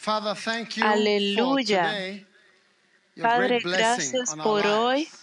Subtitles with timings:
[0.00, 2.24] Father, thank you Aleluya.
[3.20, 5.20] Padre, gracias por hoy, lives.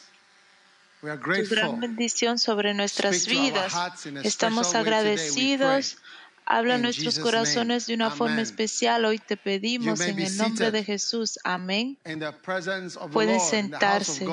[1.01, 3.73] We are tu gran bendición sobre nuestras vidas.
[4.23, 5.97] Estamos agradecidos.
[6.45, 9.05] Habla a nuestros corazones de una forma especial.
[9.05, 10.83] Hoy te pedimos en el nombre de.
[10.83, 11.39] Jesús.
[11.43, 11.97] Amén.
[13.11, 14.27] Pueden sentarse.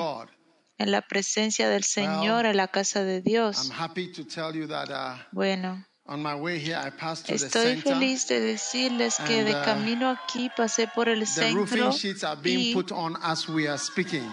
[0.77, 3.71] En la presencia del Señor, en la casa de I'm Dios.
[3.71, 7.45] happy to tell you that uh, Bueno, on my way here, I passed through the
[7.47, 11.91] estoy feliz de decirles que de uh, camino aquí pasé por el The roofing centro
[11.91, 14.31] sheets are being y put on as we are speaking.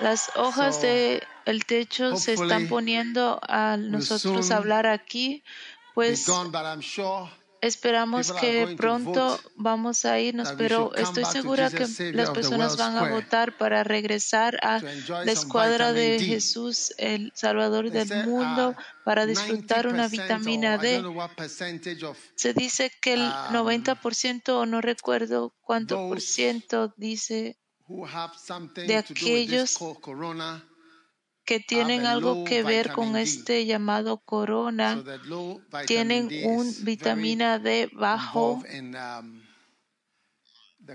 [0.00, 1.26] Las hojas So, de
[1.66, 5.42] techo se están poniendo a nosotros hablar aquí,
[5.94, 6.26] pues
[7.66, 13.56] esperamos que pronto vamos a irnos, pero estoy segura que las personas van a votar
[13.56, 16.16] para regresar a la escuadra de.
[16.36, 21.02] Jesús, el Salvador del mundo, uh, para disfrutar una 90% vitamina D.
[22.34, 27.58] Se dice que el um, 90% o no recuerdo cuánto por ciento dice
[28.86, 29.78] de aquellos
[31.46, 35.02] que tienen a algo que ver con este llamado corona
[35.86, 39.42] tienen un vitamina D bajo, um,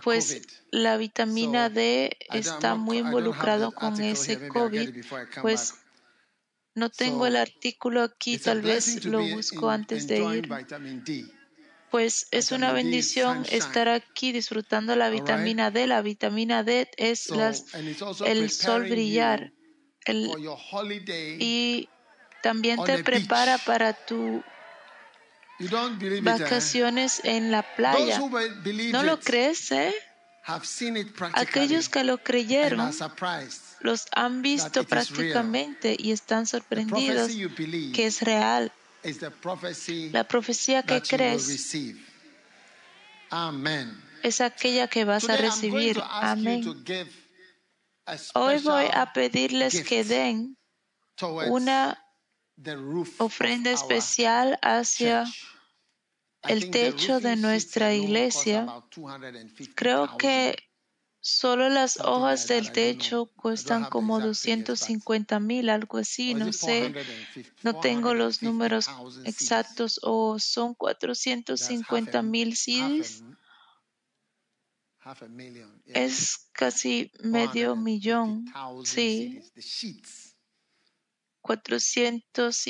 [0.03, 5.06] pues la vitamina D está muy involucrado con ese COVID.
[5.41, 5.75] Pues
[6.75, 10.50] no tengo el artículo aquí, tal vez lo busco antes de ir.
[11.90, 15.88] Pues es una bendición estar aquí disfrutando la vitamina D.
[15.88, 17.66] La vitamina D es las,
[18.25, 19.53] el sol brillar
[20.06, 20.31] el,
[21.39, 21.89] y
[22.41, 24.44] también te prepara para tu
[25.59, 26.22] eh?
[26.22, 28.19] vacaciones en la playa.
[28.91, 29.94] ¿No lo crees, eh?
[31.34, 32.91] Aquellos que lo creyeron
[33.81, 37.31] los han visto prácticamente y están sorprendidos
[37.94, 38.72] que es real.
[39.03, 41.75] is the prophecy La profecía que crees
[44.23, 46.01] es aquella que vas a recibir.
[46.03, 46.63] Amén.
[48.33, 50.57] Hoy voy a pedirles que den
[51.47, 52.03] una
[53.19, 55.25] ofrenda especial hacia
[56.44, 58.63] el techo de nuestra iglesia.
[58.63, 59.75] about 250,000.
[59.75, 60.57] Creo que
[61.22, 66.51] solo las hojas del techo cuestan como exact figures, but 250 mil, algo así, no
[66.51, 66.91] sé.
[66.91, 69.41] 450 No tengo los números 450,000 seeds?
[69.41, 72.67] exactos o son That's half 450 a, mil CDs.
[72.72, 73.29] a, half a million.
[73.29, 73.38] Yeah.
[75.85, 78.45] Es casi medio millón.
[78.51, 79.53] 450,000 Sí, CDs.
[79.53, 80.35] The sheets,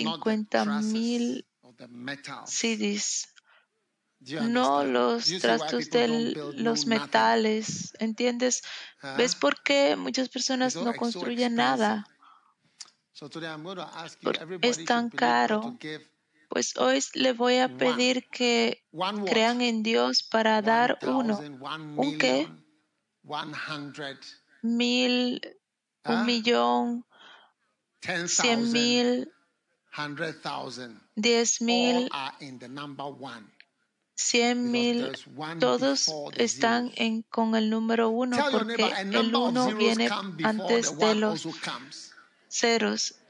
[0.04, 1.46] not the 450 mil.
[2.46, 3.28] CDs.
[4.20, 7.94] No los trastos de los metales.
[8.00, 8.62] ¿Entiendes?
[9.18, 9.40] ¿Ves Huh?
[9.40, 12.06] por qué muchas personas so, no construyen nada?
[14.62, 15.78] Es tan caro.
[16.52, 18.84] Pues hoy le voy a pedir que
[19.26, 21.40] crean en Dios para dar uno.
[21.96, 22.46] ¿Un qué?
[24.62, 25.42] Mil,
[26.04, 26.24] un huh?
[26.26, 27.06] millón,
[28.28, 29.32] cien mil,
[31.16, 32.10] diez mil,
[34.14, 35.18] cien mil.
[35.58, 40.10] Todos están en, con el número uno porque el uno viene
[40.44, 41.48] antes de los
[42.50, 43.21] ceros.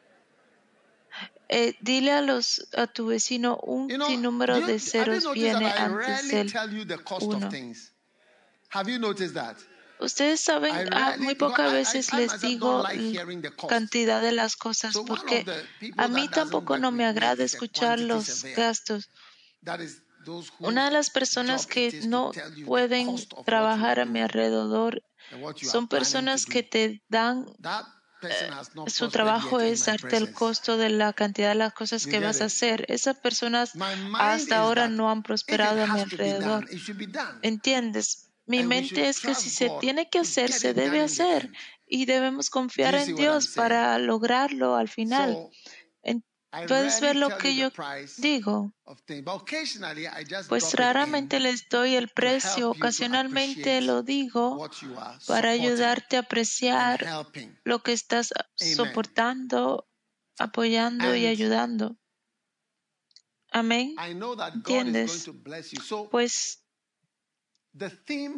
[1.54, 4.90] Eh, dile a los a tu vecino un You know, sinnúmero you, de have you
[4.90, 6.54] ceros noticed that viene antes del
[7.20, 7.50] uno.
[8.70, 9.58] Have you noticed that?
[10.00, 12.84] Ustedes saben, ah, muy pocas veces les digo
[13.68, 15.46] cantidad de las cosas porque
[15.98, 19.10] a mí tampoco no me agrada escuchar los gastos.
[20.60, 22.32] Una de las personas que no
[22.66, 25.04] pueden trabajar a mi alrededor
[25.62, 27.46] son personas que te dan,
[28.24, 32.06] Has not su prospered trabajo es darte el costo de la cantidad de las cosas
[32.06, 32.86] que vas a hacer.
[32.88, 33.74] Esas personas
[34.20, 36.68] hasta ahora no han prosperado a mi alrededor.
[37.42, 38.30] ¿Entiendes?
[38.46, 41.52] Mi mente es que si se tiene que hacer, se debe hacer.
[41.94, 45.34] y debemos confiar en Dios para lograrlo al final.
[45.34, 45.52] So
[46.68, 47.72] Puedes ver lo que yo
[48.18, 48.74] digo.
[50.50, 54.70] Pues raramente les doy el precio, ocasionalmente lo digo
[55.28, 57.26] para ayudarte a apreciar
[57.64, 59.88] lo que estás soportando,
[60.38, 61.98] apoyando y And ayudando.
[63.52, 63.96] Amén.
[64.54, 65.30] ¿Entiendes?
[66.10, 66.66] Pues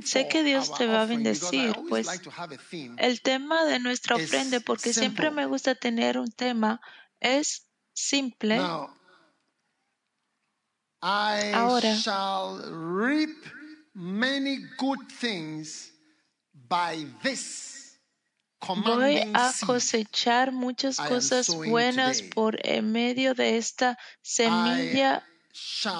[0.03, 2.07] sé que Dios te va a bendecir, pues
[2.97, 6.79] el tema de nuestra ofrenda, porque siempre me gusta tener un tema,
[7.19, 8.89] es simple.
[11.01, 13.45] Ahora shall reap
[13.93, 15.91] many good things
[16.69, 17.73] by this
[18.67, 25.23] voy a cosechar muchas cosas buenas por en medio de esta semilla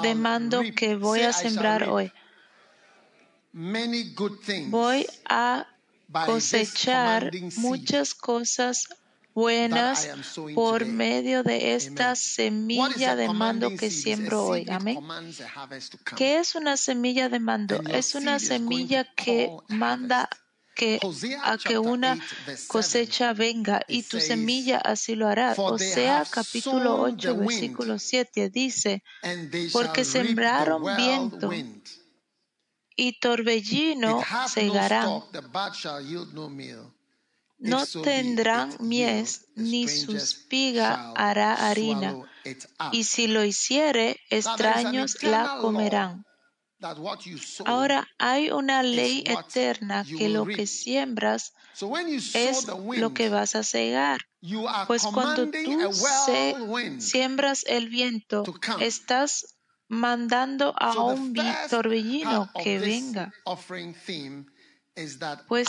[0.02, 2.12] de shall mando reap, que voy a sembrar hoy.
[3.52, 5.66] many good Voy things a
[6.08, 8.98] by this cosechar muchas cosas that
[9.34, 10.10] buenas
[10.54, 14.66] por medio de esta semilla de mando que siembro hoy.
[14.70, 15.00] Amén.
[16.16, 17.82] ¿Qué es una semilla de mando?
[17.90, 20.30] Es una semilla que manda
[20.76, 21.00] que
[21.44, 25.54] a que una 8, verse 7, cosecha venga y tu semilla así lo hará.
[25.56, 29.04] Osea have capítulo sown the 8 wind, versículo 7 dice,
[29.72, 31.52] porque sembraron viento
[32.96, 35.24] y torbellino segarán.
[37.64, 42.12] No tendrán mies, ni su espiga hará harina.
[42.92, 46.26] Y si lo hiciere, extraños la comerán.
[47.66, 51.54] Ahora hay una ley eterna que lo que siembras
[52.36, 52.66] es
[53.00, 54.20] lo que vas a cegar.
[54.88, 55.72] Pues cuando tú
[56.26, 56.54] se-
[57.02, 58.44] siembras el viento,
[58.82, 59.56] estás
[59.88, 61.34] mandando a un
[61.70, 63.34] torbellino que venga.
[65.48, 65.68] Pues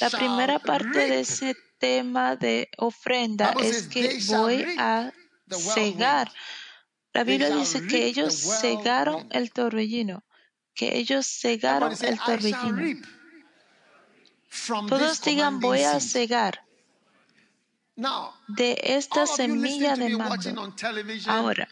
[0.00, 5.12] la primera parte de ese tema de ofrenda es que voy a
[5.74, 6.32] cegar.
[7.12, 10.24] La Biblia dice que ellos cegaron el torbellino,
[10.74, 13.06] que ellos cegaron el torbellino.
[14.88, 16.64] Todos digan voy a cegar
[18.48, 20.16] de esta semilla de
[20.76, 21.68] television, Ahora,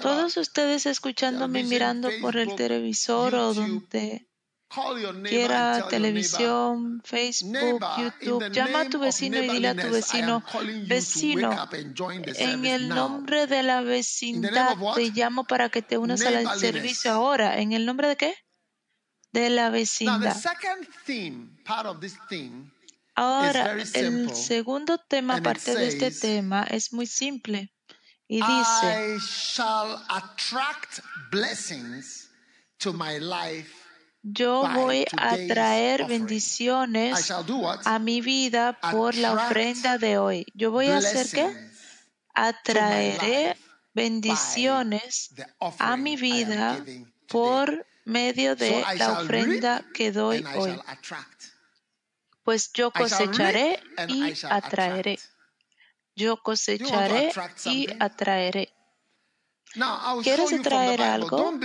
[0.00, 4.26] Todos ustedes escuchándome mirando por el televisor o donde
[4.68, 10.42] quiera, televisión, Facebook, YouTube, llama a tu vecino y dile a tu vecino,
[10.86, 11.68] vecino,
[12.24, 17.60] en el nombre de la vecindad te llamo para que te unas al servicio ahora.
[17.60, 18.34] ¿En el nombre de qué?
[19.32, 20.36] De la vecindad.
[23.14, 27.72] Ahora, el segundo tema, aparte de este tema, es muy simple.
[28.28, 32.28] Y dice, I shall attract blessings
[32.80, 33.85] to my life.
[34.28, 37.30] Yo voy a traer bendiciones
[37.84, 40.46] a mi vida por la ofrenda de hoy.
[40.54, 41.70] Yo voy a hacer qué?
[42.34, 43.56] Atraeré
[43.94, 45.30] bendiciones
[45.78, 46.84] a mi vida
[47.28, 50.76] por medio de la ofrenda que doy hoy.
[52.42, 55.20] Pues yo cosecharé y atraeré.
[56.16, 57.32] Yo cosecharé
[57.64, 58.75] y atraeré.
[60.22, 60.52] ¿Quieres
[60.90, 61.04] Bible.
[61.04, 61.58] algo?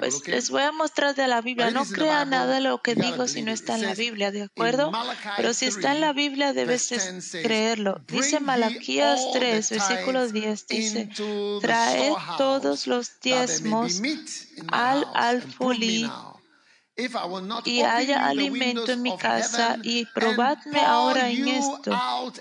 [0.00, 1.70] Pues les voy a mostrar de la Biblia.
[1.70, 4.90] No crea nada de lo que digo si no está en la Biblia, ¿de acuerdo?
[5.36, 8.00] Pero si está en la 3, Biblia debes verse 10 says, creerlo.
[8.08, 14.00] Dice Malaquías all 3, the versículo tithes 10, dice, storehouse, todos los diezmos
[14.68, 16.37] al house,
[17.64, 21.92] y haya alimento en mi casa y probadme ahora en esto.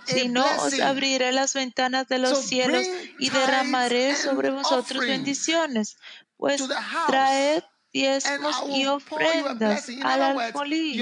[0.05, 2.85] Si no, os abriré las ventanas de los cielos
[3.19, 5.97] y derramaré sobre vosotros bendiciones.
[6.37, 6.61] Pues
[7.07, 10.97] traed diezmos y ofrendas al alfolí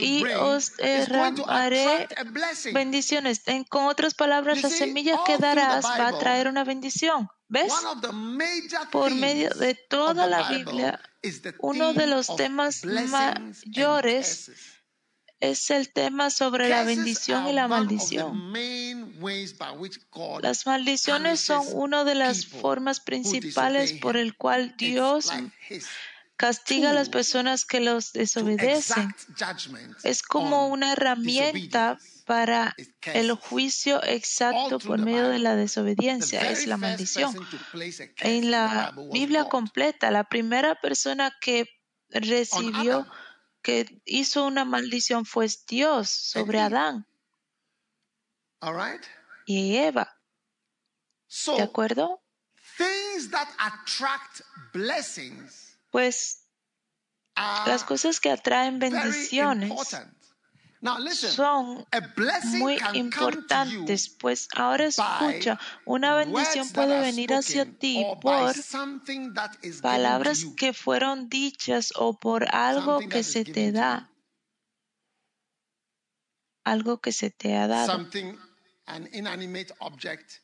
[0.00, 2.08] y os derramaré
[2.72, 3.42] bendiciones.
[3.46, 7.28] En- con otras palabras, las semillas que darás va a traer una bendición.
[7.48, 7.72] ¿Ves?
[7.72, 11.00] One of the major Por medio de toda la Biblia,
[11.60, 14.50] uno de los of temas mayores
[15.40, 18.52] es el tema sobre la bendición y la maldición.
[20.42, 25.30] Las maldiciones son una de las formas principales por el cual Dios
[26.36, 29.14] castiga a las personas que los desobedecen.
[30.02, 31.98] Es como una herramienta.
[32.26, 32.74] Para
[33.14, 36.50] el juicio exacto por medio de la desobediencia.
[36.50, 37.34] Es la maldición.
[38.18, 41.68] En la Biblia completa, la primera persona que
[42.10, 43.06] recibió,
[43.62, 46.60] que hizo una maldición fue Dios sobre.
[46.60, 47.06] Adán
[49.46, 50.20] y Eva.
[51.56, 52.22] ¿De acuerdo?
[52.76, 54.42] things that attract
[54.72, 56.42] blessings Pues
[57.36, 59.70] las cosas que atraen bendiciones
[61.14, 61.86] son
[62.58, 68.54] muy importantes, pues ahora escucha, una bendición puede venir hacia ti por
[69.82, 74.10] palabras que fueron dichas o por algo que se te da,
[76.64, 77.86] algo que se te ha dado.
[77.86, 78.36] Something,
[78.86, 80.40] an inanimate object,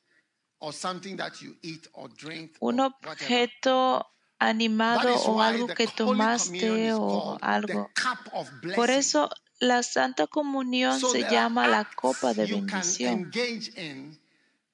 [0.61, 4.07] or something that you eat or drink, un objeto
[4.43, 7.91] animado o algo que tomaste o algo.
[8.75, 9.31] Por eso
[9.63, 13.31] la Santa Comunión So se llama la copa de bendición.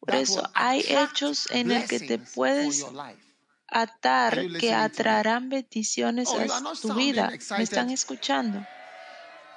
[0.00, 2.86] Por eso hay hechos en el que te puedes
[3.66, 7.30] atar que atraerán bendiciones Oh, a tu vida.
[7.58, 8.66] ¿Me están escuchando?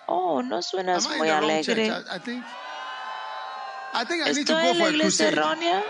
[0.07, 1.87] Oh, no suenas muy alegre.
[1.87, 2.05] church?
[2.11, 2.43] I, I think.
[3.93, 5.83] I think I need to ¿Estoy en la iglesia errónea?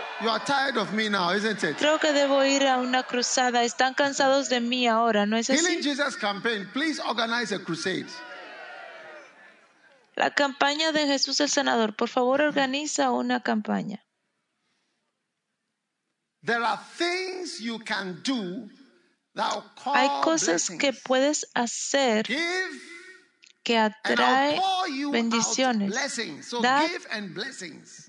[1.78, 3.64] Creo que debo ir a una cruzada.
[3.64, 5.82] Están cansados de mí ahora, ¿no es así?
[5.82, 8.06] Jesus campaign, please organize a crusade.
[10.22, 11.96] La campaña de Jesús el Sanador.
[11.96, 14.06] Por favor, organiza una campaña.
[16.44, 18.68] There are things you can do
[19.34, 19.64] that
[19.94, 20.78] Hay cosas blessings.
[20.80, 22.80] que puedes hacer Give
[23.64, 24.60] que atrae
[25.10, 25.92] bendiciones.
[26.44, 28.08] So Dad give and blessings.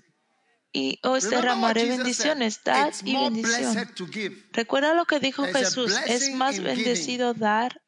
[0.72, 2.63] y os what derramaré bendiciones.
[2.63, 3.75] Dad y bendición.
[4.51, 5.98] Recuerda lo que dijo There's Jesús.
[6.05, 7.82] Es más bendecido dar.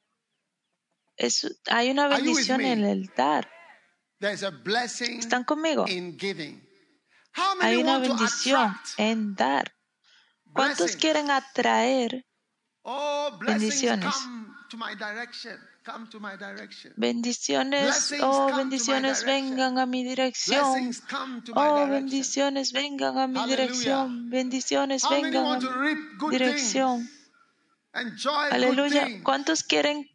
[1.15, 3.51] Es- hay una bendición en el dar.
[4.19, 5.86] There's a blessing ¿Están conmigo?
[5.88, 6.62] in giving.
[7.34, 9.74] How Hay many una bendición en dar.
[10.53, 12.25] ¿Cuántos quieren atraer
[12.84, 14.13] Oh, bendiciones?
[16.95, 18.13] bendiciones?
[18.22, 20.91] Oh, bendiciones vengan a mi dirección.
[21.55, 24.29] Oh, bendiciones vengan a mi dirección.
[24.29, 27.10] Bendiciones vengan a mi dirección.
[28.51, 29.07] Aleluya.
[29.24, 30.10] ¿Cuántos quieren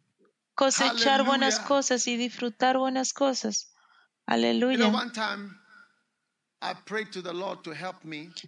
[0.55, 3.70] cosechar buenas cosas y disfrutar buenas cosas?
[4.25, 4.91] Aleluya.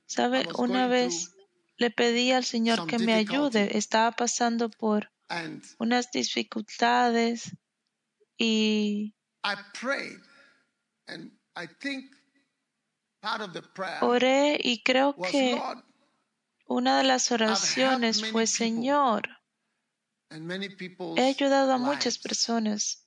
[0.05, 0.47] ¿Sabe?
[0.57, 1.35] Una vez
[1.77, 3.77] le pedí al Señor que me ayude.
[3.77, 5.11] Estaba pasando por
[5.79, 7.55] unas dificultades
[8.37, 9.15] y
[14.01, 15.61] oré y creo que
[16.67, 19.29] una de las oraciones fue, Señor,
[20.29, 23.02] he ayudado a muchas personas.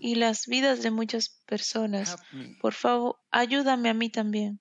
[0.00, 2.16] Y las vidas de muchas personas.
[2.60, 4.60] Por favor, ayúdame a mí también.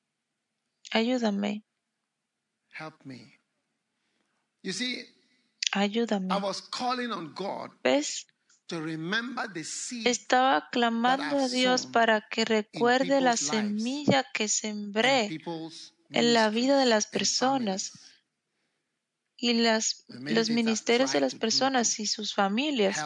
[0.91, 1.63] Ayúdame,
[2.77, 3.39] Help me.
[4.63, 5.05] You see,
[5.73, 6.33] ayúdame.
[6.33, 8.25] I was calling on God ¿Ves?
[8.67, 15.29] to remember the seed Estaba clamando a Dios para que recuerde la semilla que sembré
[16.09, 17.91] en la vida de las personas
[19.35, 23.03] y las, los ministerios de las personas y sus familias.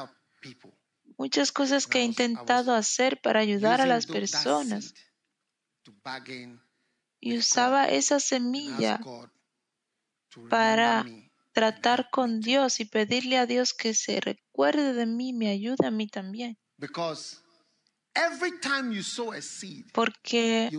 [1.18, 4.94] Muchas cosas que he intentado hacer para ayudar a las personas
[7.20, 9.00] y usaba esa semilla
[10.50, 11.06] para
[11.54, 15.92] tratar con Dios y pedirle a Dios que se recuerde de mí, me ayude a
[15.92, 16.58] mí también.
[19.94, 20.70] Porque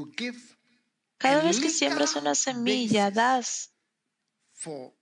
[1.18, 3.72] cada vez que siembras una semilla, das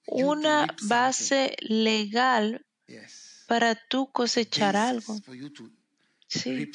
[0.06, 2.64] una base legal.
[3.46, 5.20] Para tú cosechar algo.
[5.20, 5.64] For you to
[6.26, 6.72] Sí,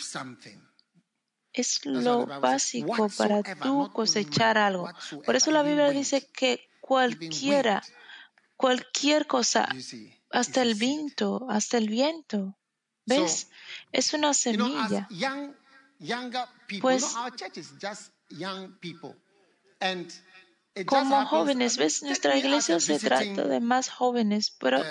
[1.53, 4.89] es lo básico para tú cosechar algo.
[5.25, 7.83] Por eso la Biblia dice que cualquiera,
[8.55, 9.67] cualquier cosa,
[10.29, 12.57] hasta el viento, hasta el viento,
[13.05, 13.49] ¿ves?
[13.91, 15.07] Es una semilla.
[15.09, 15.53] young,
[15.99, 17.15] younger people, Pues-
[20.85, 22.03] Como jóvenes, ¿ves?
[22.03, 24.81] Nuestra iglesia se trata de más jóvenes, pero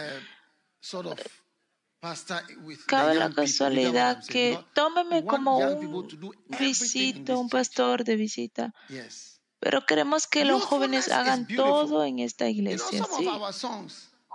[2.86, 6.06] cabe la casualidad que tómeme como un
[6.58, 6.94] this
[7.28, 8.72] un pastor de visita,
[9.58, 13.28] pero queremos que los jóvenes hagan todo en esta iglesia, sí.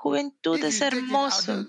[0.04, 1.66] Juventud es you hermoso.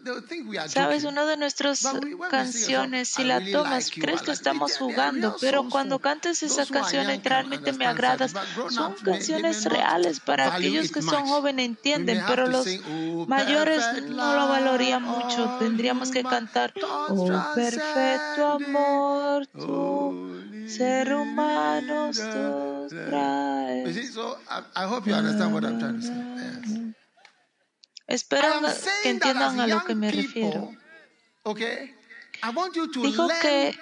[0.67, 1.87] Sabes, una de nuestras
[2.29, 7.73] canciones, si la tomas, you, crees que estamos jugando, pero cuando cantas esa canción realmente
[7.73, 8.35] me agradas,
[8.71, 14.49] son canciones reales para aquellos que son jóvenes entienden, pero los "Oh, mayores no lo
[14.49, 15.45] valorarían love, mucho.
[15.45, 24.13] all Tendríamos que cantar, oh perfecto amor, tú, ser humanos leader." tú You see, traes.
[24.13, 26.15] so I, I hope you understand what I'm trying to say.
[26.15, 27.04] Yes.
[28.07, 28.49] Espero
[29.03, 30.71] que entiendan a lo que me refiero.
[33.03, 33.79] Dijo que.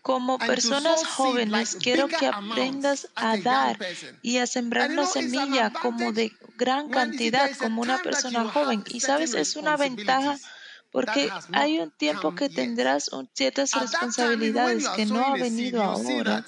[0.00, 3.78] Como personas jóvenes, quiero que aprendas as a dar
[4.22, 8.84] y a sembrar una semilla como de gran cantidad como una persona joven.
[8.88, 10.38] Y sabes, es una ventaja.
[10.90, 16.44] Porque hay un tiempo que tendrás ciertas responsabilidades que no ha venido ahora.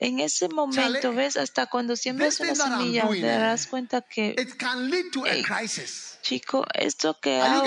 [0.00, 4.88] En ese momento, ves, hasta cuando siembras una semilla, te darás cuenta que, it can
[4.90, 6.18] lead to a Hey, crisis.
[6.22, 7.64] chico, esto que hago,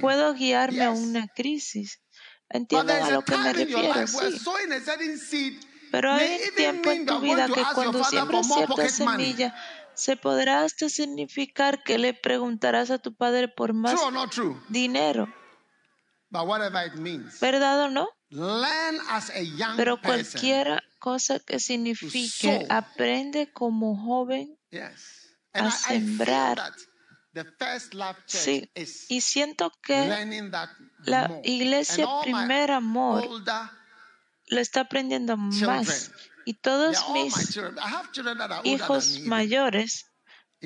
[0.00, 2.00] puedo guiarme a una crisis.
[2.48, 4.06] ¿Entienden a lo que me refiero?
[4.06, 4.40] Sí.
[5.90, 9.54] Pero hay un tiempo en tu vida que cuando siembras cierta semilla,
[9.94, 14.30] se podrá hasta significar que le preguntarás a tu padre por más True or not
[14.30, 14.62] true?
[14.68, 15.28] dinero.
[16.30, 18.08] But whatever it means, ¿Verdad o no?
[19.76, 20.78] Pero person.
[21.00, 24.56] Cosa que signifique, aprende como joven.
[25.52, 26.56] A sembrar.
[26.56, 26.74] that
[27.32, 28.70] the first love church Sí.
[28.74, 30.06] is Y siento que
[31.04, 33.24] la iglesia primer amor
[34.46, 36.12] lo está aprendiendo más.
[36.44, 37.56] Y todos mis
[38.64, 40.06] hijos mayores,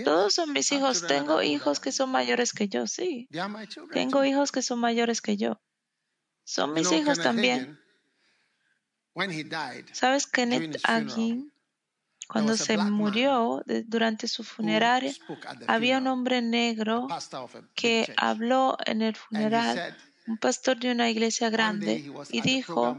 [0.04, 1.06] todos son mis hijos.
[1.06, 3.28] Tengo hijos que son mayores que yo, sí.
[3.92, 5.60] Tengo hijos que son mayores que yo.
[6.44, 7.60] Son mis hijos también.
[7.62, 7.80] Hagin, when he died,
[9.92, 10.26] ¿Sabes?
[10.26, 11.52] Kenneth Hagin,
[12.28, 15.14] cuando se murió durante su the
[15.68, 17.06] había un hombre negro
[17.74, 22.98] que habló en el funeral, un pastor de una iglesia grande, y dijo,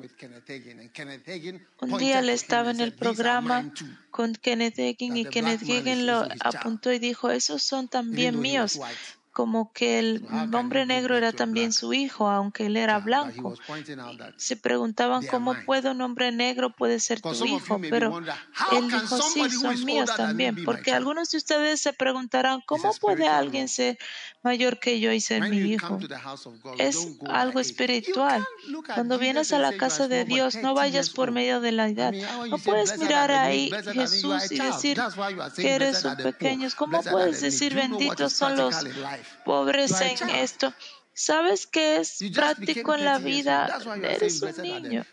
[1.82, 3.72] un día le estaba en el programa
[4.12, 8.80] con Kenneth Hagin y Kenneth Hagin lo apuntó y dijo, esos son también míos.
[9.36, 13.54] Como que el can hombre negro era también su hijo, aunque él era blanco.
[14.38, 18.18] Se preguntaban cómo puede un hombre negro puede ser tu hijo, pero
[18.72, 23.68] él dijo, sí, son míos también, porque algunos de ustedes se preguntarán, ¿cómo puede alguien
[23.68, 23.98] ser
[24.42, 26.00] mayor que yo y ser mi hijo?
[26.78, 28.42] Es algo espiritual.
[28.86, 32.14] Cuando vienes a la casa de Dios, no 13 vayas por medio de la edad.
[32.50, 34.98] No puedes mirar ahí Jesús y decir
[35.58, 36.70] que eres un pequeño.
[36.78, 38.76] ¿Cómo puedes decir benditos son los?
[39.44, 40.74] Pobres en esto?
[41.18, 43.96] ¿Sabes qué es práctico en la 30 years old.
[43.96, 44.10] vida?
[44.12, 45.06] Eres un niño.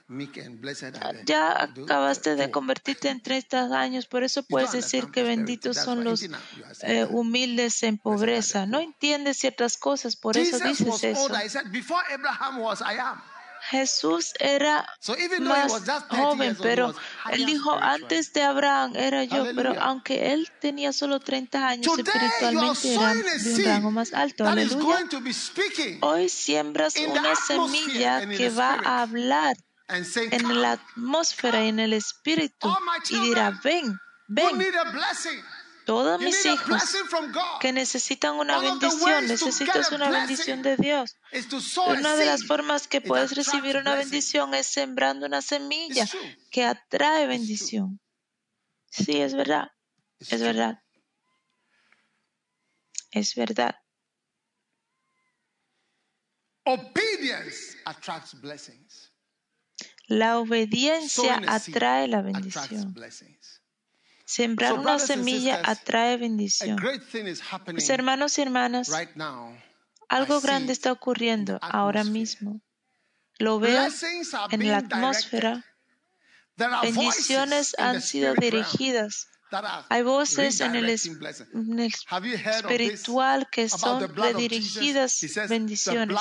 [1.25, 6.29] Ya acabaste de convertirte en 30 años, por eso puedes decir que benditos son los
[6.83, 8.67] eh, humildes en pobreza.
[8.67, 11.29] No entiendes ciertas cosas, por eso dices eso.
[13.71, 16.95] Jesús era So even though he más was just 30 joven, pero
[17.31, 19.81] él dijo, antes de Abraham era yo, pero Hallelujah.
[19.83, 24.47] aunque él tenía solo 30 años, Today espiritualmente era de un rango más alto.
[24.47, 25.07] Aleluya.
[26.01, 29.57] Hoy siembras una semilla que va a hablar
[29.89, 32.75] en la atmósfera y en el espíritu
[33.11, 33.97] y dirá, ven,
[34.27, 34.59] ven.
[35.85, 36.83] Todos mis hijos
[37.61, 41.17] que necesitan una bendición, necesitas una bendición de Dios.
[41.89, 46.07] Una de las formas que puedes recibir una bendición es sembrando una semilla
[46.51, 48.01] que atrae bendición.
[48.91, 49.73] Sí, es verdad,
[50.19, 50.83] es verdad,
[53.11, 53.77] es verdad.
[60.07, 62.95] La obediencia atrae la bendición.
[64.33, 66.79] Sembrar una semilla atrae bendición.
[67.75, 68.91] Mis hermanos y hermanas,
[70.09, 72.63] algo grande está ocurriendo ahora mismo.
[73.39, 73.89] Lo veo
[74.51, 75.63] en la atmósfera.
[76.57, 79.29] Bendiciones han sido dirigidas.
[79.91, 86.17] Hay voces en el, en el espiritual que son redirigidas bendiciones.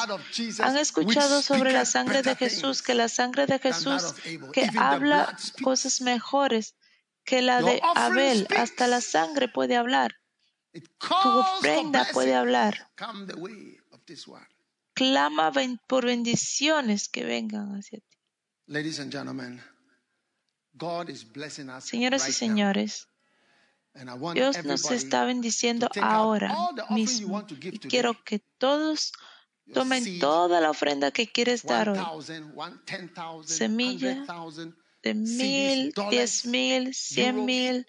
[0.60, 4.16] Han escuchado sobre la sangre de Jesús, que la sangre de Jesús
[4.52, 6.76] que habla cosas mejores
[7.24, 8.48] que la de Abel.
[8.58, 10.16] Hasta la sangre puede hablar.
[10.72, 12.90] Tu ofrenda puede hablar.
[14.94, 15.52] Clama
[15.88, 18.18] por bendiciones que vengan hacia ti.
[18.68, 19.62] Ladies and gentlemen,
[20.74, 23.08] God is blessing us Señoras y señores,
[24.34, 26.56] Dios nos está bendiciendo ahora
[26.90, 27.46] mismo.
[27.50, 29.12] Y quiero que todos
[29.74, 31.98] tomen toda la ofrenda que quieres dar hoy.
[31.98, 37.88] 1,000, one- 10,000, Semilla 100,000, de mil, diez mil, cien mil,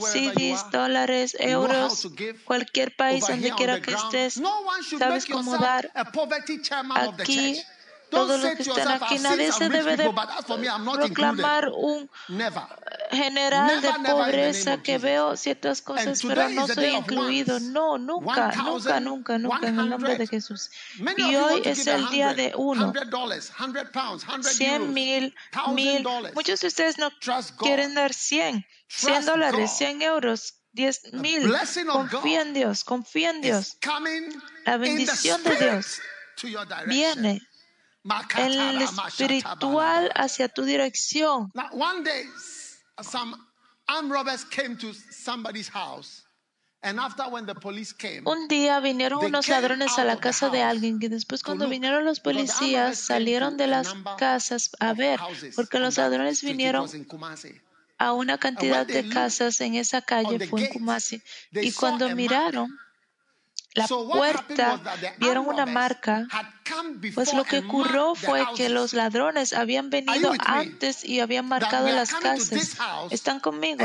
[0.00, 2.08] CDs, are, dólares, euros,
[2.44, 4.40] cualquier país donde quiera que estés,
[4.98, 5.90] sabes cómo dar.
[6.94, 7.62] Aquí,
[8.10, 10.10] todos los que yourself, aquí, nadie se debe de
[10.84, 12.08] proclamar un
[13.10, 17.60] general de pobreza que veo ciertas cosas, pero no soy incluido.
[17.60, 20.28] No, nunca, nunca, 1,000, nunca, nunca, en el nombre de 100.
[20.28, 20.70] Jesús.
[21.16, 22.92] Y hoy es el día 100, de uno.
[22.92, 25.34] 100 dollars, 100 pounds, 100 100 euros, mil,
[25.74, 26.32] 1000 mil.
[26.34, 27.10] Muchos de ustedes no
[27.58, 29.78] quieren dar 100, 100 Trust dólares, God.
[29.78, 31.52] 100 euros, 10 The mil.
[32.10, 33.78] Confía en Dios, confía en Dios.
[34.64, 36.00] La bendición de Dios
[36.86, 37.55] viene en
[38.38, 41.50] el espiritual hacia tu dirección.
[41.54, 42.24] Now, one day,
[43.02, 43.36] some
[43.86, 46.22] armed robbers came to somebody's house.
[46.82, 50.62] And after when the police came, Un día vinieron unos ladrones a la casa de
[50.62, 55.18] alguien y después cuando vinieron los policías salieron de las casas a ver,
[55.56, 56.88] porque los ladrones vinieron
[57.98, 62.70] a una cantidad de casas en esa calle, fue en Kumasi, y cuando miraron
[63.76, 64.80] la puerta,
[65.18, 66.26] vieron una marca,
[67.14, 72.14] pues lo que ocurrió fue que los ladrones habían venido antes y habían marcado las
[72.14, 72.76] casas.
[73.10, 73.84] ¿Están conmigo?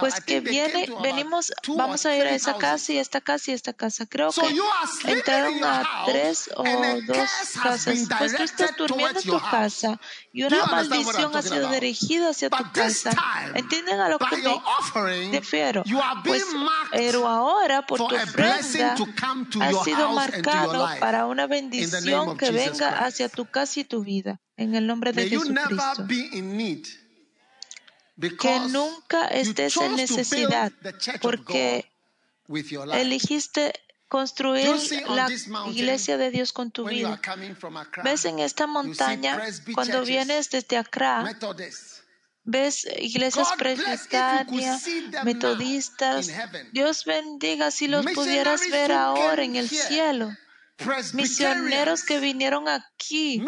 [0.00, 3.72] Pues que viene, venimos, vamos a ir a esa casa y esta casa y esta
[3.72, 4.06] casa.
[4.06, 7.28] Creo que entraron a tres o dos
[7.60, 7.98] casas.
[8.18, 10.00] Pues tú estás durmiendo en tu casa
[10.38, 13.10] y una maldición ha sido dirigida hacia tu casa.
[13.56, 15.82] ¿Entienden a lo que me refiero?
[16.24, 16.44] Pues,
[16.92, 22.36] pero ahora por tu ofrenda to come to ha your sido marcado para una bendición
[22.36, 24.40] que venga hacia tu casa y tu vida.
[24.56, 26.06] En el nombre de Jesucristo.
[28.38, 30.70] Que nunca estés en necesidad
[31.20, 31.90] porque
[32.46, 32.94] God
[34.08, 34.74] construir
[35.08, 35.28] la
[35.70, 37.20] iglesia de Dios con tu vida.
[38.02, 39.38] Ves en esta montaña,
[39.74, 41.36] cuando vienes desde Accra,
[42.44, 44.88] ves iglesias presbiterianas,
[45.24, 46.30] metodistas.
[46.72, 50.30] Dios bendiga si los pudieras ver ahora en el cielo.
[51.12, 53.42] Misioneros que vinieron aquí,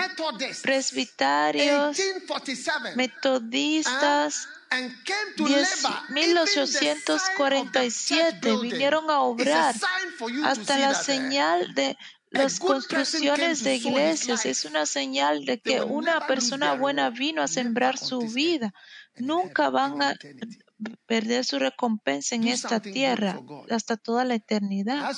[0.63, 5.99] presbitarios, 1847, metodistas, and came to Diez- labor.
[6.17, 9.75] Even the sign of the church 1847 building vinieron a obrar
[10.45, 11.97] hasta la señal de
[12.31, 14.47] las construcciones de iglesias.
[14.47, 18.73] Es una señal de que una persona buena vino a sembrar su vida.
[19.17, 20.15] Nunca van a.
[21.07, 23.41] perder su recompensa en esta tierra
[23.71, 25.11] hasta toda la eternidad.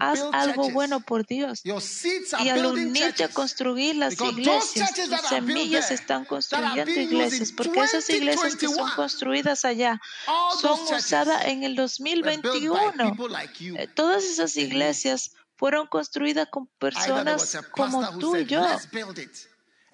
[0.00, 1.62] Haz algo bueno por Dios.
[1.64, 8.56] Y al unirte a construir las iglesias, tus semillas están construyendo iglesias, porque esas iglesias
[8.56, 13.10] que son 2021, construidas allá all son usadas en el were built by 2021.
[13.10, 13.76] people like you.
[13.76, 18.64] Eh, Todas esas iglesias fueron construidas con personas como tú y yo.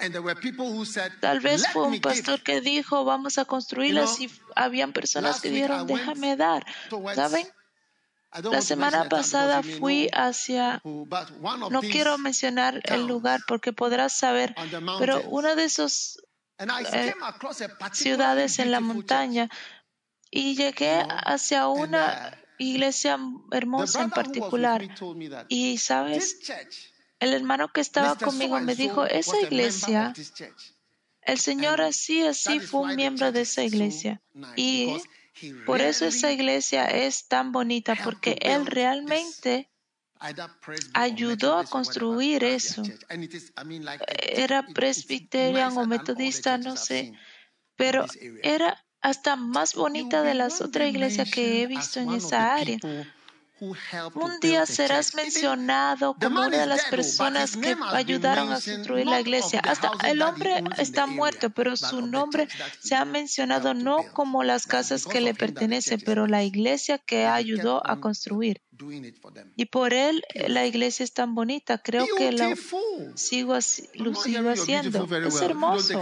[0.01, 0.15] Let's build it.
[0.15, 3.45] And there were people who said, Tal vez fue un pastor que dijo, vamos a
[3.45, 6.65] construirlas y habían personas que dijeron, déjame dar.
[7.15, 7.47] ¿Saben?
[8.43, 14.55] La semana pasada fui hacia, no quiero mencionar el lugar porque podrás saber,
[14.99, 17.15] pero uno de I eh,
[17.93, 19.49] ciudades en la montaña
[20.31, 23.19] y llegué hacia una uh, iglesia
[23.53, 24.83] hermosa en particular.
[25.49, 26.39] Y sabes,
[27.21, 30.15] el hermano que estaba conmigo me dijo, esa iglesia,
[31.23, 34.21] el Señor así, así fue un miembro de esa iglesia.
[34.57, 34.97] Y
[35.67, 39.69] por eso esa iglesia es tan bonita, porque Él realmente
[40.95, 42.83] ayudó a construir eso.
[44.19, 47.13] Era presbiterian o metodista, no sé,
[47.77, 48.07] pero
[48.43, 52.79] era hasta más bonita de las otras iglesias que he visto en esa área.
[53.61, 59.21] Un día serás mencionado como una de las but personas que ayudaron a construir la
[59.21, 59.61] iglesia.
[59.64, 62.49] Hasta el hombre está muerto, pero su nombre
[62.81, 65.99] se ha mencionado no como las casas que le of him that the pertenece, church
[66.01, 68.61] is pero la iglesia que ayudó a on construir.
[69.57, 71.79] Y por él la iglesia es tan bonita.
[71.79, 72.55] Creo que la
[73.16, 75.05] sigo así- lo sigo haciendo.
[75.27, 76.01] Es hermoso,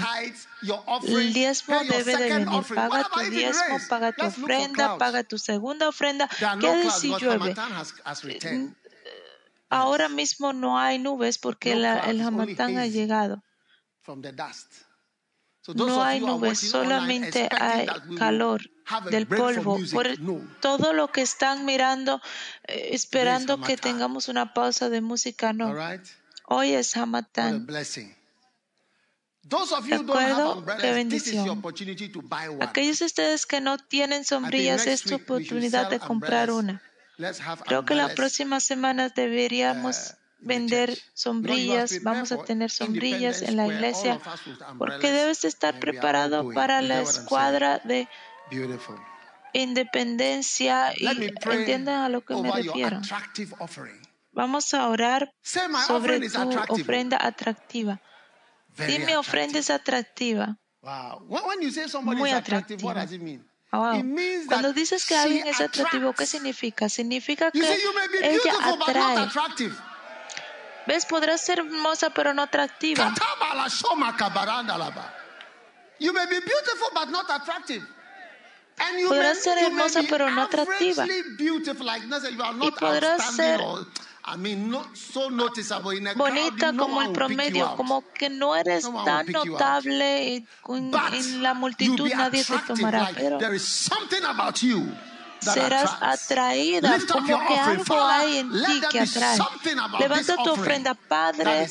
[1.07, 2.47] El diezmo debe de venir.
[2.75, 6.29] Paga tu diezmo, paga tu ofrenda, paga tu segunda ofrenda.
[6.59, 6.67] ¿Qué
[6.99, 7.53] si llueve?
[8.33, 8.75] Returned.
[9.69, 13.43] Ahora mismo no hay nubes porque la- el Hamatán ha llegado.
[14.01, 14.71] from the dust.
[15.61, 17.85] So those No hay nubes, solamente hay
[18.17, 18.61] calor
[19.11, 19.75] del polvo.
[19.91, 20.07] Por
[20.61, 22.21] todo lo que están mirando,
[22.69, 25.67] eh, esperando que tengamos una pausa de música, no.
[26.49, 27.65] Hoy es Hamatán.
[27.65, 28.15] blessing.
[29.49, 30.77] Those of ¿De you who don't have acuerdo?
[30.81, 31.49] Qué bendición.
[31.49, 32.63] opportunity to buy one.
[32.63, 36.81] Aquellos de ustedes que no tienen sombrillas, es should oportunidad de comprar una.
[37.65, 43.67] Creo que la próxima semana deberíamos uh, vender sombrillas, vamos a tener sombrillas en la
[43.67, 44.19] iglesia,
[44.77, 48.07] porque debes de estar preparado para la escuadra de
[49.53, 53.01] independencia y entiendan a lo que me refiero.
[54.37, 55.33] Vamos a orar
[55.87, 57.99] sobre tu ofrenda atractiva.
[58.67, 60.59] Very Di mi ofrenda es atractiva.
[62.03, 62.93] Muy atractiva.
[63.17, 63.43] mean?
[63.71, 64.03] Wow.
[64.47, 66.87] Cuando dices que alguien es atractivo, ¿qué significa?
[66.87, 67.79] Significa que
[68.21, 69.27] ella atrae.
[70.85, 71.05] ¿Ves?
[71.07, 73.15] Podrás ser hermosa pero no atractiva.
[79.07, 81.07] Podrás ser hermosa pero no atractiva.
[82.61, 83.59] Y podrás ser
[86.15, 92.43] bonita como el promedio, como que no eres tan notable y en la multitud nadie
[92.43, 93.39] te tomará, pero
[95.39, 99.37] serás atraída, como que algo hay en ti que atrae.
[99.99, 101.69] Levanta tu ofrenda, Padre,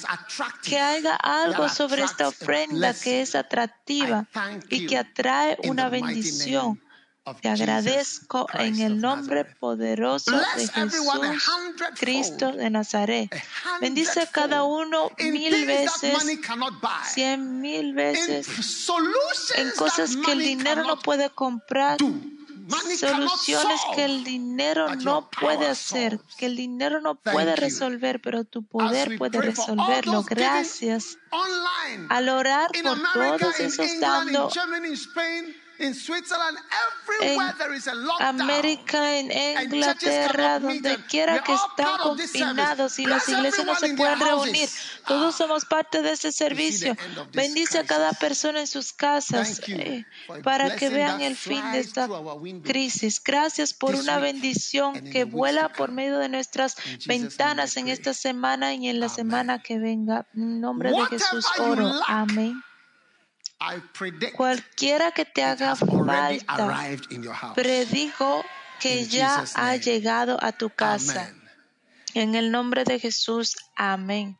[0.63, 4.27] que haga algo sobre esta ofrenda que es atractiva
[4.71, 6.81] y que atrae una bendición.
[7.41, 11.09] Te agradezco en el nombre poderoso de Jesús,
[11.99, 13.35] Cristo de Nazaret.
[13.81, 16.15] Bendice a cada uno mil veces,
[17.13, 18.49] cien mil veces,
[19.57, 21.99] en cosas que el dinero no puede comprar
[22.97, 28.65] soluciones que el dinero no puede hacer, que el dinero no puede resolver, pero tu
[28.65, 30.23] poder puede resolverlo.
[30.23, 31.19] Gracias.
[32.09, 34.49] Al orar por todos esos dando
[35.79, 35.91] en
[38.21, 44.69] América, en Inglaterra, donde quiera que están confinados y las iglesias no se pueden reunir.
[45.07, 45.39] Todos ah.
[45.39, 46.97] somos parte de ese servicio.
[47.33, 50.05] Bendice a cada persona en sus casas eh,
[50.43, 52.09] para que vean el fin de esta
[52.65, 53.23] crisis.
[53.23, 58.89] Gracias por una bendición que vuela por medio de nuestras ventanas en esta semana y
[58.89, 60.27] en la semana que venga.
[60.35, 61.93] En nombre de Jesús oro.
[62.07, 62.63] Amén.
[64.35, 66.87] Cualquiera que te haga falta,
[67.55, 68.45] predijo
[68.81, 71.35] que ya ha llegado a tu casa.
[72.15, 74.39] En el nombre de Jesús, amén.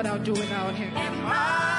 [0.00, 1.69] what I'll do without him.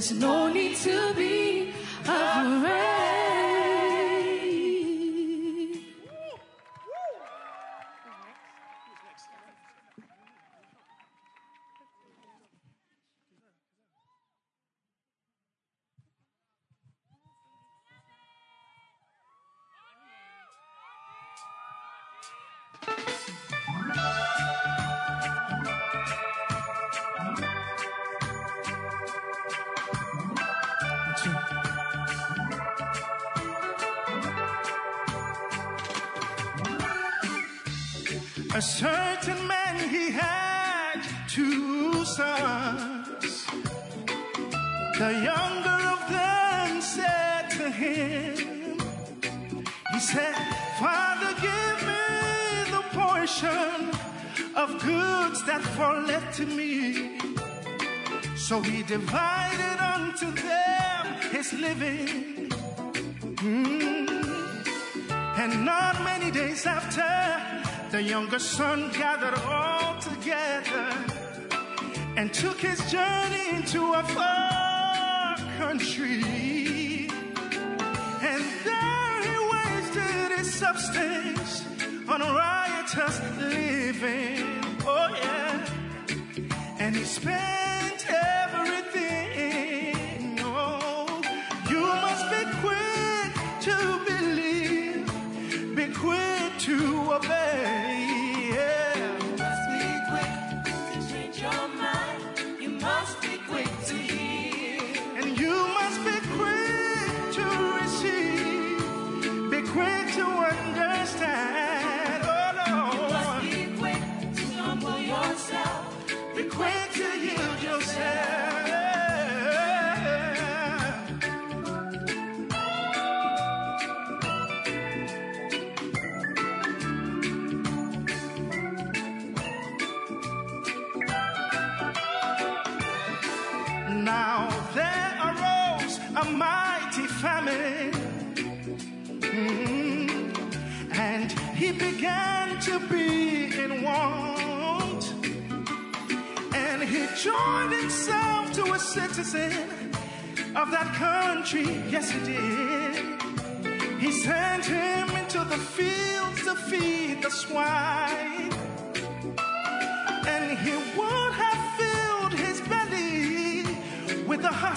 [0.00, 0.39] There's no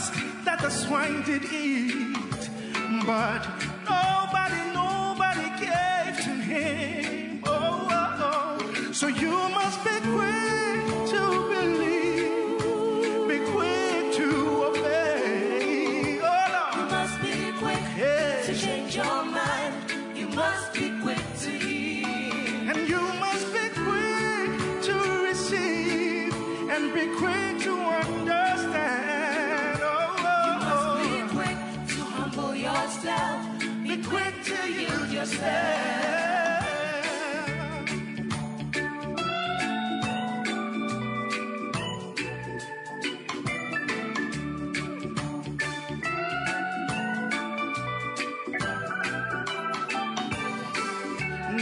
[0.04, 2.18] dust that the swine did eat.
[3.06, 3.62] But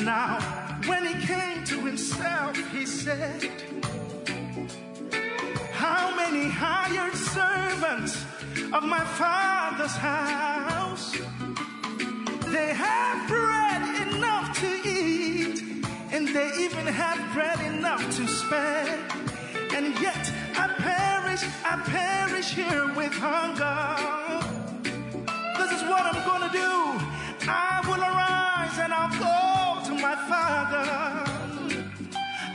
[0.04, 0.39] Now,
[0.88, 3.52] when he came to himself, he said,
[5.74, 8.16] How many hired servants
[8.74, 11.12] of my father's house?
[12.47, 15.62] They have bread enough to eat,
[16.12, 18.97] and they even have bread enough to spare.
[19.72, 24.41] And yet I perish, I perish here with hunger.
[25.60, 26.72] This is what I'm gonna do.
[27.47, 29.51] I will arise and I'll go
[30.02, 31.22] my father.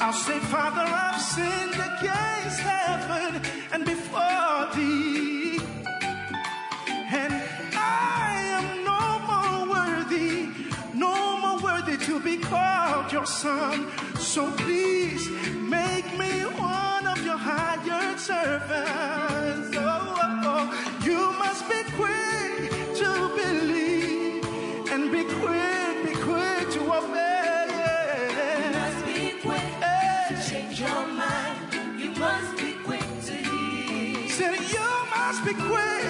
[0.00, 3.40] I'll say, Father, I've sinned against heaven
[3.72, 5.60] and before thee.
[7.22, 7.32] And
[7.74, 8.26] I
[8.58, 10.48] am no more worthy,
[10.92, 13.90] no more worthy to be called your son.
[14.18, 15.30] So please
[15.70, 19.76] make me one of your hired servants.
[19.76, 21.00] Oh, oh, oh.
[21.04, 22.35] you must be quick
[35.58, 36.05] quick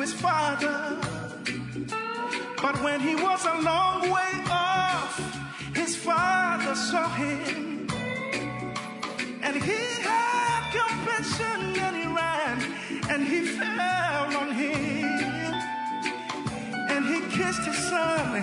[0.00, 0.98] his father.
[2.62, 5.14] But when he was a long way off,
[5.74, 7.86] his father saw him.
[9.42, 12.56] And he had compassion and he ran
[13.10, 15.54] and he fell on him.
[16.92, 18.36] And he kissed his son.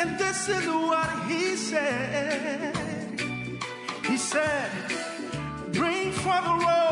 [0.00, 2.74] And this is what he said.
[4.06, 4.70] He said,
[5.72, 6.83] Bring for the robes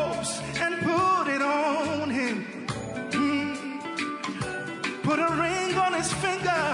[6.03, 6.65] his finger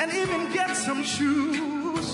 [0.00, 2.08] and even get some shoes.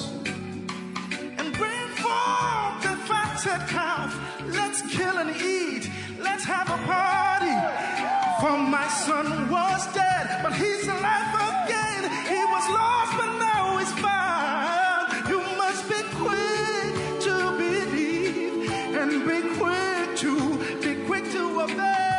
[1.39, 4.11] And bring forth the fatted calf.
[4.47, 5.91] Let's kill and eat.
[6.21, 7.57] Let's have a party.
[8.41, 12.03] For my son was dead, but he's alive again.
[12.35, 15.07] He was lost, but now he's found.
[15.33, 16.93] You must be quick
[17.27, 18.71] to believe
[19.01, 20.33] and be quick to
[20.85, 22.10] be quick to obey.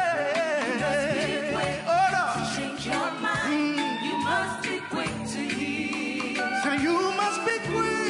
[7.48, 8.01] You must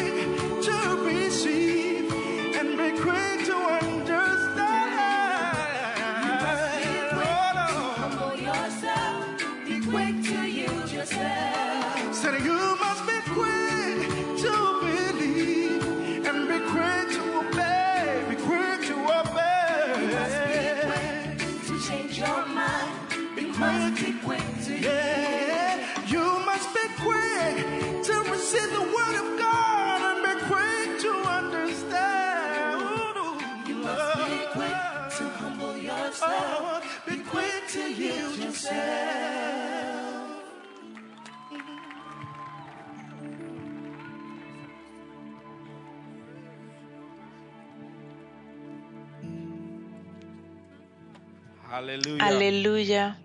[51.72, 53.18] Aleluya.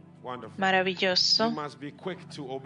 [0.56, 1.52] Maravilloso.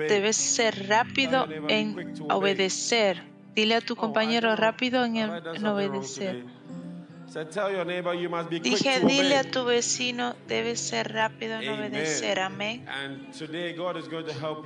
[0.09, 3.22] Debes ser rápido en obedecer.
[3.55, 5.31] Dile a tu compañero rápido en,
[5.66, 6.45] obedecer.
[8.62, 12.41] Dije, dile a tu vecino, debes ser rápido en obedecer.
[12.41, 12.85] Amén.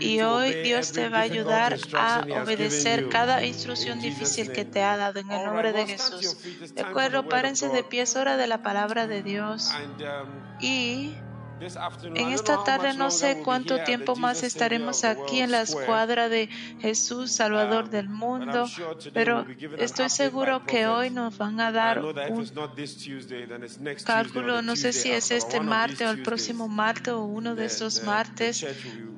[0.01, 4.97] Y hoy Dios te va a ayudar a obedecer cada instrucción difícil que te ha
[4.97, 6.37] dado en el nombre de Jesús.
[6.75, 9.71] De acuerdo, párense de pie, es hora de la palabra de Dios.
[9.71, 11.15] Um, Y
[11.61, 16.49] en esta tarde no sé cuánto tiempo más estaremos aquí en la escuadra de
[16.81, 18.67] Jesús, Salvador Um, del mundo,
[19.13, 19.47] pero
[19.79, 22.47] estoy seguro que hoy nos van a dar un
[24.05, 28.07] cálculo, no sé si es este martes o el próximo martes o uno de the
[28.07, 28.67] martes,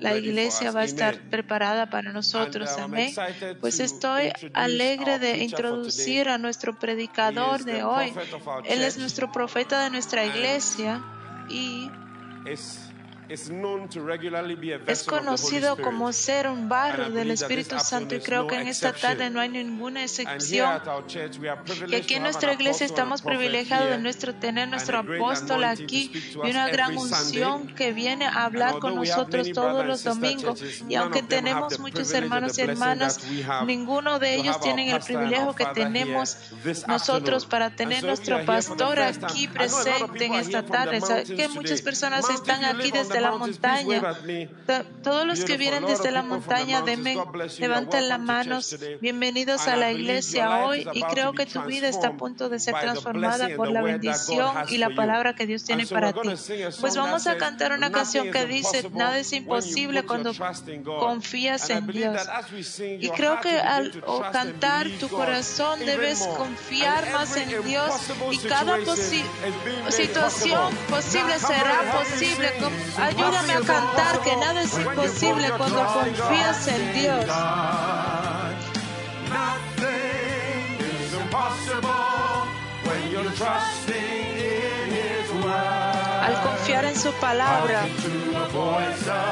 [0.01, 2.71] la iglesia va a estar preparada para nosotros.
[2.77, 3.15] I'm Amén.
[3.61, 8.13] Pues to estoy alegre de introducir a nuestro predicador de hoy.
[8.65, 11.03] Él es nuestro profeta de nuestra iglesia
[11.49, 11.91] y
[12.47, 12.86] It's
[13.29, 13.49] es
[14.79, 15.85] vessel of the Holy conocido Spirit.
[15.85, 19.49] como ser un barro del Espíritu Santo y creo que en esta tarde no hay
[19.49, 20.69] ninguna excepción.
[20.69, 23.87] at our church, we are Que privileged aquí to en have nuestra iglesia estamos privilegiados
[23.87, 24.03] de here.
[24.03, 27.03] nuestro, tener nuestro a great apóstol aquí to speak to y us una gran every
[27.03, 27.75] unción Sunday.
[27.75, 30.83] que viene a hablar And con although we have nosotros many todos los domingos y
[30.85, 34.19] none aunque of them have tenemos the muchos hermanos y hermanas, that we have ninguno
[34.19, 38.45] de to ellos have our tienen el privilegio que tenemos this nosotros para tener nuestro
[38.45, 41.01] pastor aquí presente en esta tarde.
[41.37, 44.03] Que muchas personas están aquí on desde la montaña.
[45.03, 47.17] Todos los que vienen desde la montaña, denme,
[47.59, 48.77] levanten las manos.
[49.01, 52.75] Bienvenidos a la iglesia hoy y creo que tu vida está a punto de ser
[52.79, 56.29] transformada por la bendición y la palabra que Dios tiene para ti.
[56.81, 60.69] Pues vamos a cantar una "Nothing canción que dice, nada es imposible cuando your trust
[60.69, 62.21] in God." confías en Dios.
[63.01, 63.93] Y creo que al
[64.33, 67.93] cantar tu corazón debes confiar más en Dios
[68.33, 69.25] y cada posi-
[69.91, 72.53] situación posible será posible.
[73.07, 77.25] Ayúdame a cantar que nada es imposible cuando confías en Dios.
[86.23, 87.87] Al confiar en su palabra,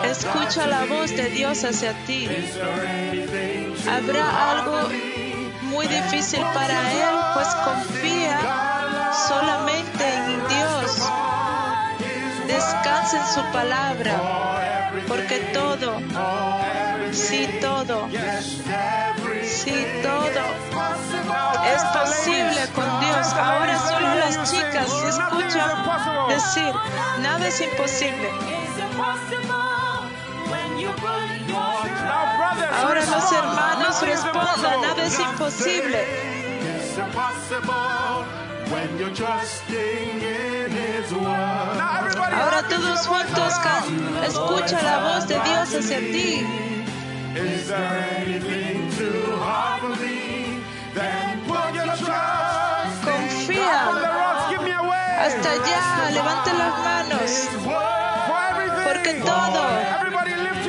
[0.05, 2.29] escucha la voz de Dios hacia ti.
[3.91, 4.89] Habrá algo
[5.63, 8.39] muy difícil para Él, pues confía
[9.29, 10.64] solamente en Dios.
[12.55, 15.99] Descansa su palabra, porque todo,
[17.13, 18.09] sí todo,
[19.43, 20.45] sí todo
[21.75, 23.27] es posible con Dios.
[23.35, 26.75] Ahora solo las chicas escuchan decir,
[27.23, 28.31] nada es imposible.
[32.81, 36.35] Ahora los hermanos respondan, nada es imposible.
[38.65, 41.23] It's impossible when you're trusting in His word.
[41.23, 43.53] Now, everybody Ahora todos juntos
[44.27, 46.47] escucha la voz de Dios hacia ti.
[47.37, 50.63] Is there anything too hard for me?
[50.95, 54.05] Then put your trust From the Confía
[55.19, 57.49] hasta allá, levante las manos.
[58.85, 59.63] Porque todo,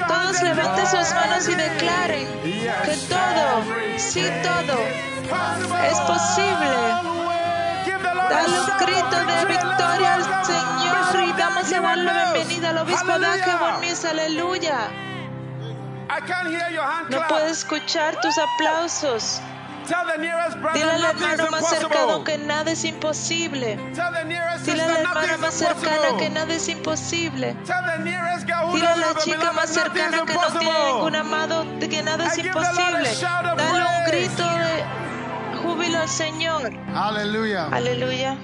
[0.08, 3.64] todos levanten sus manos y declaren que todo,
[3.98, 4.80] sí todo,
[5.90, 7.25] es posible.
[8.30, 12.34] Dale un grito de victoria al Señor y damos a darle Heward-Mills.
[12.34, 13.20] bienvenida al obispo.
[13.20, 13.52] Daje
[13.82, 14.06] Mills.
[14.06, 14.90] Aleluya.
[16.08, 19.42] I can't hear your hand No puedo escuchar tus aplausos.
[19.88, 23.78] Tell the nearest brother Dile al hermano más cercano que nada es imposible.
[23.94, 26.18] Tell the nearest Dile a sister la nothing hermana is más impossible.
[26.18, 27.56] que nada es imposible.
[27.66, 31.16] Tell the nearest girl who Dile a la chica más cercana que no tiene ningún
[31.16, 33.10] amado que nada es imposible.
[33.22, 34.84] Dale un grito de
[35.56, 36.72] júbilo al Señor.
[36.94, 38.38] Aleluya.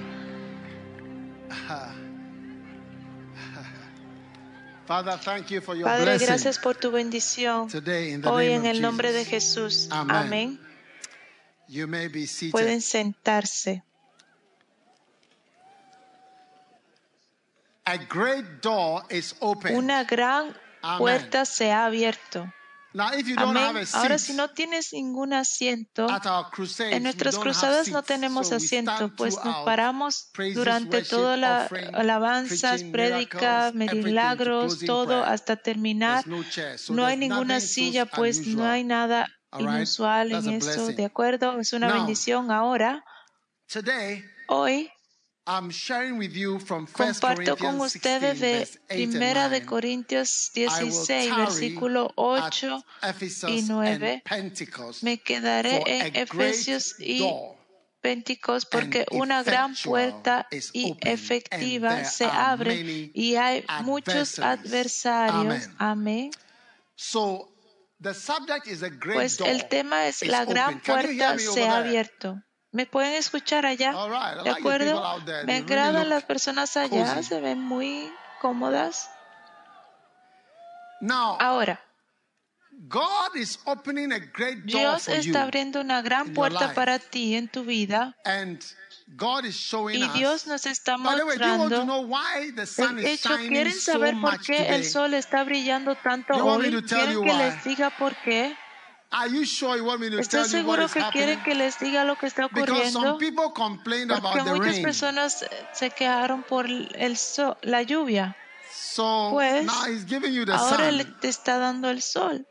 [4.86, 7.68] Father, thank you for your Padre, gracias por tu bendición.
[7.68, 9.24] Today, Hoy en el nombre de.
[9.24, 9.88] Jesús.
[9.90, 10.58] Amén.
[12.50, 13.82] Pueden sentarse.
[17.84, 19.76] A great door is open.
[19.76, 20.54] Una gran
[20.98, 22.52] puerta se ha abierto.
[22.94, 23.86] Now, if you don't have Amén.
[23.94, 26.06] Ahora, si no tienes ningún asiento,
[26.78, 34.80] en nuestras cruzadas no tenemos asiento, pues nos paramos durante toda la preaching, prédica, milagros,
[34.80, 36.26] todo hasta terminar.
[36.26, 39.28] No chair, so No hay ninguna silla, pues no hay nada
[39.58, 40.88] inusual en eso.
[40.88, 41.58] ¿de acuerdo?
[41.60, 42.50] Es una bendición.
[42.50, 43.04] Ahora,
[44.48, 44.91] hoy,
[46.94, 49.66] comparto con Corinthians 16, ustedes de verse 8 and Primera de 9.
[49.66, 54.12] Corintios I will 16, tarry versículo at 8 Ephesus y 9.
[54.12, 57.62] and Pentecost Me quedaré en Efesios y door
[58.02, 65.70] Pentecos porque una gran puerta y efectiva se abre y hay muchos adversarios.
[65.78, 66.32] Amén.
[69.14, 72.42] Pues el tema es la gran puerta se ha abierto.
[72.72, 73.92] ¿Me pueden escuchar allá?
[74.42, 75.20] ¿De acuerdo?
[75.44, 78.10] Me agradan las personas allá, se ven muy
[78.40, 79.10] cómodas.
[81.38, 81.84] Ahora,
[84.64, 88.16] Dios está abriendo una gran puerta para ti en tu vida
[89.92, 90.08] y.
[90.18, 91.68] Dios nos está mostrando
[93.02, 96.82] De hecho, ¿quieren saber por qué el sol está brillando tanto hoy?
[96.82, 98.56] ¿Quieren que les diga por qué?
[99.12, 101.24] Are you sure you want me to ¿Están tell you what seguros is que happening?
[101.26, 103.18] quieren que les diga lo que está Because some ocurriendo?
[104.10, 104.82] Porque about the muchas rain.
[104.82, 108.36] personas se quejaron por el sol, la lluvia.
[108.72, 110.90] So Pues, now he's giving you the Ahora
[111.20, 112.46] te está dando el sol.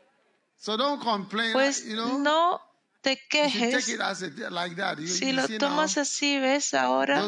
[0.56, 1.52] So don't complain.
[1.52, 2.60] Pues no
[3.02, 3.84] te quejes.
[5.06, 7.20] Si lo tomas así, ves ahora,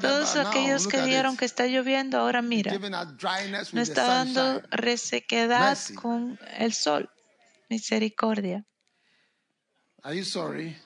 [0.00, 1.38] todos aquellos que it.
[1.38, 7.10] que está lloviendo, ahora mira, nos está dando resequedad con el sol.
[7.74, 8.64] Misericordia.
[10.04, 10.76] Are you sorry?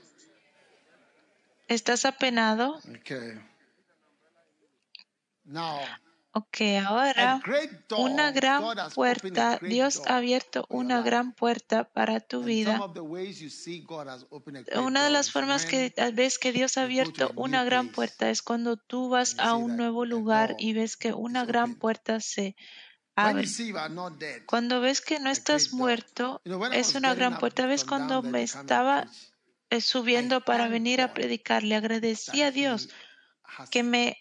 [1.69, 2.79] ¿Estás apenado?
[3.01, 3.35] Okay.
[5.45, 5.81] Now,
[6.33, 7.41] Ok, ahora
[7.97, 8.63] una gran
[8.95, 12.73] puerta, Dios ha abierto una gran puerta para tu vida.
[12.73, 15.67] some of the ways you see God has opened a great Una de las formas
[15.67, 19.77] que vez que Dios ha abierto una gran puerta es cuando tú vas a un
[19.77, 22.88] nuevo lugar y ves que una gran puerta se you
[23.19, 23.47] abre.
[24.47, 26.41] Cuando ves que no estás muerto,
[26.73, 27.67] es una gran puerta.
[27.67, 29.09] ¿Ves cuando me estaba
[29.71, 31.63] eh, subiendo para venir a predicar?
[31.63, 32.89] Le agradecí a Dios
[33.71, 34.17] que me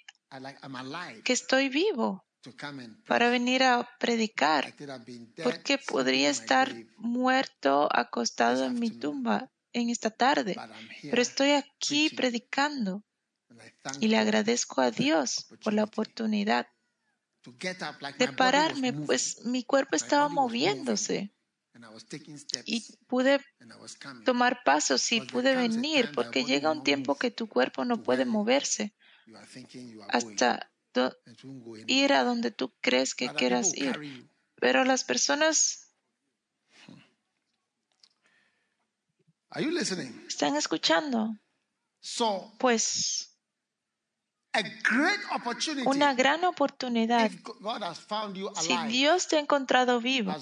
[1.23, 2.25] que estoy vivo
[3.07, 4.73] para venir a predicar,
[5.43, 10.55] porque podría estar muerto acostado en mi tumba en esta tarde,
[11.09, 13.03] pero estoy aquí predicando
[13.99, 16.73] y le agradezco a Dios por la oportunidad to get up
[17.27, 17.36] like
[18.17, 21.33] de pararme, pues mi cuerpo estaba moviéndose.
[22.65, 23.39] Y pude
[24.25, 28.93] tomar pasos y pude venir, porque llega un tiempo que tu cuerpo no puede moverse.
[30.09, 30.71] hasta
[31.85, 34.27] ir a donde tú crees que quieras ir.
[34.55, 35.87] Pero las personas
[39.55, 40.25] listening?
[40.27, 41.37] están escuchando.
[42.59, 43.36] Pues
[45.85, 47.31] una gran oportunidad.
[48.55, 50.35] Si Dios te ha encontrado vivo,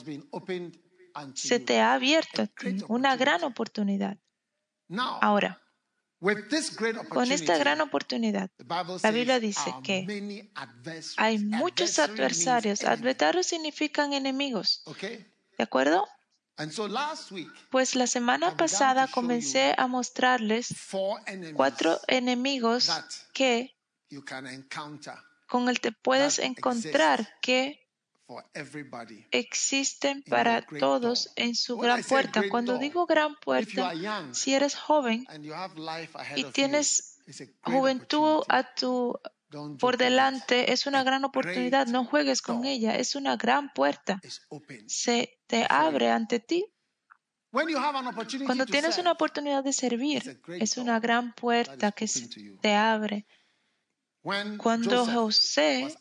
[1.34, 2.48] se te ha abierto
[2.88, 4.18] una gran oportunidad.
[5.22, 5.62] Ahora,
[7.10, 8.50] con esta gran oportunidad,
[9.04, 10.50] la Biblia dice que
[11.18, 12.84] hay muchos adversarios.
[12.84, 14.84] Adversarios significan enemigos.
[15.58, 16.08] ¿De acuerdo?
[17.70, 20.74] Pues la semana pasada comencé a mostrarles
[21.54, 22.90] cuatro enemigos
[23.34, 23.75] que
[25.48, 27.82] con el te puedes encontrar que
[29.32, 32.44] existen para todos en su gran puerta.
[32.50, 33.94] Cuando digo gran puerta,
[34.32, 35.28] si eres joven
[36.36, 37.20] y tienes
[37.62, 39.20] juventud a tu
[39.80, 41.88] por delante, es una gran oportunidad.
[41.88, 42.96] No juegues con ella.
[42.96, 44.20] Es una gran puerta.
[44.88, 46.66] Se te abre ante ti.
[48.46, 52.28] Cuando tienes una oportunidad de servir, es una gran puerta que se
[52.62, 53.26] te abre.
[54.58, 55.96] Cuando José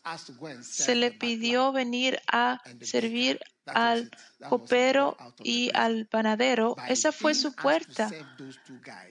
[0.61, 4.09] se le pidió venir a servir al
[4.49, 8.09] copero y al panadero, esa fue su puerta.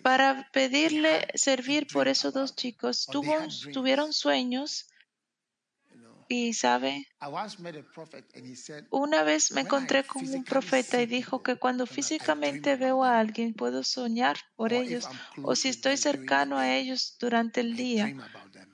[0.03, 3.37] Para pedirle servir por esos dos chicos, tuvo,
[3.73, 4.87] tuvieron sueños
[6.29, 7.07] y, ¿sabe?
[8.91, 13.55] Una vez me encontré con un profeta y dijo que cuando físicamente veo a alguien
[13.55, 15.09] puedo soñar por ellos
[15.43, 18.15] o si estoy cercano a ellos durante el día.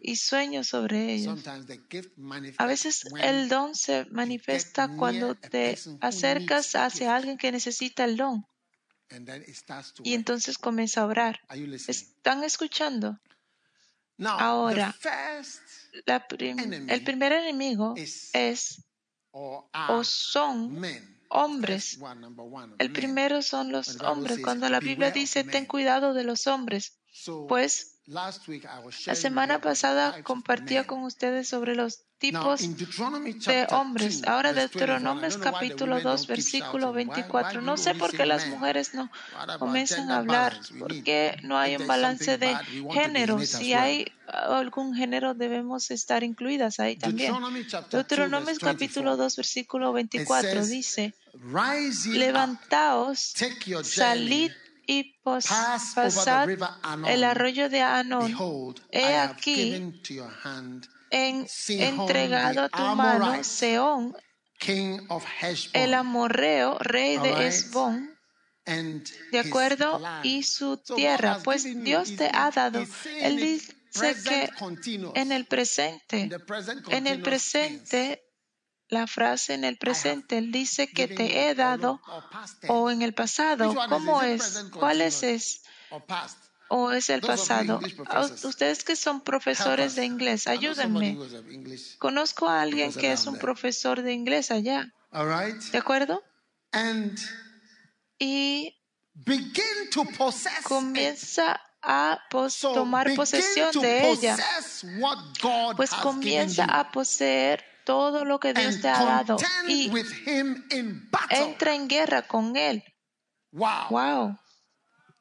[0.00, 1.46] Y sueño sobre ellos.
[1.46, 1.58] A
[2.16, 8.44] manifests veces el don se manifiesta cuando te acercas hacia alguien que necesita el don
[9.10, 11.06] and then it starts to y entonces comienza a
[11.66, 11.88] listening?
[11.88, 13.18] ¿Están escuchando?
[14.18, 14.94] Ahora,
[16.06, 17.94] la prim- el primer enemigo
[18.32, 18.84] es
[19.32, 20.82] o son
[21.28, 21.98] hombres.
[22.78, 24.40] El primero son los hombres.
[24.42, 26.98] Cuando la Biblia "Beware of dice, ten men." cuidado de los hombres.
[27.48, 33.66] Pues last week I was la semana pasada compartía con ustedes sobre los tipos de
[33.70, 34.20] hombres.
[34.20, 37.08] 2, Ahora verse 24, I Deuteronomios capítulo women 2 don't keep versículo shouting.
[37.08, 37.60] Why, why 24.
[37.60, 39.10] do No sé por qué las mujeres no
[39.58, 40.60] comienzan a hablar.
[40.78, 42.56] ¿Por qué no hay un balance de
[42.92, 43.40] género?
[43.40, 47.32] Si hay algún género debemos estar incluidas ahí también.
[47.32, 49.24] Deuteronomy chapter 2, Deuteronomios capítulo 24.
[49.24, 51.14] 2 versículo It 24 says, dice,
[52.06, 54.52] levantaos, take your salid
[54.90, 55.46] y pos-
[55.94, 56.48] pasad
[57.06, 58.36] el arroyo de Anón.
[58.90, 59.72] He aquí
[61.10, 64.16] en, entregado a tu mano Seón,
[64.58, 65.24] king of
[65.72, 67.46] el amorreo, rey de.
[67.46, 68.18] Esbón,
[68.66, 71.38] de acuerdo, y su tierra.
[71.44, 72.84] Pues Dios te ha dado.
[73.20, 73.74] Él dice
[74.24, 74.50] que
[75.14, 76.30] en el presente,
[76.88, 78.22] en el presente,
[78.90, 82.00] la frase en el presente, Él dice que te he dado,
[82.68, 83.74] o en el pasado.
[83.88, 84.66] ¿Cómo es?
[84.72, 85.22] ¿Cuál es?
[85.22, 85.62] es?
[86.68, 87.76] ¿O es el pasado?
[87.76, 91.16] English A professors, Ustedes que son profesores de inglés, ayúdenme.
[91.98, 94.92] Conozco a alguien que es un profesor de inglés allá.
[95.12, 95.60] All right?
[95.72, 96.22] ¿De acuerdo?
[96.72, 97.18] And
[98.18, 98.76] Y
[100.62, 102.20] comienza a
[102.60, 104.36] tomar posesión de ella.
[105.76, 109.36] Pues comienza a poseer todo lo que Dios te ha dado
[109.66, 109.90] y
[111.28, 112.84] entra en guerra con Él.
[113.50, 113.88] Wow.
[113.90, 114.38] Wow.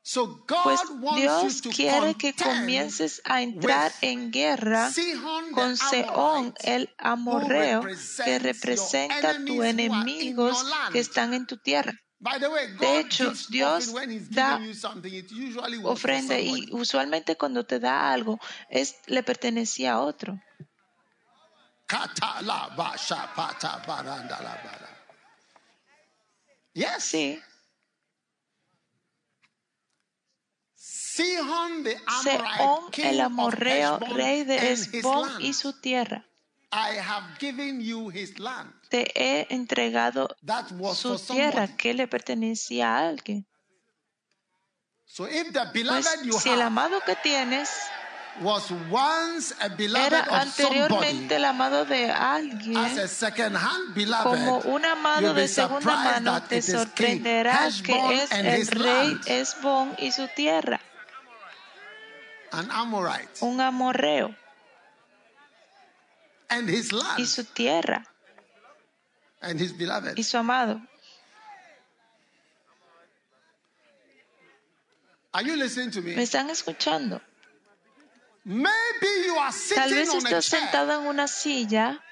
[0.04, 0.80] So Pues
[1.16, 4.92] Dios quiere que comiences a entrar en guerra
[5.54, 7.82] con Seón, el amorreo,
[8.24, 11.94] que representa a tus enemigos que están en tu tierra.
[12.20, 13.94] By the way, God De hecho, Dios
[14.30, 14.60] da
[15.84, 18.40] Ofrenda y usualmente cuando te da algo,
[18.70, 20.38] es, le pertenecía a otro.
[21.90, 24.90] Kata la ba sha pa ta ba ra nda la ba ra.
[26.74, 27.04] Yes.
[27.04, 27.42] Sí,
[30.76, 31.84] Sihon
[32.98, 36.24] el amorreo, rey de Esbón y su tierra.
[36.72, 38.72] I have given you his land.
[38.90, 43.48] Te he entregado That was su tierra que le pertenecía a alguien.
[45.06, 46.06] So if the Pues
[46.44, 47.70] si el amado que tienes
[48.42, 52.76] was once a beloved era of anteriormente el amado de as a alguien,
[54.24, 59.96] como un amado de segunda mano, te sorprenderás que es and el his rey Esbón
[59.98, 60.80] y su tierra,
[62.52, 64.36] an Amorite, un amorreo
[66.50, 68.06] and his y su tierra
[69.42, 70.18] and his beloved.
[70.18, 70.82] y su amado.
[75.32, 76.24] Are you listening to ¿Me me?
[76.24, 77.22] están escuchando?
[78.44, 82.04] Maybe you are Tal vez estás sentado en una silla,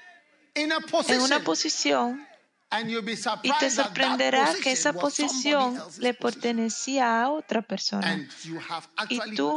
[0.54, 2.28] en position, una posición,
[2.70, 8.10] and you'll be y te sorprenderá que esa posición le pertenecía a otra persona.
[8.10, 9.54] And you have Y tú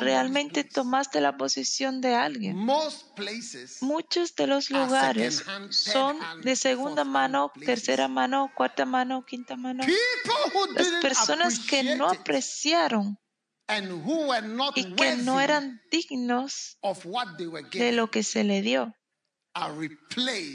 [0.00, 2.56] realmente tomaste la posición de alguien.
[2.56, 9.24] Most places Muchos de los are lugares son de segunda mano, tercera mano, cuarta mano,
[9.24, 9.84] quinta mano.
[10.74, 13.19] Las personas que no apreciaron
[14.74, 16.78] y que no eran dignos
[17.72, 18.94] de lo que se le dio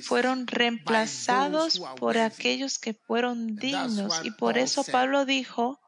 [0.04, 4.22] fueron reemplazados por aquellos que fueron dignos.
[4.24, 5.80] Y por eso Pablo dijo,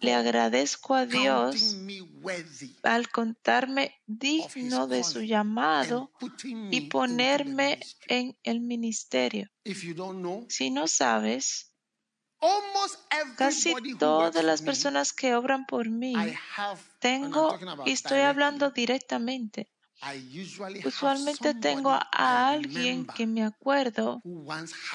[0.00, 1.76] le agradezco a Dios
[2.82, 6.12] al contarme digno de su llamado
[6.70, 9.48] y ponerme en el ministerio.
[10.48, 11.73] Si no sabes,
[13.36, 16.14] casi todas las personas que obran por mí
[16.98, 19.70] tengo y estoy hablando directamente.
[20.84, 24.22] Usualmente tengo a alguien que me acuerdo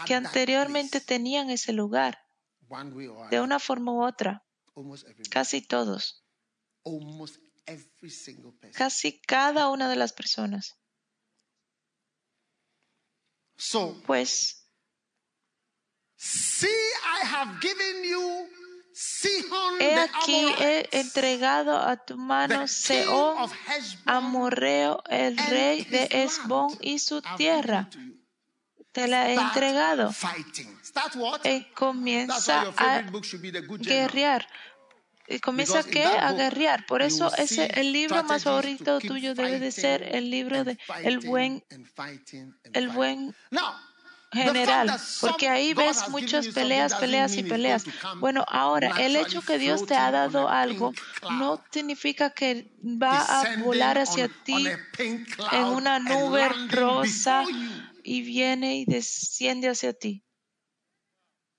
[0.06, 2.20] que anteriormente tenían ese lugar,
[2.68, 4.46] one way or de una forma u otra,
[5.30, 6.24] casi todos,
[6.86, 8.74] Almost every single person.
[8.74, 10.78] casi cada una de las personas.
[13.58, 16.09] So, Pues, see, I have given you Sihon
[19.80, 23.50] he aquí he entregado a tu mano Seón,
[24.06, 27.90] Amorreo, el rey de Esbón y su tierra.
[28.92, 30.14] Te la he entregado.
[31.16, 31.42] what?
[31.46, 33.02] Eh, comienza a
[33.80, 34.48] guerrear.
[35.28, 36.18] Y comienza Because in qué?
[36.18, 36.86] A guerrear.
[36.86, 41.20] Por eso ese el libro más favorito tuyo debe de ser el libro de el
[41.20, 41.64] buen
[42.74, 43.36] el buen
[44.32, 47.86] general, porque ahí ves muchas peleas, peleas y peleas.
[48.18, 50.94] Bueno, ahora, el hecho que Dios te ha dado algo
[51.32, 54.68] no significa que va a volar hacia ti
[55.52, 57.44] en una nube rosa
[58.04, 60.24] y viene y desciende hacia ti.
[60.24, 61.59] just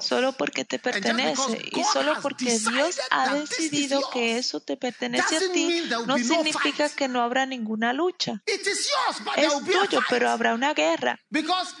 [0.00, 5.52] Solo porque te pertenece y solo porque Dios ha decidido que eso te pertenece a
[5.52, 8.42] ti, no significa que no habrá ninguna lucha.
[8.46, 11.18] It is yours, but there Es tuyo, pero habrá una guerra.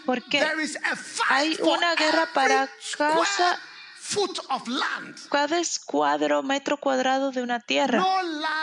[0.04, 0.44] Porque
[1.28, 3.14] hay una guerra para square
[5.30, 7.98] cada- escuadro, metro cuadrado de una tierra.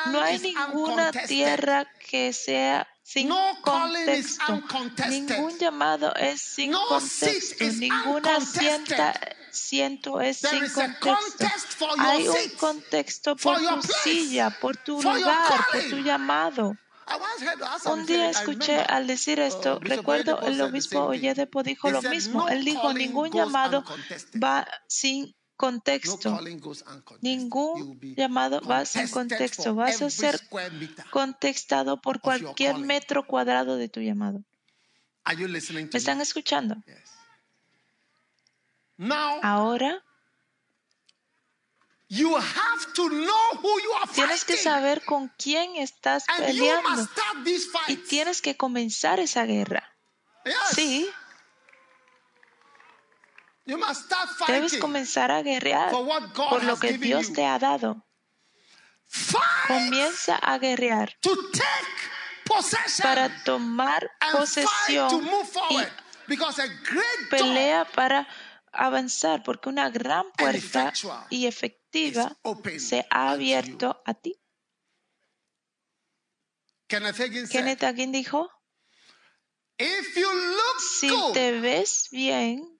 [0.08, 4.62] No hay ninguna tierra que sea sin No contexto.
[5.10, 7.66] Ningún llamado es sin No contexto.
[7.66, 9.14] Ninguna sienta,
[9.52, 11.88] siento es There sin contexto.
[11.98, 16.76] Hay un contexto por tu place, silla, por tu lugar, por tu llamado.
[17.86, 21.02] Un día escuché al decir esto, uh, Bishop recuerdo el obispo.
[21.04, 22.42] Oyedepo dijo lo mismo.
[22.44, 23.84] "No Él dijo, ningún llamado
[24.42, 26.40] va sin contexto.
[27.22, 29.74] Ningún llamado va sin contexto.
[29.74, 30.36] Vas a ser
[31.10, 34.44] contextado por cualquier metro cuadrado de tu llamado.
[35.24, 36.76] Are you listening to ¿Me están escuchando?
[39.42, 40.04] Ahora
[42.10, 47.08] you have to know who you are tienes que saber con quién estás peleando
[47.88, 49.96] y tienes que comenzar esa guerra.
[50.44, 50.56] Yes.
[50.76, 51.10] Sí,
[53.66, 58.06] debes comenzar a guerrear for what God por lo que Dios te ha dado.
[59.68, 61.18] Comienza a guerrear
[63.02, 65.92] para tomar posesión y forward.
[66.28, 68.28] Because a great door pelea para
[68.72, 70.94] avanzar porque una gran puerta
[71.30, 72.38] y efectiva
[72.80, 74.40] se ha abierto a ti.
[76.88, 78.50] Kenneth Hagin dijo,
[80.80, 82.73] si te ves bien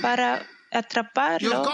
[0.00, 1.64] para atraparlo,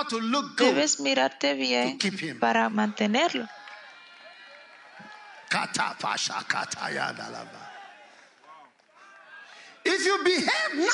[0.57, 1.98] debes mirarte bien
[2.38, 3.46] para mantenerlo.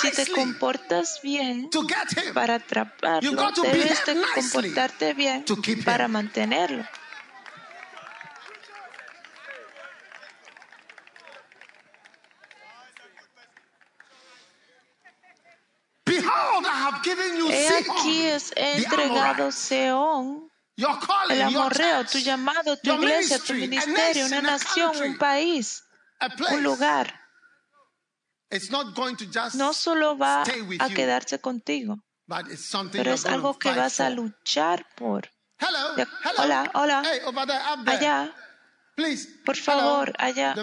[0.00, 1.68] Si te comportas bien
[2.32, 5.44] para atraparlo, debes de comportarte bien
[5.84, 6.84] para mantenerlo.
[16.26, 16.95] behold, I have given you
[17.50, 19.52] He aquí es entregado.
[19.52, 20.50] Seón,
[21.34, 25.84] el amorreo, tu llamado, tu iglesia, tu ministerio, una nación, un país,
[26.54, 27.20] un lugar.
[29.58, 30.42] No solo va
[30.78, 31.98] a quedarse contigo,
[32.92, 35.30] pero es algo que vas a luchar por.
[36.44, 37.02] Hola, hola.
[37.96, 38.34] Allá,
[39.44, 40.54] por favor, allá.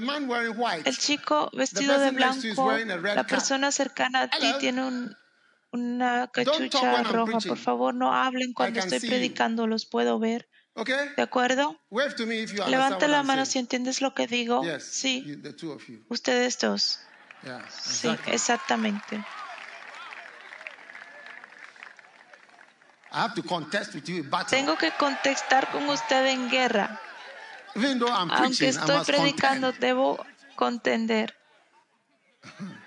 [0.87, 2.11] El chico vestido de
[2.55, 2.71] blanco,
[3.15, 5.17] la persona cercana a ti tiene un-
[5.73, 7.39] una cachucha roja.
[7.39, 10.47] Por favor, no hablen cuando estoy predicando, los puedo ver.
[10.75, 11.79] ¿De acuerdo?
[12.67, 14.63] Levanta la mano si entiendes lo que digo.
[14.79, 15.41] Sí,
[16.09, 16.99] ustedes dos.
[17.69, 19.23] Sí, exactamente.
[23.15, 24.57] I have to contest with you in battle.
[24.57, 26.99] Tengo que contestar con usted en guerra.
[28.31, 31.35] Aunque estoy predicando, debo contender.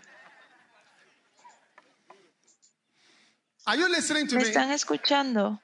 [3.67, 5.61] Are you listening to ¿Me están escuchando?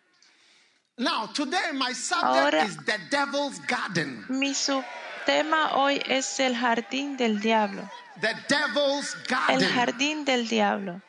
[0.98, 4.24] Now, today my subject Ahora- is the devil's garden.
[4.28, 7.88] Mi subtema hoy es el jardín del diablo.
[8.20, 9.68] The devil's El garden.
[9.70, 11.00] jardín del diablo.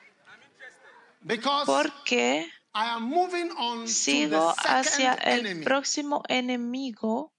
[1.26, 7.32] Because Porque I am moving on sigo to the hacia el enemy, próximo enemigo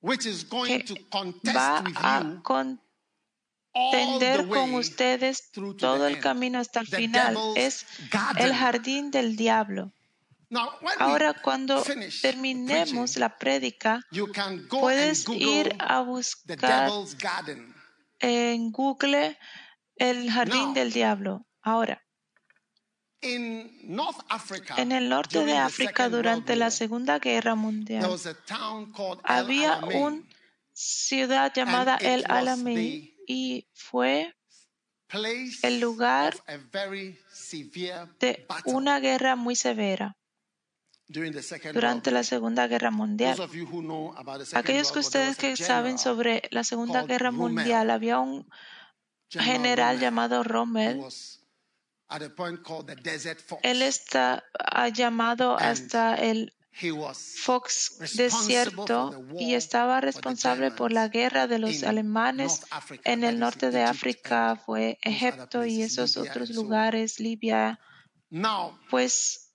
[0.00, 2.42] which is going que to contest va with a you
[3.78, 7.36] way con ustedes todo el camino hasta el final.
[7.56, 7.86] Es
[8.38, 9.92] el jardín del diablo.
[10.98, 11.82] Ahora cuando
[12.22, 14.00] terminemos la prédica,
[14.70, 16.90] puedes ir a buscar
[18.18, 19.38] en Google
[19.96, 21.44] el jardín del diablo.
[21.62, 22.02] Ahora,
[23.20, 28.08] en el norte de África durante la Segunda Guerra Mundial,
[29.24, 30.22] había una
[30.72, 34.34] ciudad llamada El Alamein y fue
[35.62, 40.16] el lugar of a very severe de una guerra muy severa
[41.08, 43.38] during the Second durante la Segunda Guerra Mundial.
[44.54, 47.30] Aquellos que ustedes que saben sobre la Segunda Guerra.
[47.30, 48.48] Mundial, había un
[49.30, 51.02] General llamado Rommel.
[53.62, 56.54] Él está ha llamado hasta el
[57.44, 62.62] Fox desierto y estaba responsable por la guerra de los alemanes
[63.04, 67.80] en el norte de África, fue Egipto y esos otros lugares, Libia.
[68.90, 69.48] Pues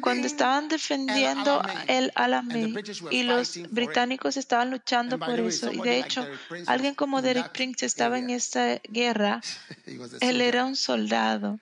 [0.00, 2.76] cuando estaban defendiendo el Alamein
[3.10, 6.26] y los británicos estaban luchando por eso, y de hecho,
[6.66, 9.40] alguien como Derek Prince estaba en esta guerra,
[10.20, 11.58] él era un soldado.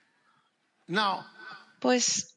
[1.80, 2.33] Pues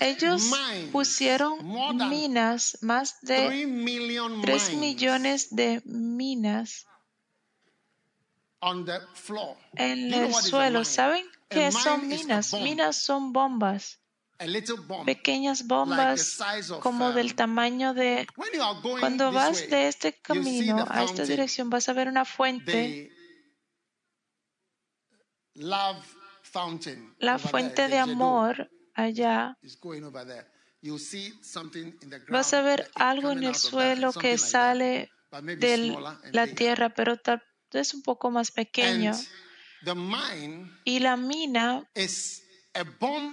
[0.00, 0.50] ellos
[0.92, 1.58] pusieron
[2.08, 6.86] minas, más de 3 million 3 mines millones de minas
[9.76, 10.84] en el suelo.
[10.84, 12.52] ¿Saben qué son minas?
[12.54, 14.00] Minas son bombas,
[15.04, 16.38] pequeñas bombas
[16.80, 18.26] como um, del tamaño de...
[19.00, 23.12] Cuando vas de este camino a esta dirección vas a ver una fuente.
[27.18, 29.56] La fuente de amor allá.
[32.28, 35.96] Vas a ver algo en el suelo que sale de
[36.32, 37.42] la tierra, pero tal
[37.72, 39.12] vez un poco más pequeño.
[40.84, 41.88] Y la mina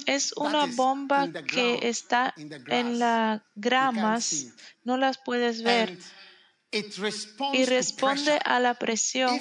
[0.06, 4.48] es una bomba que está en las gramas,
[4.84, 5.98] no las puedes ver,
[6.72, 9.40] y responde a la presión.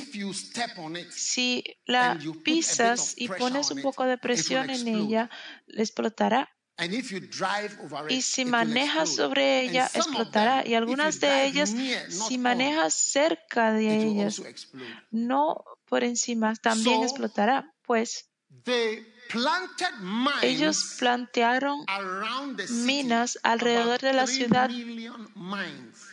[1.11, 5.31] Si la pisas y pones on un poco de presión en ella,
[5.69, 6.51] explotará.
[8.09, 10.67] Y si manejas sobre ella, explotará.
[10.67, 11.75] Y algunas de ellas,
[12.09, 14.43] si manejas cerca de ellas,
[15.11, 17.75] no por encima, también explotará.
[17.83, 18.31] Pues
[20.43, 21.85] Ellos plantearon
[22.71, 24.71] minas alrededor de la ciudad,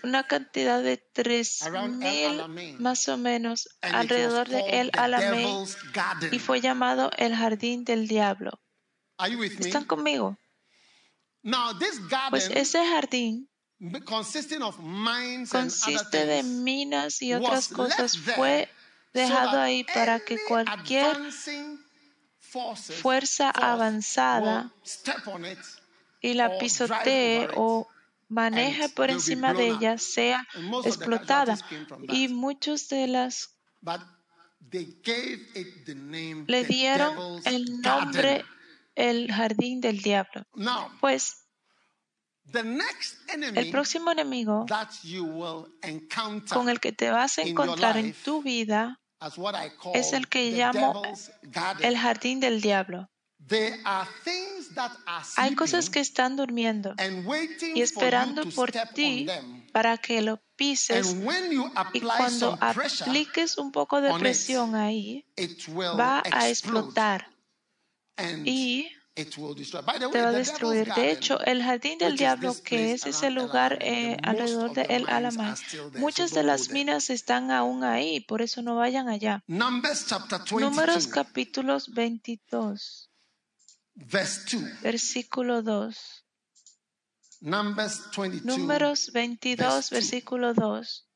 [0.04, 2.82] una cantidad de tres Around El mil Alamein.
[2.82, 5.66] más o menos alrededor de El Alamein
[6.32, 8.60] y fue llamado el Jardín del Diablo.
[9.60, 10.38] ¿Están conmigo?
[12.30, 13.50] Pues ese jardín
[15.50, 18.18] consiste de minas y otras cosas.
[18.18, 18.70] Fue
[19.14, 21.18] dejado ahí para que cualquier
[23.02, 24.72] fuerza avanzada
[26.22, 27.88] y la pisotee o
[28.30, 30.48] maneje por encima de ella sea
[30.84, 31.58] explotada.
[32.10, 33.56] Y muchos de las
[36.48, 38.46] le dieron el nombre
[38.96, 40.44] el jardín del diablo.
[41.00, 41.46] Pues
[43.56, 44.66] el próximo enemigo
[46.52, 49.00] con el que te vas a encontrar en tu vida
[49.94, 51.02] es el que llamo
[51.82, 53.10] el jardín del diablo.
[55.38, 56.96] Hay cosas que están durmiendo
[57.74, 59.28] y esperando por ti
[59.72, 61.16] para que lo pises
[61.94, 65.26] y cuando apliques un poco de presión ahí
[65.98, 67.30] va a explotar
[68.44, 68.90] y
[69.26, 70.94] te va a destruir.
[70.94, 75.08] De hecho, el jardín del diablo, que es ese lugar eh, alrededor de El
[75.96, 79.44] muchas de las minas están aún ahí, por eso no vayan allá.
[79.48, 79.98] Números
[80.52, 83.10] 22, capítulos 22,
[83.96, 84.82] verse 2.
[84.82, 86.24] versículo 2.
[87.42, 88.58] Numbers 22.
[88.58, 89.96] Números 22, verse two.
[89.96, 91.08] versículo 2.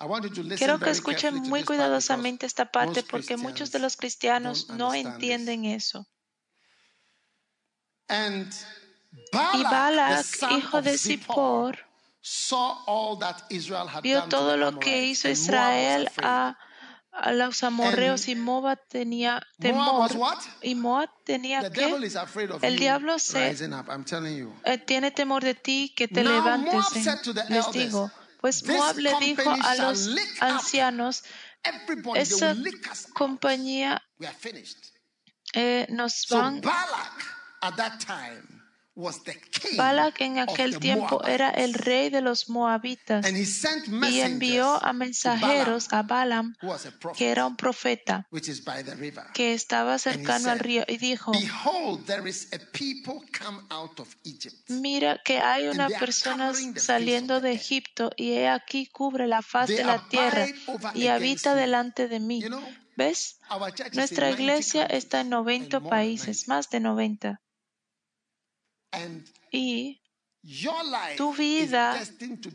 [0.00, 3.80] I want you to listen Quiero que escuchen muy cuidadosamente esta parte porque muchos de
[3.80, 6.06] los cristianos no entienden eso.
[8.08, 8.52] And
[9.32, 11.78] Y Balak, hijo de Zippor, Zippor,
[12.22, 16.56] saw all that Israel had vio todo lo que hizo Israel a,
[17.12, 20.10] a los amorreos y Moab tenía temor.
[20.16, 20.38] what?
[20.62, 25.42] Y Moab tenía The que devil is afraid of el diablo se eh, tiene temor
[25.42, 26.86] de ti que te levantes.
[26.92, 30.08] The Les digo, pues "This Moab le dijo a los
[30.40, 31.24] ancianos,
[32.14, 32.54] esa
[33.14, 34.02] compañía
[35.54, 36.62] eh, nos van
[37.60, 38.58] Balak at that time
[38.98, 43.24] was the king Balak en of aquel the tiempo era el rey de los moabitas
[43.24, 47.30] And he sent y envió a mensajeros Balaam, a Balaam, who was a prophet, que
[47.30, 48.26] era un profeta,
[49.34, 54.16] que estaba cercano al río, y dijo, Behold, there is a people come out of
[54.24, 54.68] Egypt.
[54.68, 57.52] mira que hay una persona saliendo de.
[57.52, 60.46] Egipto y he aquí cubre la faz de la tierra
[60.94, 62.42] y habita delante de mí.
[62.96, 63.38] ¿Ves?
[63.92, 66.54] Nuestra in 90 iglesia está en 90 and more than países, 90.
[66.54, 67.40] más de 90.
[69.50, 70.00] Y
[71.16, 72.00] tu vida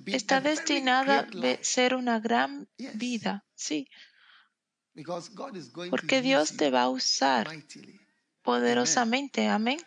[0.05, 3.45] está destinada a ser una gran vida.
[3.55, 3.87] Sí,
[5.89, 7.49] porque Dios te va a usar
[8.41, 9.47] poderosamente.
[9.47, 9.79] Amén.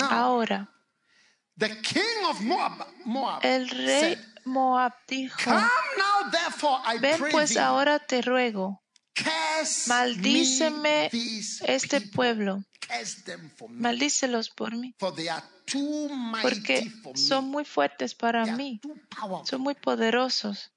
[0.00, 0.70] Ahora,
[3.42, 5.50] el rey Moab dijo,
[7.00, 8.82] ven pues ahora te ruego,
[9.86, 11.10] maldíceme
[11.66, 12.62] este pueblo,
[13.68, 14.94] Maldícelos por mí,
[16.42, 18.80] porque son muy fuertes para mí,
[19.44, 20.72] son muy poderosos,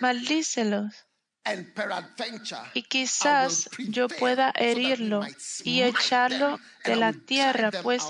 [0.00, 0.94] maldícelos.
[2.74, 5.26] Y quizás yo pueda herirlo
[5.64, 8.02] y echarlo de la tierra, pues,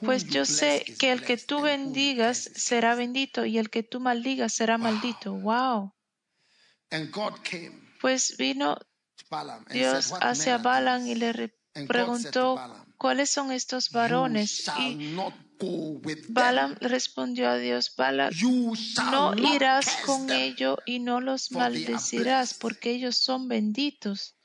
[0.00, 4.52] pues yo sé que el que tú bendigas será bendito y el que tú maldigas
[4.54, 5.34] será maldito.
[5.34, 5.94] Wow.
[8.00, 8.78] Pues vino
[9.70, 11.54] Dios hacia Balaam y le
[11.86, 12.60] preguntó
[12.96, 15.16] cuáles son estos varones y.
[16.28, 18.32] Balaam respondió a Dios, Balaam,
[19.10, 24.36] no irás con ellos y no los maldecirás porque ellos son benditos.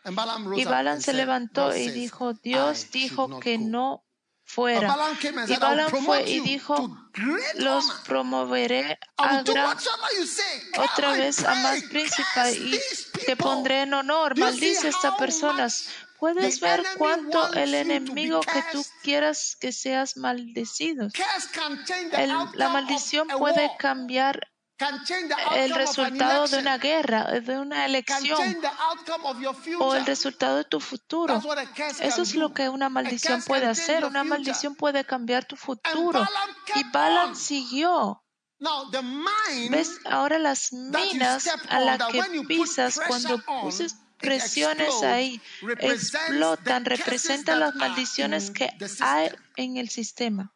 [0.58, 4.06] Y Balaam se levantó y dijo, Dios dijo que no
[4.54, 4.88] fuera.
[5.48, 6.98] Y Balaam fue y dijo,
[7.56, 9.78] los promoveré a gran
[10.78, 12.24] otra vez a más curse
[12.58, 12.80] y
[13.26, 14.38] te pondré en honor.
[14.38, 15.90] Maldice a estas personas.
[16.20, 21.10] Puedes ver cuánto el enemigo que tú quieras que seas maldecido.
[22.14, 24.48] El- la maldición puede cambiar
[25.56, 28.58] el resultado de una guerra, de una elección
[29.80, 31.42] o el resultado de tu futuro.
[32.00, 34.06] Eso es lo que una maldición puede hacer.
[34.06, 36.28] Una maldición puede cambiar tu futuro.
[36.76, 38.24] Y Balaam siguió.
[39.70, 40.00] ¿Ves?
[40.06, 45.42] Ahora las minas a las que pisas, cuando on, uses it presiones ahí,
[45.80, 48.70] explotan, representan las maldiciones que
[49.02, 50.53] hay en el sistema.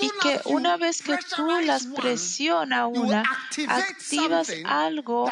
[0.00, 3.22] Y que una vez que tú las presiona una,
[3.68, 5.30] activas algo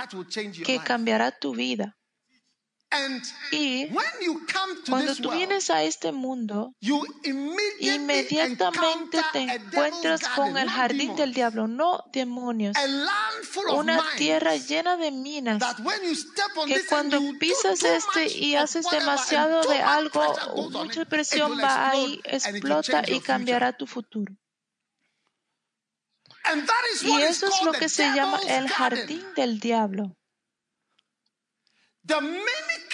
[0.64, 1.96] que cambiará tu vida.
[3.50, 3.88] Y
[4.88, 6.74] cuando tú vienes a este mundo,
[7.80, 12.76] inmediatamente te encuentras con el jardín del diablo, no demonios,
[13.74, 15.62] una tierra llena de minas.
[16.66, 20.34] que cuando pisas este y haces demasiado de algo,
[20.70, 24.34] mucha presión va ahí, explota y cambiará tu futuro.
[27.02, 30.16] Y eso es lo que se llama el jardín del diablo.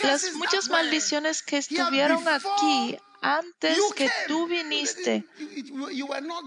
[0.03, 5.25] Las muchas maldiciones que estuvieron aquí antes que tú viniste,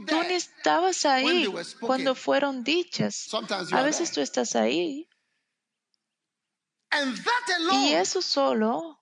[0.07, 3.27] tú ni estabas ahí cuando fueron dichas.
[3.71, 5.07] A veces tú estás ahí.
[7.71, 8.99] Y eso solo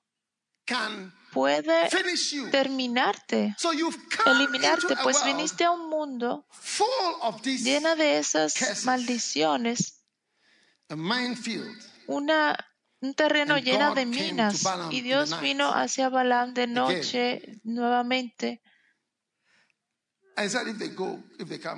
[1.31, 1.89] puede
[2.51, 3.55] terminarte,
[4.25, 6.47] eliminarte, pues viniste a un mundo
[7.43, 10.05] llena de esas maldiciones,
[12.07, 12.68] una,
[13.01, 14.63] un terreno lleno de minas.
[14.91, 18.61] Y Dios vino hacia Balaam de noche nuevamente.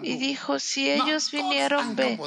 [0.04, 2.20] Y dijo, si ellos vinieron, ve.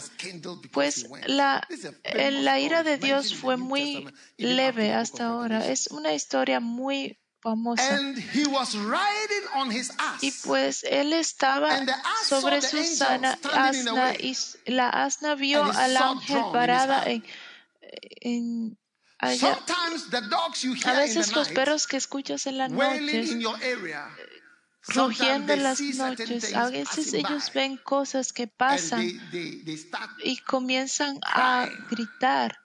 [0.72, 5.66] Pues la, famous la ira de Dios fue muy leve hasta ahora.
[5.66, 8.00] Es una historia muy famosa.
[10.22, 11.78] Y pues él estaba
[12.26, 14.36] sobre su sana asna y
[14.66, 17.24] la asna vio al ángel parada en,
[18.22, 18.78] en
[19.18, 19.54] allá.
[19.54, 24.10] Sometimes the dogs you A veces los perros que escuchas en area.
[24.82, 29.02] Sometimes rugiendo en las noches, a veces ellos ven cosas que pasan
[30.22, 32.58] y comienzan a gritar.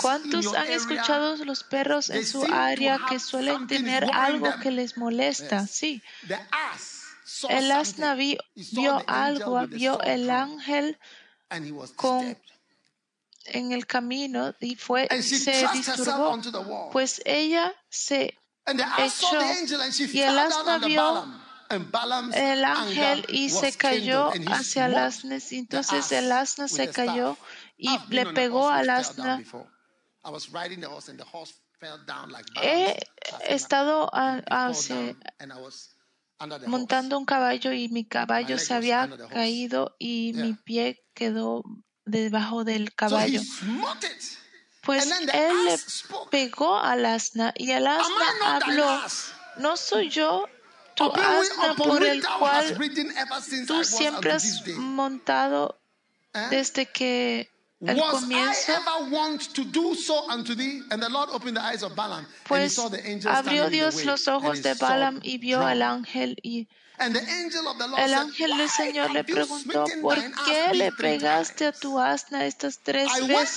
[0.00, 5.66] ¿Cuántos han escuchado los perros en su área que suelen tener algo que les molesta?
[5.66, 6.02] Sí,
[7.48, 10.98] el asna vio algo, vio el ángel
[11.96, 12.36] con-.
[13.46, 16.90] En el camino y fue And se disturbó.
[16.92, 21.24] Pues ella se echó angel and she y el under vio
[22.34, 27.36] el ángel y se cayó hacia el the Entonces el asna with se a cayó
[27.76, 29.36] y le a pegó al which fell down asna.
[29.38, 29.66] before.
[30.24, 32.94] I was riding the horse and the horse fell down like He
[33.48, 34.54] estado a- the
[35.54, 35.94] horse.
[36.66, 41.62] montando un caballo y mi caballo se había caído y mi pie quedó
[42.10, 43.40] debajo del caballo.
[44.82, 45.78] Pues él le
[46.30, 49.00] pegó al asna y el asna habló,
[49.58, 50.46] no soy yo
[50.94, 52.78] tu asna por el cual
[53.66, 55.80] tú siempre has montado
[56.32, 56.46] Eh?
[56.50, 57.50] desde que
[57.80, 58.72] el comienzo.
[62.46, 62.78] Pues
[63.26, 66.68] abrió Dios los ojos de Balaam y vio al ángel y
[67.98, 73.08] El ángel del Señor le preguntó, ¿por qué le pegaste a tu asna estas tres
[73.26, 73.56] veces?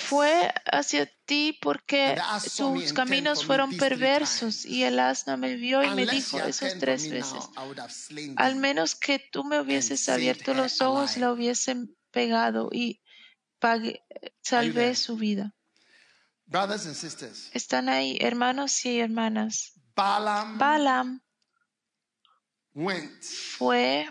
[0.00, 2.14] Fue hacia ti porque
[2.56, 4.64] tus caminos fueron perversos.
[4.66, 7.44] Y el asna me vio y me dijo esas tres veces.
[8.36, 13.00] Al menos que tú me hubieses abierto los ojos, la hubiesen pegado y
[13.60, 14.02] pagué-
[14.42, 15.54] salvé su vida.
[17.52, 19.72] Están ahí, hermanos y hermanas.
[19.96, 21.20] Balaam
[23.56, 24.06] fue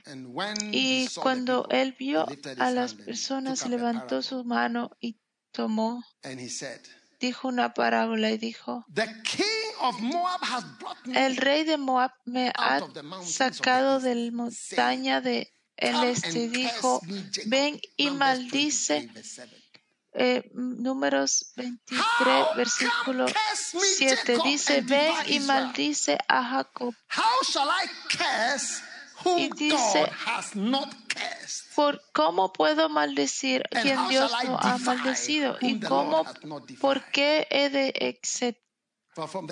[0.71, 2.25] y cuando él vio
[2.57, 5.19] a las personas, levantó su mano y
[5.51, 6.79] tomó, And he said,
[7.19, 9.43] dijo una parábola y dijo, The king
[9.81, 12.79] of Moab has brought me el rey de Moab me ha
[13.23, 17.01] sacado de la montaña de el este, dijo,
[17.47, 19.62] ven y maldice 23, verse 7.
[20.15, 26.43] Eh, números 23, How versículo come curse me, 7 Jacob, dice, ven y maldice a
[26.43, 26.93] Jacob.
[27.09, 28.81] How shall I curse
[29.23, 31.73] whom Y dice, God has not cursed?
[31.75, 35.57] ¿Por cómo puedo maldecir a quien Dios no ha maldecido?
[35.61, 36.25] ¿Y cómo,
[36.79, 37.93] por qué he de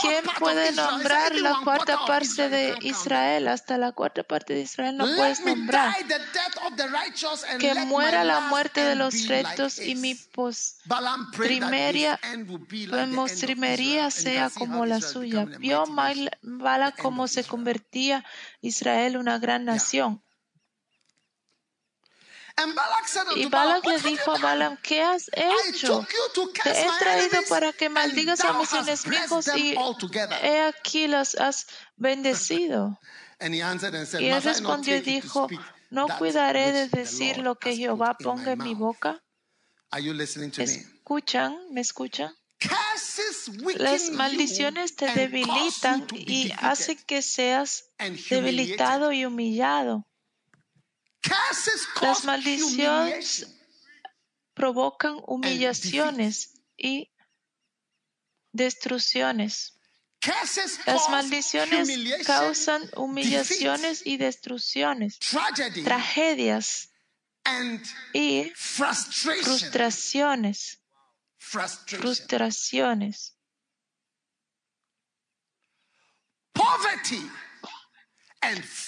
[0.00, 2.76] ¿Quién puede nombrar la cuarta parte de?
[2.80, 3.48] Israel?
[3.48, 5.94] Hasta la cuarta parte de Israel no puedes nombrar.
[7.58, 12.18] Que muera la muerte de los rectos y mi postrimería,
[14.10, 15.44] sea como la suya.
[15.44, 15.84] Vio
[16.42, 18.24] Bala cómo se convertía
[18.60, 20.22] Israel una gran nación.
[23.36, 24.38] Y Balak le dijo a?
[24.38, 26.06] Balaam, ¿qué has hecho?
[26.62, 29.74] Te he traído para que maldigas a mis enemigos y
[30.42, 31.66] he aquí las has
[31.96, 32.98] bendecido.
[33.40, 35.48] Y él respondió y dijo,
[35.88, 39.22] no cuidaré de decir lo que Jehová ponga en my mi boca.
[39.90, 40.64] Are you listening to me?
[40.64, 41.58] ¿Escuchan?
[41.70, 42.36] ¿Me escuchan?
[43.76, 47.86] Las maldiciones te debilitan y hacen que seas
[48.28, 50.06] debilitado y humillado.
[52.00, 53.46] Las maldiciones
[54.54, 57.10] provocan humillaciones y
[58.52, 59.76] destrucciones.
[60.86, 61.88] Las maldiciones
[62.26, 65.18] causan humillaciones y destrucciones,
[65.84, 66.90] tragedias
[67.44, 67.82] and
[68.12, 70.78] y frustraciones.
[71.38, 73.34] Frustraciones.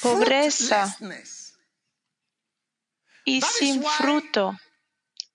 [0.03, 0.97] Pobreza.
[3.25, 4.57] Y sin fruto.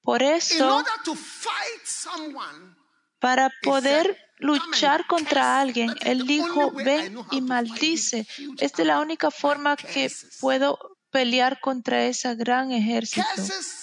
[0.01, 0.83] Por eso,
[3.19, 7.27] para poder "Come luchar contra curse." alguien, él dijo, only way I ve know how
[7.31, 8.27] y maldice.
[8.59, 10.77] Esta es la única forma que puedo
[11.09, 13.27] pelear contra ese gran ejército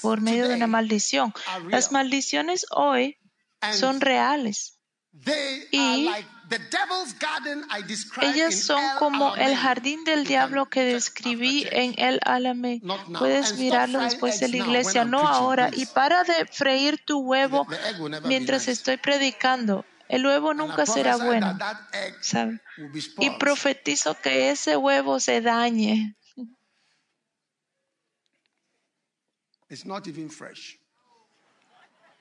[0.02, 1.35] por medio de una maldición.
[1.68, 3.18] Las maldiciones hoy
[3.72, 4.78] son reales.
[5.70, 6.09] Y
[6.44, 10.22] are like the devil's garden I described Ellas in son El como el jardín del
[10.24, 13.18] You diablo can que describí en el now.
[13.18, 15.70] Puedes mirarlo después de la iglesia, no preaching, ahora.
[15.72, 19.84] Y para de freír tu huevo The- the egg will never be mientras estoy predicando.
[20.08, 21.56] El huevo And I nunca será bueno.
[21.58, 22.60] that that egg ¿sabe?
[22.78, 26.14] will be Y profetizo que ese huevo se dañe.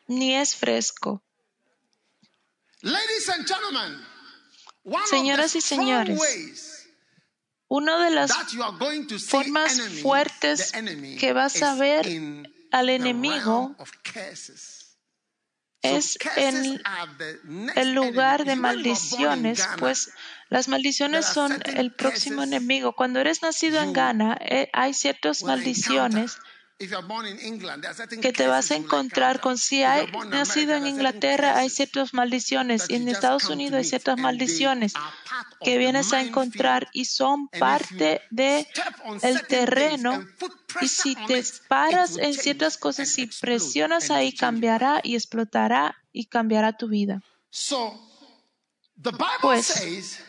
[0.08, 1.22] Ni es fresco.
[2.82, 4.06] Ladies and gentlemen,
[5.10, 6.20] Señoras y señores,
[7.68, 8.32] Una de las
[9.26, 10.72] formas fuertes
[11.20, 12.06] que vas a ver
[12.72, 13.76] al enemigo
[15.82, 16.82] es en
[17.76, 20.12] el lugar de maldiciones, pues
[20.50, 22.94] las maldiciones son el próximo enemigo.
[22.94, 26.38] Cuando eres nacido en Ghana, eh, hay ciertas maldiciones
[28.22, 32.86] que te vas a encontrar con si hay nacido en Inglaterra hay ciertas maldiciones.
[32.90, 34.94] y en Estados Unidos hay ciertas maldiciones
[35.62, 38.68] que vienes a encontrar y son parte de
[39.22, 40.26] el terreno
[40.82, 46.26] y si te paras en ciertas cosas y explode presionas ahí cambiará y explotará y
[46.26, 47.22] cambiará tu vida.
[47.50, 48.00] So,
[49.02, 50.20] the Bible Pues, says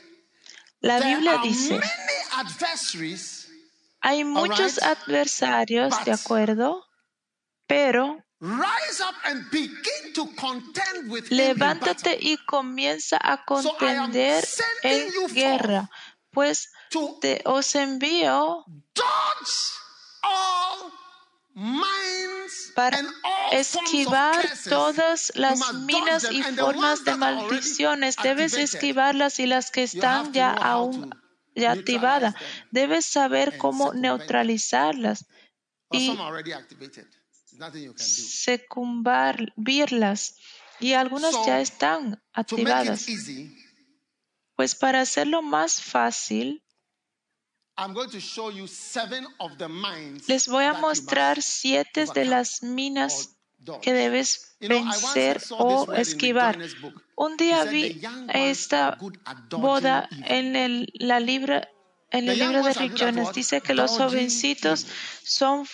[0.84, 1.80] La Biblia dice,
[4.04, 4.84] hay muchos right.
[4.84, 6.84] adversarios, But- ¿de acuerdo?
[7.66, 14.46] Pero rise up and begin to contend with levántate y comienza a contender
[14.82, 15.90] en guerra,
[16.30, 16.70] pues
[17.22, 18.66] te os envío
[20.22, 20.92] all
[21.54, 28.16] mines para and all forms of esquivar todas las minas y formas de maldiciones.
[28.22, 31.23] Debes esquivarlas y las que están ya aún
[31.54, 32.34] ya them
[32.70, 35.26] Debes saber cómo neutralizarlas
[35.90, 36.16] y
[37.96, 40.36] secumbarlas.
[40.80, 43.06] Y algunas ya están activadas.
[44.56, 46.64] Pues para hacerlo más fácil,
[47.76, 52.24] I'm going to show you seven of the mines les voy a mostrar siete de
[52.24, 53.33] las minas.
[53.82, 56.58] Que debes vencer o esquivar.
[57.16, 58.98] Un día vi "The young ones esta
[59.50, 61.68] boda evil." en el, la libra,
[62.10, 63.32] en el libro de Rick Jones.
[63.32, 64.86] Dice que los jovencitos
[65.22, 65.66] son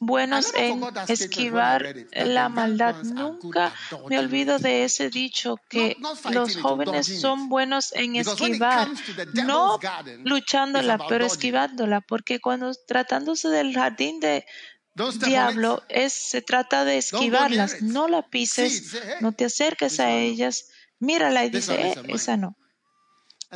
[0.00, 3.02] buenos en esquivar la maldad.
[3.04, 3.72] Nunca
[4.08, 5.96] me olvido de ese dicho que
[6.30, 8.88] los jóvenes son buenos en esquivar,
[9.34, 9.78] no
[10.24, 14.46] luchándola, pero esquivándola, porque cuando tratándose del jardín de
[14.94, 20.68] diablo es se trata de esquivarlas, no la pises, hey, no te acerques a ellas,
[20.98, 22.56] mírala y dice, eh, esa no.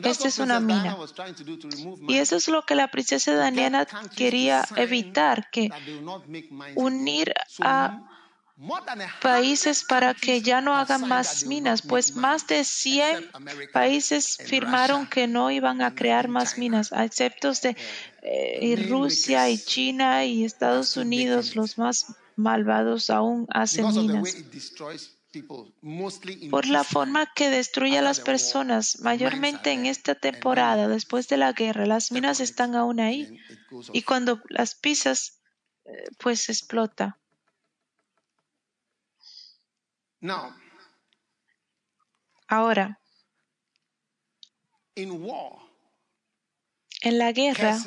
[0.02, 0.96] Esta es una mina.
[2.08, 3.86] Y eso es lo que la princesa Daniela
[4.16, 5.70] quería evitar, que
[6.74, 8.00] unir a
[9.20, 13.72] países para que ya no hagan más minas, pues más de mines, 100 except America
[13.72, 17.76] países firmaron que no iban a crear más minas, a excepto de
[18.22, 22.06] eh, y main Rusia y China y Estados Unidos, los más
[22.36, 24.36] malvados aún hacen minas.
[26.48, 31.52] por la forma que destruye a las personas, mayormente en esta temporada, después de la
[31.52, 33.40] guerra, las minas están aún ahí
[33.92, 35.40] y cuando las pisas,
[35.86, 37.18] eh, pues explota.
[40.13, 40.13] Now,
[42.48, 43.00] Ahora,
[44.94, 45.58] in war,
[47.02, 47.78] en la guerra,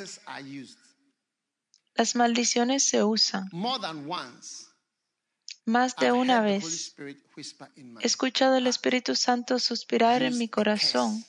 [1.95, 4.67] las maldiciones se usan more than once.
[5.65, 6.95] más de una vez.
[6.97, 11.23] He escuchado al Espíritu Santo suspirar en mi corazón.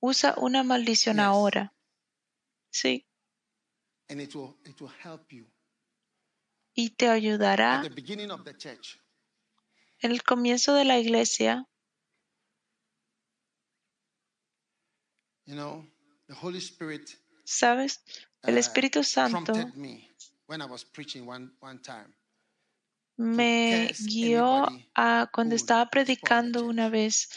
[0.00, 1.74] Usa una maldición ahora.
[2.70, 3.06] Sí.
[4.08, 5.46] And it will, it will help you.
[6.74, 8.98] y te ayudará the beginning of the church,
[10.00, 11.66] en el comienzo de la iglesia.
[15.50, 15.84] you know,
[16.28, 17.10] the Holy Spirit
[17.44, 18.00] ¿Sabes?
[18.42, 20.08] El uh, Espíritu Santo me
[20.46, 22.14] when I was preaching one, one time.
[23.16, 27.28] me curse guió a cuando estaba predicando una vez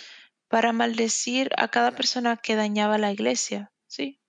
[0.48, 3.72] para maldecir a cada persona que dañaba la iglesia.
[3.88, 4.20] Sí.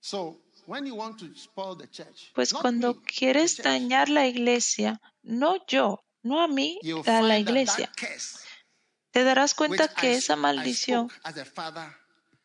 [0.00, 5.00] So when you want to spoil the church, Pues cuando me, quieres dañar la iglesia,
[5.22, 7.90] no yo, no a mí, a la iglesia,
[9.10, 11.10] te darás cuenta que esa maldición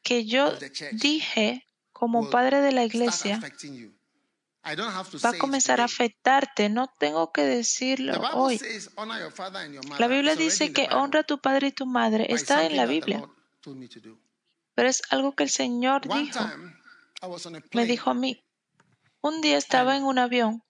[0.02, 0.54] que yo
[0.94, 3.40] dije como padre de la iglesia
[4.64, 6.70] va a comenzar a afectarte.
[6.70, 8.60] No tengo que decirlo hoy.
[10.00, 10.08] La.
[10.08, 12.28] Biblia dice que honra a tu padre y tu madre.
[12.34, 13.28] Está en la Biblia,
[14.74, 16.40] pero es algo que el Señor dijo.
[17.74, 18.42] Me dijo a mí.
[19.22, 20.62] Un día estaba en un avión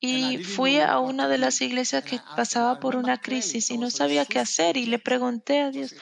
[0.00, 4.24] y fui a una de las iglesias que pasaba por una crisis y no sabía
[4.24, 5.94] qué hacer y le pregunté a Dios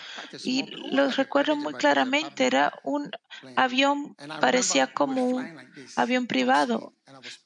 [0.45, 2.47] y lo recuerdo muy claramente.
[2.47, 3.11] Era un
[3.57, 6.95] avión, parecía como un avión privado.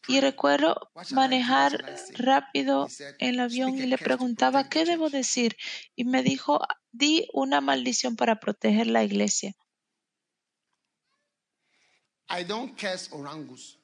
[0.06, 1.82] Y recuerdo manejar
[2.14, 2.88] rápido
[3.18, 5.56] el avión y le preguntaba qué debo decir
[5.96, 6.60] y me dijo
[6.90, 9.54] di una maldición para proteger la iglesia.
[12.28, 13.81] I don't curse orangus.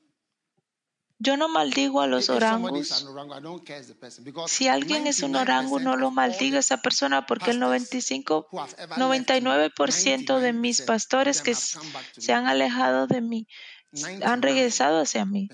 [1.21, 3.05] Yo no maldigo a los orangos.
[4.47, 7.91] Si alguien es un orango, 99% no lo maldiga a esa persona porque el pastors
[7.91, 12.47] 95, who have ever left me, 99% de mis 99% of pastores que se han
[12.47, 13.49] alejado de mí
[14.23, 15.49] han 99% regresado hacia mí.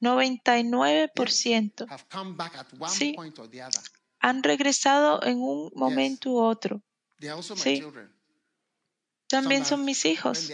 [0.00, 3.16] 99% have come back at one Sí.
[4.18, 6.82] han regresado en un momento u otro.
[7.56, 7.82] Sí.
[9.28, 10.50] También son mis hijos.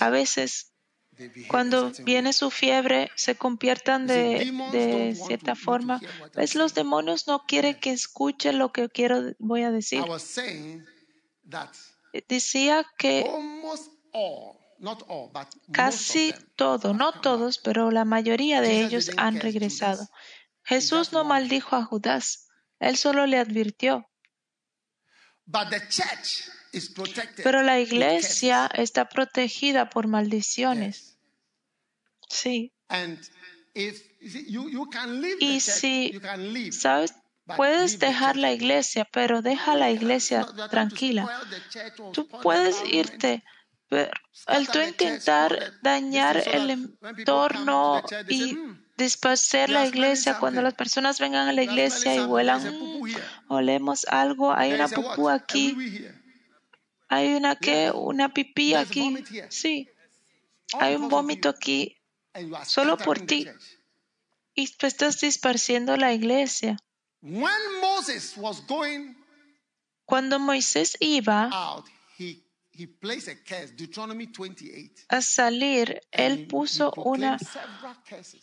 [0.00, 0.73] A veces
[1.48, 6.00] cuando viene su fiebre se conviertan de, cierta forma.
[6.34, 6.54] ¿Ves?
[6.54, 6.86] Los saying.
[6.86, 10.02] demonios no quieren que escuche lo que quiero voy a decir.
[12.28, 13.24] Decía que
[15.72, 20.08] casi todo, no todos, pero la mayoría de ellos han regresado.
[20.62, 24.08] Jesús no maldijo a Judas, él solo le advirtió.
[27.42, 31.16] Pero la iglesia está protegida por maldiciones.
[32.28, 32.72] Sí.
[35.40, 36.20] Y si.
[36.72, 37.14] ¿sabes?
[37.56, 41.28] Puedes dejar la iglesia, pero deja la iglesia tranquila.
[42.12, 43.44] Tú puedes irte,
[43.90, 44.10] pero
[44.46, 51.20] el tú intentar dañar el entorno y "Hmm, disperser we la iglesia, cuando las personas
[51.20, 53.22] vengan a la iglesia y huelan, "Mm, here.
[53.48, 55.76] olemos algo, hay una pupú aquí.
[57.14, 59.16] Hay una que, una pipí aquí.
[59.48, 59.88] Sí,
[60.78, 61.96] hay un vómito aquí
[62.64, 63.46] solo por ti.
[64.54, 66.76] y tú estás dispersiendo la iglesia.
[70.04, 71.82] Cuando Moisés iba a
[73.00, 73.42] curse,
[73.76, 75.04] Deuteronomy 28.
[75.08, 77.38] a salir, él puso una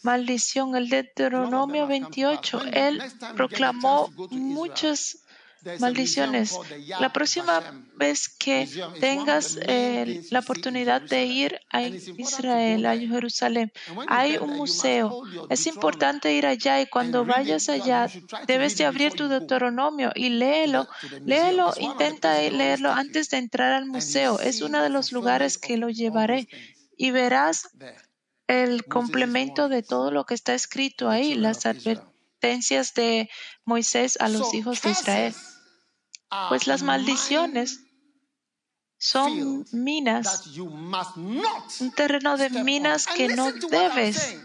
[0.03, 2.53] maldición, el Deuteronomio None of them have come to pass.
[2.53, 2.57] 28.
[2.57, 3.01] When- Él
[3.35, 5.20] proclamó muchas
[5.79, 6.57] maldiciones.
[6.99, 7.61] La próxima
[7.95, 8.67] vez que
[8.99, 12.97] tengas eh, la oportunidad de ir a Israel, a.
[12.97, 13.71] Jerusalén,
[14.07, 15.23] hay un museo.
[15.49, 18.07] Es importante ir allá y cuando vayas allá
[18.47, 20.87] debes de abrir tu Deuteronomio y léelo.
[21.25, 24.39] Léelo, intenta leerlo antes de entrar al museo.
[24.39, 26.47] Es uno de los lugares que lo llevaré
[26.97, 27.69] y verás
[28.47, 33.29] el complemento de todo lo que está escrito ahí, las advertencias de
[33.65, 35.35] Moisés a los hijos de Israel.
[36.49, 37.81] Pues las maldiciones
[38.97, 44.37] son minas, un terreno de minas que no debes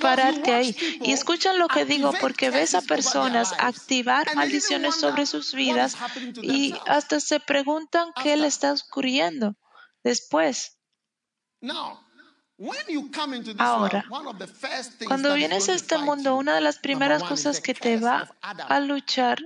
[0.00, 0.76] pararte ahí.
[1.02, 5.96] Y escuchan lo que digo porque ves a personas activar maldiciones sobre sus vidas
[6.42, 9.56] y hasta se preguntan qué le está ocurriendo
[10.04, 10.78] después.
[13.58, 14.04] Ahora,
[15.06, 19.38] Cuando vienes a este mundo, una de las primeras cosas que te va a luchar,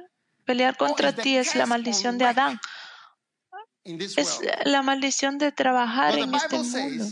[0.50, 2.60] pelear contra ti es la maldición de Adán.
[3.84, 7.04] Es la maldición de trabajar en este mundo.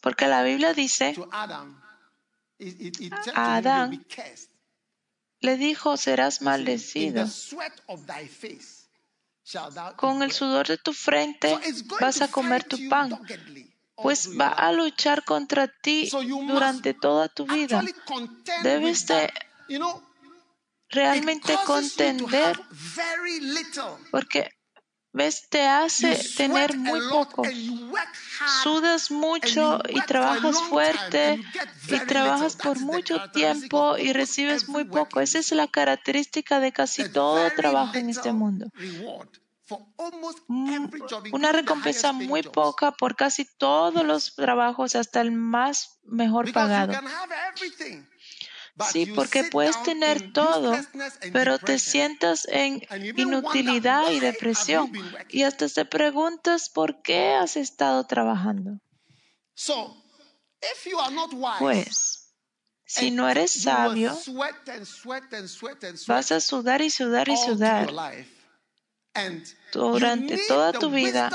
[0.00, 1.16] Porque la Biblia dice,
[3.34, 4.06] A Adán,
[5.40, 7.26] le dijo, serás maldecido.
[9.96, 11.58] Con el sudor de tu frente
[12.00, 13.08] vas a comer tu pan.
[13.96, 16.08] Pues va a luchar contra ti
[16.52, 17.82] durante toda tu vida.
[18.62, 19.30] Debes de that.
[19.68, 20.06] You know, it
[20.96, 22.58] realmente contender
[24.10, 24.50] porque
[25.12, 27.42] vez te hace tener muy poco.
[28.62, 31.40] Sudas mucho y trabajas fuerte
[31.88, 35.20] y trabajas por mucho tiempo y recibes muy poco.
[35.20, 38.66] Esa es la característica de casi todo trabajo en este mundo.
[40.48, 40.86] Mm,
[41.32, 46.92] Una recompensa muy poca por casi todos los trabajos, hasta el más mejor pagado.
[46.92, 50.78] can have everything, but Sí, porque puedes tener todo,
[51.32, 52.82] pero te sientas en
[53.16, 54.92] inutilidad y depresión
[55.30, 58.78] y hasta te preguntas por qué has estado trabajando.
[61.58, 62.34] Pues,
[62.84, 64.16] si no eres sabio,
[66.06, 67.90] vas a sudar y sudar y sudar
[69.72, 71.30] durante toda tu vida.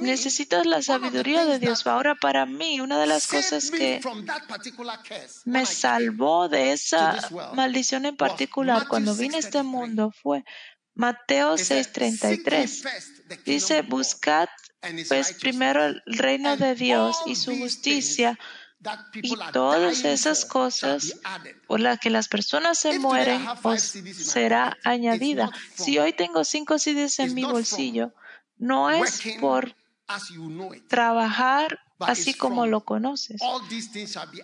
[0.00, 1.86] Necesitas la sabiduría de Dios.
[1.86, 4.00] Ahora, para mí, una de las cosas que
[5.44, 9.64] me salvó de esa maldición en particular cuando vine a este 6:33.
[9.64, 10.44] mundo fue
[10.94, 12.82] Mateo It said, Seek ye 6:33.
[12.82, 14.48] first the kingdom Dice, buscad
[15.08, 18.38] pues primero el reino de Dios y su justicia
[19.14, 21.16] y todas esas cosas
[21.66, 25.50] por las que las personas se mueren os my será añadida.
[25.74, 28.14] Si hoy tengo cinco CDs en mi bolsillo,
[28.60, 29.74] no es por
[30.88, 33.40] trabajar así it's como lo conoces.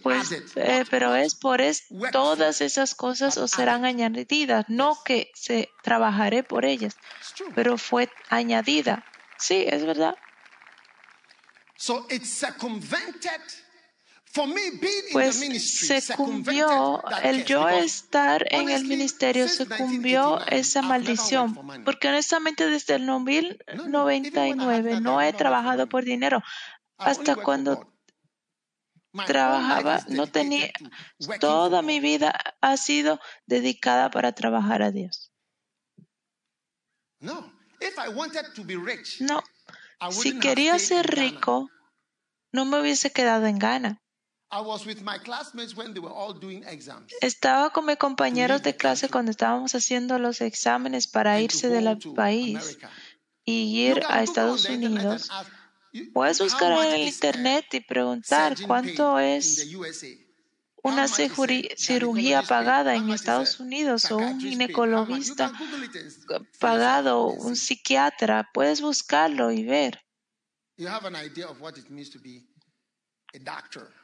[0.03, 5.71] Pues, eh, pero es por es todas esas cosas os serán añadidas, no que se
[5.83, 9.05] trabajaré por ellas, it's pero fue añadida.
[9.39, 10.17] Sí, es verdad.
[11.77, 13.41] So it circumvented.
[15.13, 20.39] Pues ministry se circumvented cumbió that el yo estar en el ministerio, since se cumbió
[20.51, 23.19] 1989, esa maldición, porque honestamente desde el No,
[23.89, 24.11] no.
[24.11, 26.43] Even when I had 1999 that, no he trabajado por dinero.
[26.99, 27.93] Hasta cuando
[29.27, 30.71] trabajaba, no tenía,
[31.41, 35.33] toda mi vida ha sido dedicada para trabajar a Dios.
[37.21, 37.55] No.
[40.11, 41.71] Si quería ser rico,
[42.53, 44.03] no me hubiese quedado en Ghana.
[44.51, 47.13] I was with my classmates when they were all doing exams.
[47.21, 52.79] Estaba con mis compañeros de clase cuando estábamos haciendo los exámenes para irse del país
[53.45, 55.29] y ir a Estados Unidos.
[56.13, 59.67] Puedes buscar en el a internet y preguntar cuánto es
[60.83, 65.53] una cirugí- cirugía pagada How en Estados Unidos o un ginecologista
[66.61, 68.49] pagado, un psiquiatra.
[68.55, 70.01] Puedes buscarlo y ver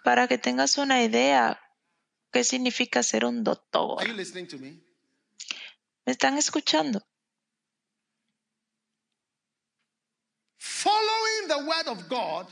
[0.04, 1.60] para que tengas una idea
[2.32, 4.04] qué significa ser un doctor.
[4.06, 4.82] Me?
[6.04, 7.02] ¿Me están escuchando?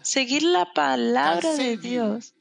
[0.02, 2.34] Seguir la palabra de Dios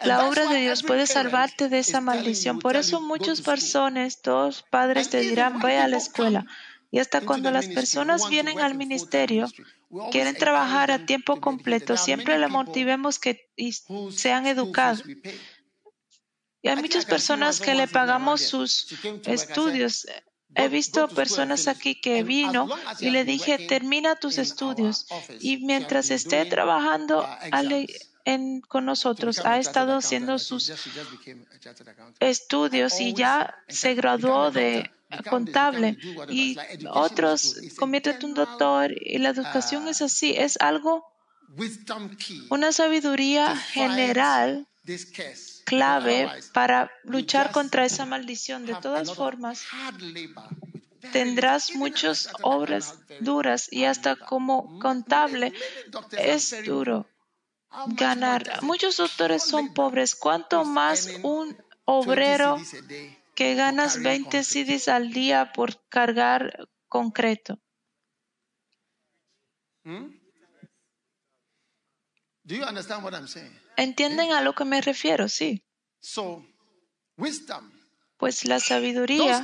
[0.00, 2.58] La obra de Dios puede salvarte de esa maldición.
[2.58, 6.46] Por eso muchas personas, todos padres te dirán, ve a la escuela.
[6.90, 9.46] Y hasta cuando las personas vienen al ministerio,
[10.10, 13.50] quieren trabajar a tiempo completo, siempre le motivemos que
[14.10, 15.04] sean educados.
[16.60, 18.88] Y hay muchas personas que le pagamos sus
[19.26, 20.06] estudios.
[20.54, 22.68] He visto personas aquí que vino
[23.00, 25.06] y le dije, termina tus estudios.
[25.40, 27.26] Y mientras esté trabajando
[28.24, 30.72] en, con nosotros, ha estado haciendo sus
[32.18, 34.90] estudios y ya se graduó de
[35.30, 35.96] contable
[36.28, 36.56] y
[36.90, 41.04] otros conviértete un doctor y la educación es así, es algo,
[42.50, 44.68] una sabiduría general
[45.64, 48.66] clave para luchar contra esa maldición.
[48.66, 49.64] De todas formas,
[51.12, 55.52] tendrás muchas obras duras y hasta como contable
[56.12, 57.06] es duro
[57.88, 58.62] ganar.
[58.62, 60.14] Muchos doctores son pobres.
[60.14, 62.58] ¿Cuánto who is más un 20 obrero
[63.38, 64.44] que ganas carrying 20 concrete?
[64.44, 67.60] CDs al día por cargar concreto?
[69.84, 70.10] Do
[72.56, 73.56] you understand what I'm saying?
[73.76, 75.28] ¿Entienden a lo que me refiero?
[75.28, 75.62] Sí.
[78.16, 79.40] Pues la sabiduría,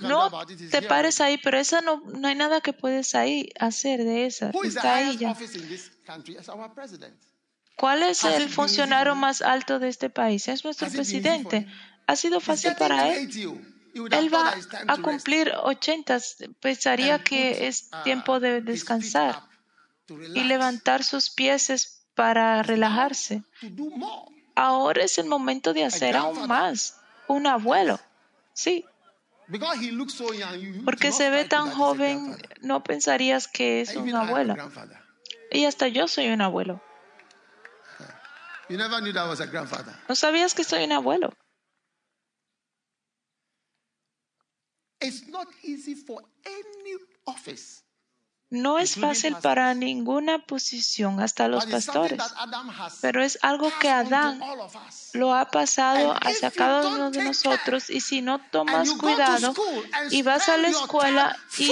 [0.00, 4.26] no te pares ahí, pero esa no, no hay nada que puedes ahí hacer de
[4.26, 4.50] esa.
[4.64, 5.36] Está ahí ya.
[7.76, 10.48] ¿Cuál es el funcionario más alto de este país?
[10.48, 11.68] Es nuestro presidente.
[12.08, 13.28] Ha sido fácil para él.
[13.28, 13.38] 80.
[13.94, 14.54] You would have Él va
[14.88, 16.18] a cumplir 80.
[16.60, 19.42] Pensaría que es uh, tiempo de descansar
[20.34, 23.44] y levantar sus pies es para relajarse.
[24.54, 26.98] Ahora es el momento de hacer aún más.
[27.28, 28.00] Un abuelo.
[28.54, 28.84] Sí,
[30.84, 34.56] porque se ve tan joven, no pensarías que es un abuelo.
[35.50, 36.82] Y hasta yo soy un abuelo.
[40.08, 41.32] ¿No sabías que soy un abuelo?
[48.50, 52.18] No es fácil para ninguna posición, hasta los pastores,
[53.02, 54.40] pero es algo que Adán
[55.12, 59.52] lo ha pasado hacia cada uno de nosotros y si no tomas cuidado
[60.10, 61.70] y vas a la escuela y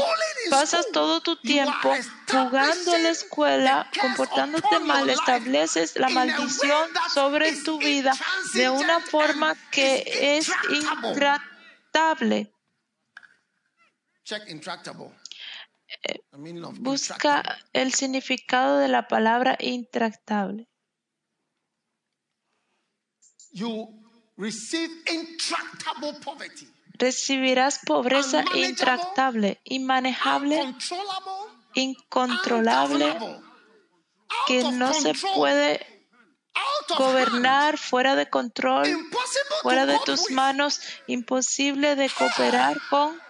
[0.50, 1.94] pasas todo tu tiempo
[2.30, 8.12] jugando en la escuela, comportándote mal, estableces la maldición sobre tu vida
[8.52, 12.52] de una forma que es intratable.
[14.28, 15.12] Of
[16.80, 20.68] Busca el significado de la palabra intractable.
[23.52, 23.88] You
[24.36, 26.66] receive intractable poverty.
[26.98, 30.74] Recibirás pobreza intractable, inmanejable,
[31.74, 33.16] incontrolable,
[34.48, 35.86] que no se puede
[36.98, 38.88] gobernar fuera de control,
[39.62, 43.25] fuera de tus manos, imposible de cooperar con.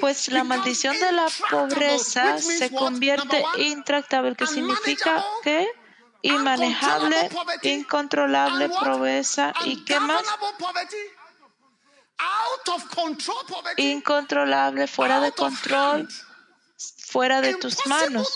[0.00, 5.68] Pues la maldición de la pobreza se convierte intractable, que significa que
[6.22, 7.30] inmanejable,
[7.62, 10.24] incontrolable pobreza y qué más
[13.76, 16.08] incontrolable, fuera de control,
[16.98, 18.34] fuera de tus manos,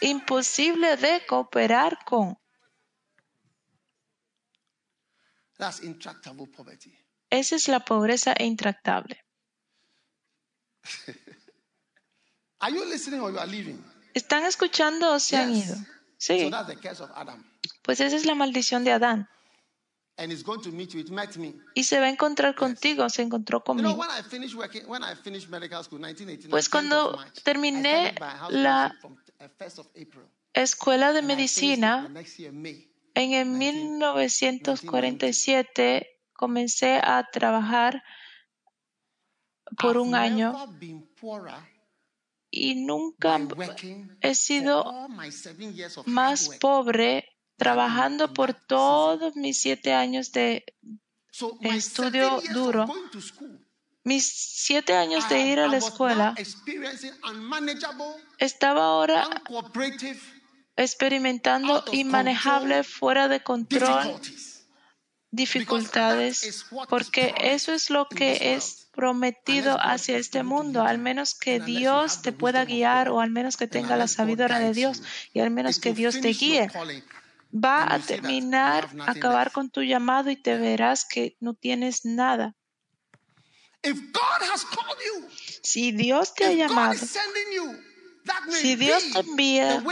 [0.00, 2.38] imposible de cooperar con.
[5.56, 7.03] That's intractable poverty.
[7.34, 9.18] Esa es la pobreza intractable.
[12.60, 13.82] Are you listening or you are leaving?
[14.14, 15.66] ¿Están escuchando o se han Yes.
[15.66, 15.74] ido?
[16.16, 17.44] So Sí, that's the curse of Adam.
[17.82, 19.28] pues esa es la maldición de Adán.
[20.16, 21.00] And it's going to meet you.
[21.00, 21.54] It met me.
[21.74, 23.94] Y se va a encontrar contigo, se encontró conmigo.
[23.94, 28.14] when I finished working, when I finished medical school, 1989, Pues 10th cuando terminé
[28.50, 29.16] la- fellowship from
[29.58, 30.24] 1st of April.
[30.52, 32.08] Escuela de medicina.
[33.16, 36.13] En el 1947
[36.44, 38.02] comencé a trabajar
[39.78, 40.54] por un año
[42.50, 43.40] y nunca
[44.20, 47.24] he sido all my seven years of hard más pobre
[47.56, 50.66] trabajando por todos mis siete años de
[51.62, 52.84] estudio duro.
[54.04, 54.24] mis
[54.66, 56.34] siete años de ir a la escuela
[58.38, 59.26] estaba ahora
[60.76, 64.20] experimentando inmanejable fuera de control.
[65.34, 72.22] Dificultades porque eso es lo que es prometido hacia este mundo, al menos que Dios
[72.22, 75.02] te pueda guiar o al menos que tenga la sabiduría de Dios
[75.32, 76.70] y al menos que Dios te guíe.
[77.52, 82.54] Va a terminar, acabar con tu llamado y te verás que no tienes nada.
[85.62, 86.98] Si Dios te ha llamado,
[88.50, 89.82] Si Dios te envía.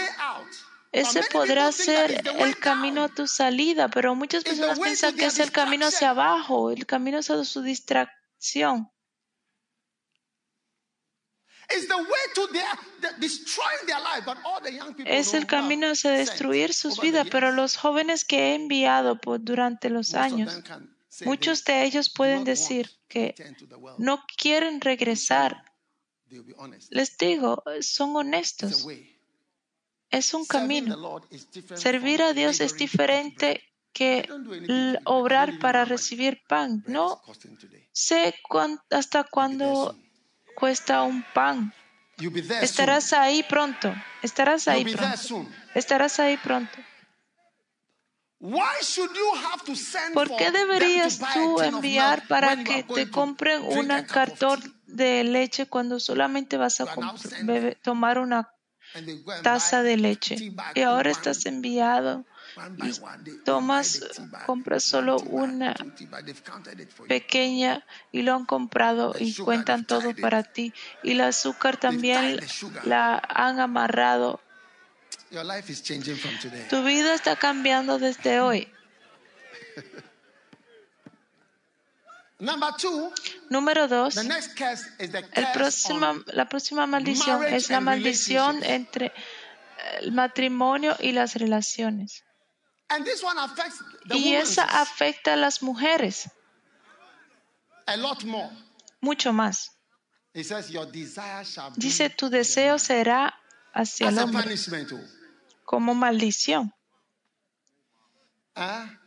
[0.93, 5.51] Ese podrá ser el camino a tu salida, pero muchas personas piensan que es el
[5.53, 8.91] camino hacia abajo, el camino hacia su distracción.
[15.07, 19.89] Es el camino hacia destruir sus vidas, pero los jóvenes que he enviado por- durante
[19.89, 20.61] los años,
[21.25, 23.35] muchos de ellos pueden decir que
[23.99, 25.65] no quieren regresar.
[26.91, 28.87] Les digo, son honestos.
[30.13, 31.21] Es un camino.
[31.75, 33.63] Servir a Dios es diferente
[33.93, 34.29] que
[35.05, 36.85] obrar para recibir pan.
[36.87, 37.21] No
[37.93, 39.97] sé cuán- hasta cuándo
[40.55, 41.73] cuesta un pan.
[42.63, 43.93] Estarás ahí pronto.
[44.23, 45.49] Estarás ahí pronto.
[45.75, 46.79] Estarás ahí pronto.
[50.15, 56.57] ¿Por qué deberías tú enviar para que te compren un cartón de leche cuando solamente
[56.57, 56.87] vas a
[57.83, 58.52] tomar una
[59.43, 60.37] Taza de leche?
[60.75, 62.25] Y ahora estás enviado
[62.77, 62.93] y
[63.45, 64.01] tomas,
[64.47, 65.75] compras solo una
[67.09, 70.75] pequeña y lo han comprado y cuentan todo para ti.
[71.03, 72.41] Y el azúcar también
[72.85, 74.41] la han amarrado.
[76.69, 78.69] Tu vida está cambiando desde hoy.
[82.79, 83.13] Two,
[83.51, 84.15] Número dos.
[84.17, 89.13] the next curse is the El curse on la próxima maldición es la maldición entre
[90.01, 92.25] el matrimonio y las relaciones.
[92.89, 96.29] And this one affects the Y esa afecta a las mujeres
[97.87, 98.51] a lot more.
[99.01, 99.71] mucho más.
[100.35, 103.35] He says, Your desire shall be Dice, tu deseo será
[103.73, 104.55] hacia el hombre
[104.93, 104.99] oh.
[105.65, 106.73] como maldición.
[108.57, 108.99] Ah,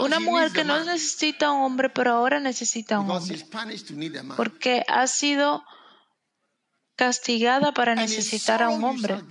[0.00, 3.46] Una mujer que no necesita un hombre, pero ahora necesita un hombre.
[4.36, 5.64] Porque ha sido
[6.96, 9.22] castigada para necesitar a un hombre.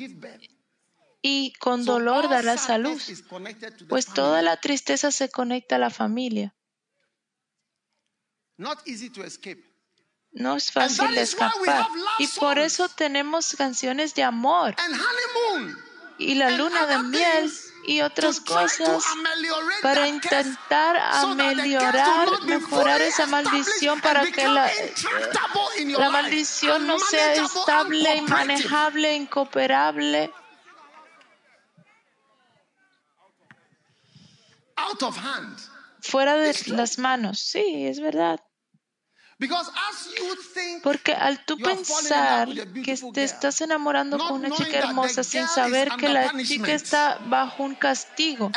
[1.21, 3.01] Y con dolor dará salud.
[3.89, 6.55] Pues toda la tristeza se conecta a la familia.
[8.57, 9.75] Not easy to escape.
[10.31, 11.87] No es fácil escapar.
[12.19, 14.75] Y por eso tenemos canciones de amor
[16.17, 17.51] y la luna de miel
[17.87, 19.03] y otras cosas
[19.81, 28.15] para intentar ameliorar, mejorar esa maldición para que la, your la maldición no sea estable,
[28.15, 29.15] inmanejable,
[35.17, 35.57] hand.
[36.01, 37.39] fuera de las manos.
[37.39, 38.39] Sí, es verdad.
[38.39, 39.23] Because as you think
[40.81, 42.47] Porque al tú pensar
[42.83, 47.63] que te estás enamorando con una chica hermosa sin saber que la chica está bajo
[47.63, 48.49] un castigo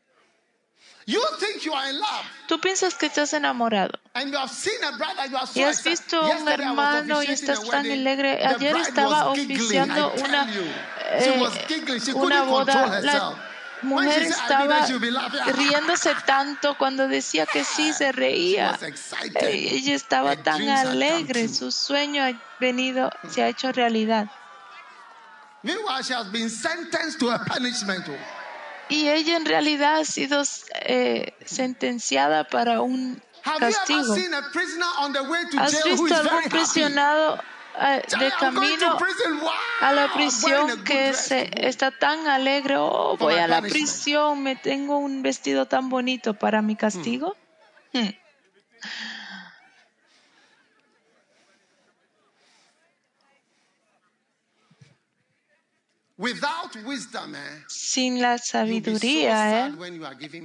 [0.02, 0.93] are in love.
[2.48, 5.64] Tú piensas que estás enamorado And you have seen a brother, you are so y
[5.64, 8.46] has visto a un hermano y estás tan alegre.
[8.46, 10.48] Ayer estaba oficiando una,
[11.12, 11.44] eh,
[12.14, 13.02] una boda.
[13.02, 13.36] La
[13.82, 17.92] mujer she said, "I estaba believe she'll be laughing," riéndose tanto cuando decía que sí
[17.92, 18.78] se reía.
[19.42, 24.28] Eh, Ella estaba tan alegre, su sueño ha venido, se ha hecho realidad.
[25.64, 28.06] Meanwhile, she has been sentenced to a punishment.
[28.90, 30.44] Y ella en realidad ha sido
[30.82, 33.22] eh, sentenciada para un
[33.60, 34.16] castigo.
[35.58, 37.42] ¿Has visto is algún prisionado
[37.80, 39.00] eh, de "I'm going to camino
[39.82, 42.76] a la prisión que se, to go." está tan alegre?
[42.78, 47.36] Oh, voy a la prisión, me tengo un vestido tan bonito para mi castigo.
[47.94, 48.10] Hmm.
[57.68, 59.74] Sin la sabiduría, ¿eh?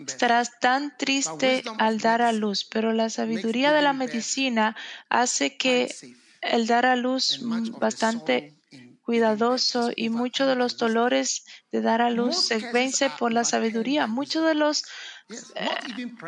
[0.06, 4.76] Estarás tan triste al dar a luz, pero la sabiduría de la medicina
[5.10, 5.94] hace que
[6.40, 8.54] el dar a luz mm, bastante
[9.02, 14.06] cuidadoso y muchos de los dolores de dar a luz se vence por la sabiduría.
[14.06, 14.84] Muchos de los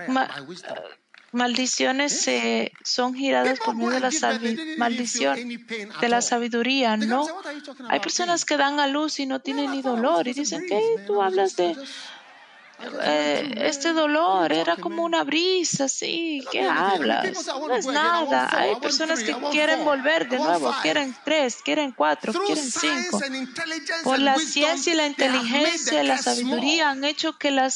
[0.09, 0.29] ma-.
[1.33, 4.11] Maldiciones se son giradas por medio de la
[4.79, 5.37] maldición
[6.01, 7.27] de la sabiduría, no.
[7.89, 11.23] Hay personas que dan a luz y no tienen ni dolor y dicen que tú
[11.23, 11.77] hablas de
[13.03, 17.47] eh, este dolor era como una brisa, sí, ¿qué hablas?
[17.47, 18.49] No es nada.
[18.53, 23.21] Hay personas que quieren volver de nuevo, quieren tres, quieren cuatro, quieren cinco.
[24.03, 27.71] Por la ciencia y la inteligencia la sabiduría han hecho que la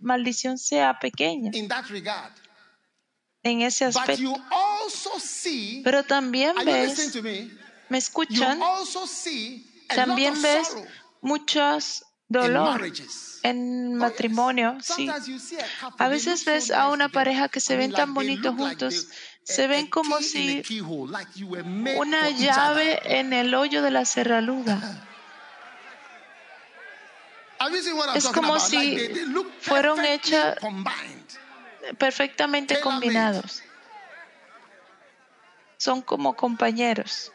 [0.00, 1.52] maldición sea pequeña.
[3.42, 4.22] En ese But aspecto.
[4.22, 7.50] you also see, Pero también ves, me?
[7.98, 8.60] escuchan,
[9.94, 10.74] también ves
[11.20, 12.80] muchos dolor
[13.42, 15.08] en Oh, matrimonio, sí.
[15.98, 19.08] A veces ves a una pareja que se ven tan bonitos juntos.
[19.44, 20.62] Se ven como si
[21.96, 24.04] una llave en el hoyo de la
[27.60, 27.74] I'm
[28.14, 29.10] Es como si
[29.60, 30.56] fueron hechas-.
[31.96, 33.62] Perfectamente combinados.
[35.76, 37.32] Son como compañeros.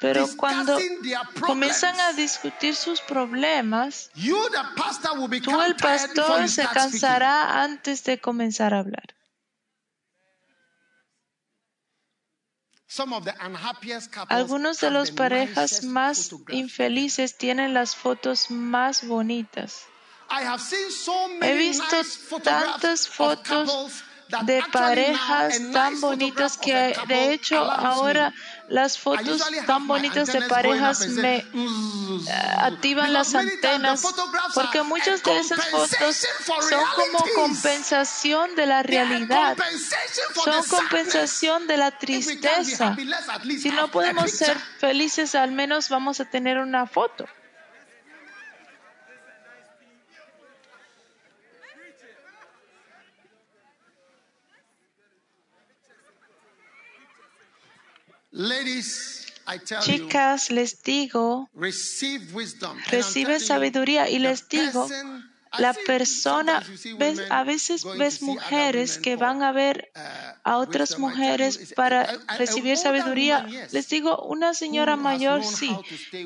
[0.00, 0.78] Pero cuando
[1.40, 4.10] comienzan a discutir sus problemas,
[5.44, 9.14] tú el pastor se cansará antes de comenzar a hablar.
[14.28, 19.86] Algunos de los parejas más infelices tienen las fotos más bonitas.
[21.42, 21.96] He visto
[22.42, 24.04] tantas fotos
[24.44, 28.32] de parejas tan bonitas que de hecho ahora
[28.68, 31.44] las fotos tan bonitas de parejas me eh,
[32.56, 34.02] activan las antenas
[34.54, 39.56] porque muchas de esas fotos son como compensación de la realidad,
[40.42, 42.96] son compensación de la tristeza.
[43.60, 47.26] Si no podemos ser felices, al menos vamos a tener una foto.
[51.62, 52.10] Ladies, I tell
[58.08, 58.21] you,
[59.82, 61.50] Chicas, les digo,
[62.90, 64.88] recibe sabiduría y les digo,
[65.58, 66.62] la persona,
[66.98, 69.92] ves, a veces ves mujeres que van a ver
[70.44, 72.06] a otras mujeres para
[72.38, 73.46] recibir sabiduría.
[73.70, 75.74] Les digo, una señora mayor sí,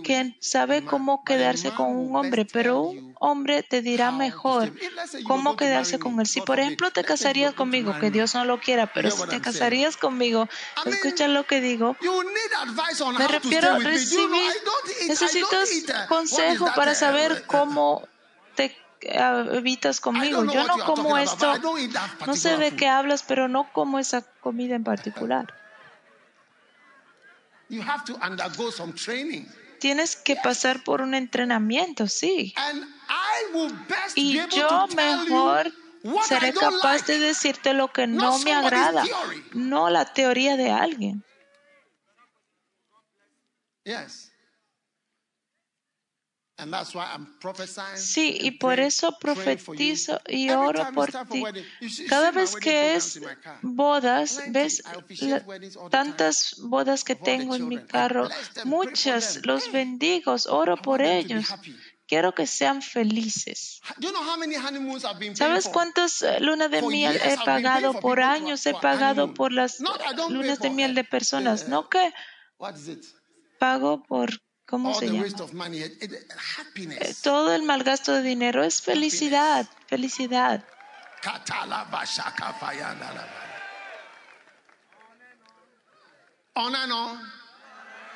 [0.02, 4.72] que sabe cómo quedarse con un hombre, pero un hombre te dirá mejor
[5.24, 6.26] cómo quedarse con él.
[6.26, 8.16] Si, por ejemplo, te casarías conmigo, que.
[8.16, 10.48] Dios no lo quiera, pero si te casarías conmigo,
[10.86, 11.96] escucha lo que digo.
[13.18, 14.52] Me refiero a recibir,
[15.06, 15.68] necesitas
[16.08, 18.08] consejo para saber cómo
[18.54, 18.74] te
[19.18, 20.44] habitas conmigo.
[20.44, 21.54] Yo no como esto,
[22.26, 25.52] no sé de qué hablas, pero no como esa comida en particular.
[27.68, 29.46] You have to undergo some training.
[29.80, 32.54] Tienes que pasar por un entrenamiento, sí.
[32.56, 35.72] And I will best Y be able yo mejor
[36.26, 37.12] seré capaz like.
[37.12, 39.44] de decirte lo que Not no me agrada, theory.
[39.52, 41.24] no la teoría de alguien.
[43.84, 44.30] Yes.
[44.32, 44.34] And that's
[45.34, 46.45] why I'm prophesying.
[47.96, 51.44] Sí, y por eso profetizo y oro por ti.
[52.08, 53.20] Cada vez que es
[53.62, 54.82] bodas, ves
[55.20, 55.44] la-
[55.90, 58.28] tantas bodas que tengo en mi carro,
[58.64, 61.46] muchas, los bendigo, oro por ellos.
[62.08, 63.80] Quiero que sean felices.
[63.98, 67.16] Do you know how many honeymoons I've been paying ¿Sabes cuántas eh, lunas de miel
[67.16, 68.64] he pagado por años?
[68.64, 69.80] He pagado por las
[70.30, 71.64] lunas de miel de personas.
[71.64, 72.12] the- No que
[73.58, 74.30] pago por,
[74.66, 75.26] ¿cómo se llama?
[75.26, 77.14] Eh.
[77.22, 80.64] Todo el malgasto de dinero es felicidad, felicidad.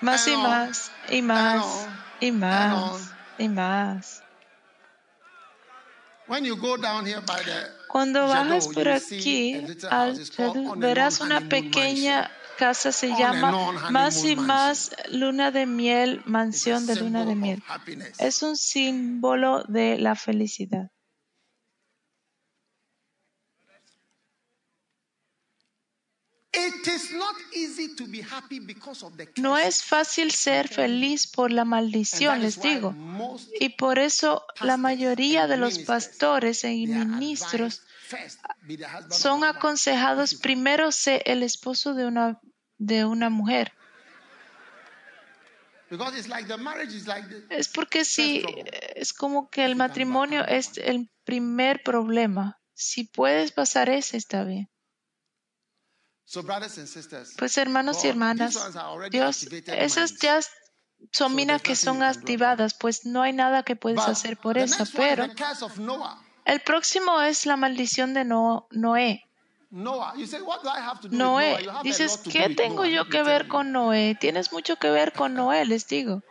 [0.00, 1.88] Más y más, y más,
[2.20, 4.22] y más, y más.
[7.88, 10.20] Cuando bajas por aquí al
[10.76, 17.24] verás una pequeña casa, se llama Más y Más Luna de Miel, Mansión de Luna
[17.24, 17.62] de Miel.
[18.18, 20.90] Es un símbolo de la felicidad.
[29.36, 32.94] No es fácil ser feliz por la maldición, les digo.
[33.58, 37.82] Y por eso la mayoría de los pastores y they are ministros
[39.10, 42.40] son aconsejados primero ser el esposo de una,
[42.80, 43.72] de una mujer.
[47.50, 48.92] Es porque si trouble.
[48.96, 52.58] es como que el matrimonio es el primer problema.
[52.74, 54.68] Si puedes pasar ese, está bien.
[57.38, 58.56] Pues hermanos y hermanas,
[59.10, 60.52] Dios, esas ya son
[61.10, 64.84] So minas que son activadas, pues no hay nada que puedes hacer por eso.
[64.96, 65.26] Pero
[66.44, 69.29] el próximo es la maldición de No- Noé.
[69.70, 74.16] Noé, dices, ¿qué tengo yo que ver con Noé?
[74.18, 76.22] Tienes mucho que ver con Noé, les digo.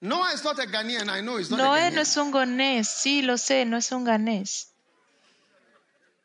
[0.00, 4.72] Noé no es un ganés, sí, lo sé, no es un ganés.
[4.78, 5.24] Let,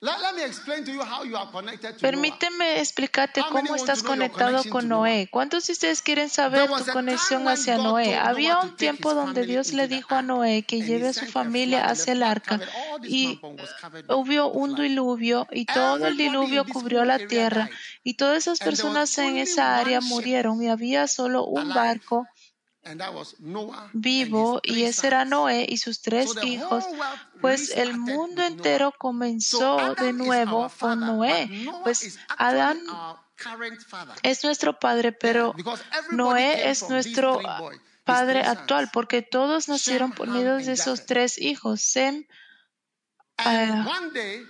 [2.00, 4.88] Permíteme explicarte cómo estás conectado con?
[4.88, 5.28] Noé.
[5.30, 8.16] ¿Cuántos de ustedes quieren saber tu conexión hacia Noé?
[8.16, 12.14] Había un tiempo donde Dios le dijo a Noé que lleve a su familia hacia
[12.14, 12.60] el arca
[13.04, 13.40] y
[14.08, 17.70] hubo un diluvio y todo el diluvio cubrió la tierra
[18.02, 22.26] y todas esas personas en esa área murieron y había solo un barco
[23.92, 25.24] vivo y ese era.
[25.24, 26.84] Noé y sus tres hijos,
[27.42, 31.68] pues el mundo entero comenzó de nuevo con Noé.
[31.82, 32.80] Pues Adán
[34.22, 35.54] es nuestro padre, pero
[36.10, 37.40] Noé es nuestro
[38.04, 42.24] padre actual, porque todos nacieron por medio de esos tres hijos, Sem,
[43.38, 44.46] And one day,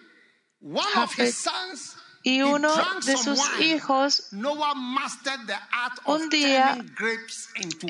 [0.61, 1.29] one of Japheth.
[1.29, 2.71] his sons, y uno
[3.07, 6.85] de sus hijos, Noah mastered the art of Un día,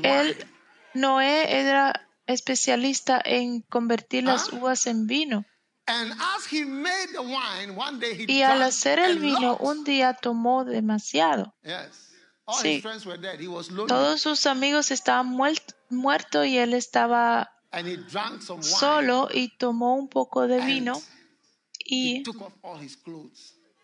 [0.02, 0.46] él.
[0.94, 4.56] Noé era especialista en convertir las ¿Ah?
[4.56, 5.44] uvas en vino.
[5.86, 9.82] And as he made the wine, one day he Y al hacer el vino, un
[9.84, 11.54] día tomó demasiado.
[11.62, 12.10] Yes.
[12.44, 12.74] All Sí.
[12.76, 13.40] his friends were dead.
[13.40, 13.88] He was lonely.
[13.88, 18.76] Todos sus amigos estaban muert- muertos y él estaba and he drank some wine.
[18.76, 21.00] solo y tomó un poco de vino
[21.84, 22.22] y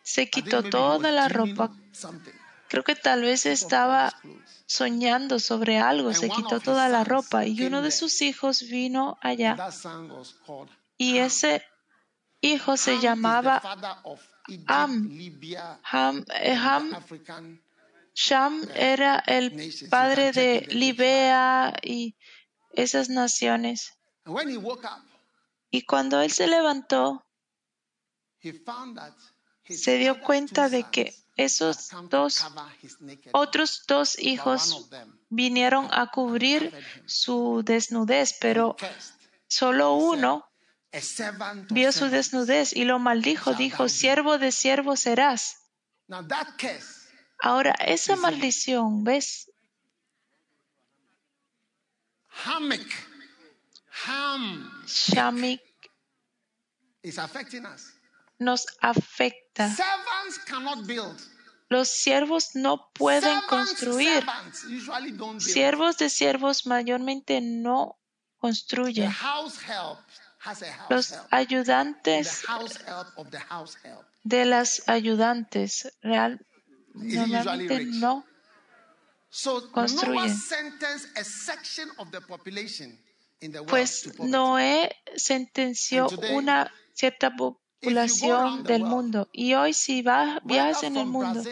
[0.03, 1.73] se quitó toda la ropa.
[2.69, 4.15] Creo que tal vez estaba
[4.67, 9.57] soñando sobre algo, se quitó toda la ropa y uno de sus hijos vino allá
[10.99, 11.65] y ese
[12.41, 13.63] hijo se llamaba
[14.67, 15.09] Ham.
[15.85, 16.25] Ham.
[16.41, 16.91] Eh, Ham.
[18.15, 22.17] Sham era el padre de Libea y
[22.73, 23.97] esas naciones.
[25.71, 27.25] Y cuando él se levantó,
[29.65, 32.45] se dio cuenta de que esos dos
[33.33, 34.91] otros dos hijos
[35.31, 36.73] vinieron a cubrir
[37.07, 38.77] su desnudez, pero
[39.47, 40.45] solo uno
[41.71, 45.59] vio su desnudez y lo maldijo, dijo, siervo de siervo serás.
[47.41, 49.51] Ahora, esa maldición, ¿ves?
[54.87, 55.63] Shamik
[58.39, 59.48] nos afecta.
[61.69, 64.25] Los siervos no pueden construir.
[65.39, 67.99] Siervos de siervos mayormente no
[68.39, 69.13] construyen.
[70.89, 72.43] Los ayudantes
[74.23, 76.47] de las ayudantes real
[76.95, 78.25] normalmente no
[79.73, 80.35] Construyen.
[80.35, 82.99] sentenced a section of the population
[83.41, 84.19] in the world Pues.
[84.19, 87.31] Noé sentenció una cierta
[87.81, 89.29] población del mundo.
[89.33, 91.43] Y hoy si viajas en el mundo,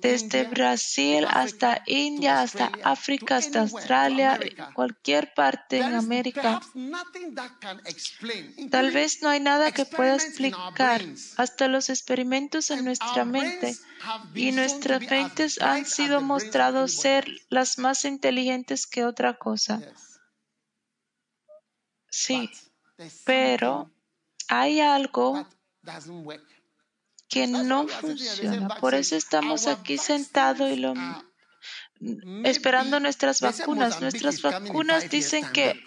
[0.00, 4.38] desde Brasil hasta India, hasta África, hasta Australia,
[4.74, 6.60] cualquier parte en América,
[8.70, 11.02] tal vez no hay nada que pueda explicar.
[11.36, 13.76] Hasta los experimentos en nuestra mente
[14.34, 19.80] y nuestras mentes han sido mostrados ser las más inteligentes que otra cosa.
[22.08, 22.50] Sí,
[23.24, 23.90] pero
[24.48, 25.46] hay algo
[27.28, 28.68] que no funciona.
[28.76, 30.94] Por eso estamos "Our aquí sentados y lo,
[32.44, 34.00] esperando nuestras vacunas.
[34.00, 35.82] Nuestras vacunas dicen que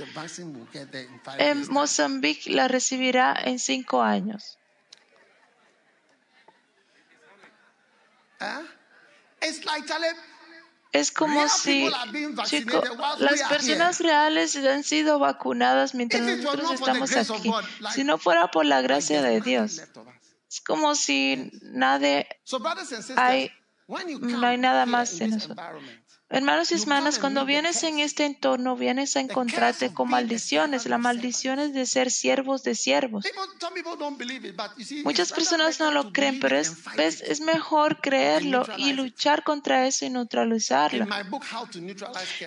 [1.38, 1.70] en.
[1.70, 4.58] Mozambique la recibirá en cinco años.
[8.42, 8.66] Huh?
[10.96, 11.90] Es como si,
[12.46, 12.82] chico,
[13.20, 17.52] las personas reales han sido vacunadas mientras nosotros estamos aquí.
[17.94, 19.82] Si no fuera por la gracia de Dios,
[20.50, 22.30] es como si nadie
[23.18, 23.52] hay,
[23.88, 25.60] no hay nada más en nosotros.
[26.28, 31.00] Hermanos y hermanas, and cuando vienes en este entorno, vienes a encontrarte con maldiciones, las
[31.00, 33.26] maldiciones de ser siervos de siervos.
[35.04, 40.06] Muchas personas no lo creen, pero es, ves, es mejor creerlo y luchar contra eso
[40.06, 41.06] y neutralizarlo.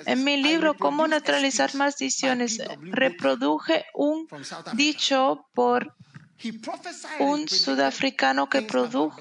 [0.06, 4.26] En mi libro, Cómo neutralizar maldiciones, reproduje un
[4.74, 5.94] dicho por
[7.20, 9.16] un sudafricano que produjo.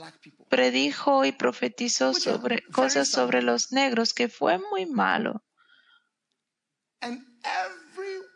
[0.49, 5.43] Predijo y profetizó sobre cosas sobre los negros, que fue muy malo.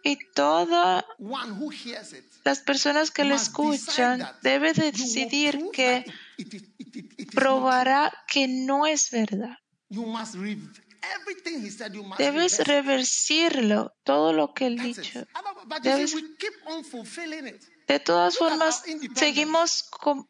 [0.03, 1.03] Y todas
[2.43, 6.05] las personas que le escuchan debe decidir que
[7.33, 9.57] probará que no es verdad.
[11.03, 15.25] He Debes reversirlo, todo lo que él That's dicho.
[15.81, 16.13] Debes-
[17.91, 18.83] De todas formas,
[19.15, 19.89] seguimos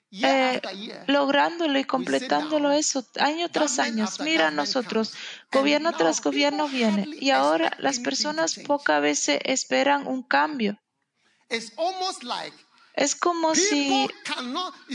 [0.10, 1.04] eh, year.
[1.06, 4.08] lográndolo y completándolo eso año tras año.
[4.22, 5.14] Mira, government nosotros,
[5.52, 10.82] gobierno tras gobierno viene y ahora las personas pocas veces esperan un cambio.
[11.52, 12.58] It's almost like
[12.96, 14.08] Es como si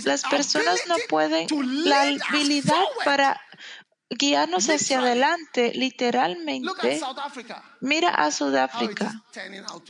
[0.04, 1.46] las personas no pueden,
[1.84, 3.40] la habilidad para
[4.10, 6.98] guiarnos hacia adelante, Look at literalmente.
[6.98, 7.62] South Africa.
[7.80, 9.12] Mira a Sudáfrica,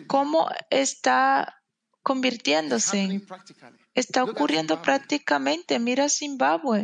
[0.06, 1.55] cómo está
[2.08, 3.00] convirtiéndose
[4.02, 5.80] está ocurriendo prácticamente.
[5.80, 6.82] Mira Zimbabue.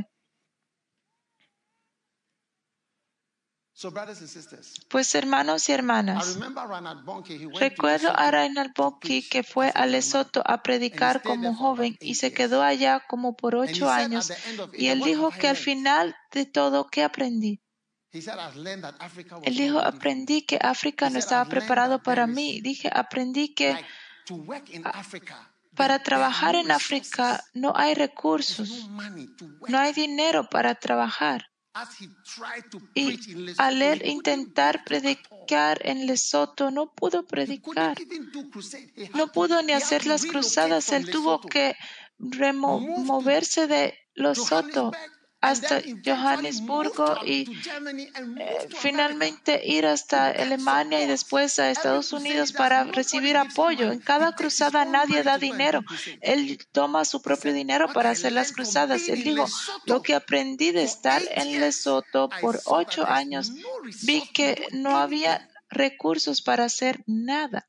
[4.88, 6.38] Pues hermanos y hermanas,
[7.58, 9.86] recuerdo a to Bonnke que fue a.
[9.86, 14.32] Lesoto a predicar como joven y se quedó allá como por ocho años
[14.72, 17.60] y él dijo que al final de todo, ¿qué aprendí?
[19.48, 22.60] Él dijo, aprendí que África no estaba "I've learned preparado para mí.
[22.60, 23.70] Dije, aprendí que
[24.84, 28.88] Africa, para trabajar en África no hay recursos,
[29.68, 31.48] no hay dinero para trabajar.
[32.94, 33.18] Y
[33.56, 37.96] al él intentar predicar en Lesoto, no pudo predicar.
[39.14, 40.92] No pudo ni hacer las cruzadas.
[40.92, 41.74] Él tuvo que
[42.18, 44.92] remo- move to moverse de Lesoto
[45.42, 47.50] hasta Johannesburgo y
[48.38, 53.90] eh, finalmente ir hasta Alemania y después a Estados Unidos para recibir apoyo.
[53.90, 55.82] En cada cruzada nadie da dinero.
[56.20, 59.08] Él toma su propio dinero "What para hacer las cruzadas.
[59.08, 59.46] Él dijo,
[59.84, 63.52] lo que aprendí de estar en Lesoto por ocho años,
[64.04, 67.68] vi que no había recursos para hacer nada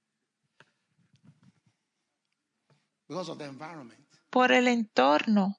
[4.29, 5.57] por el entorno.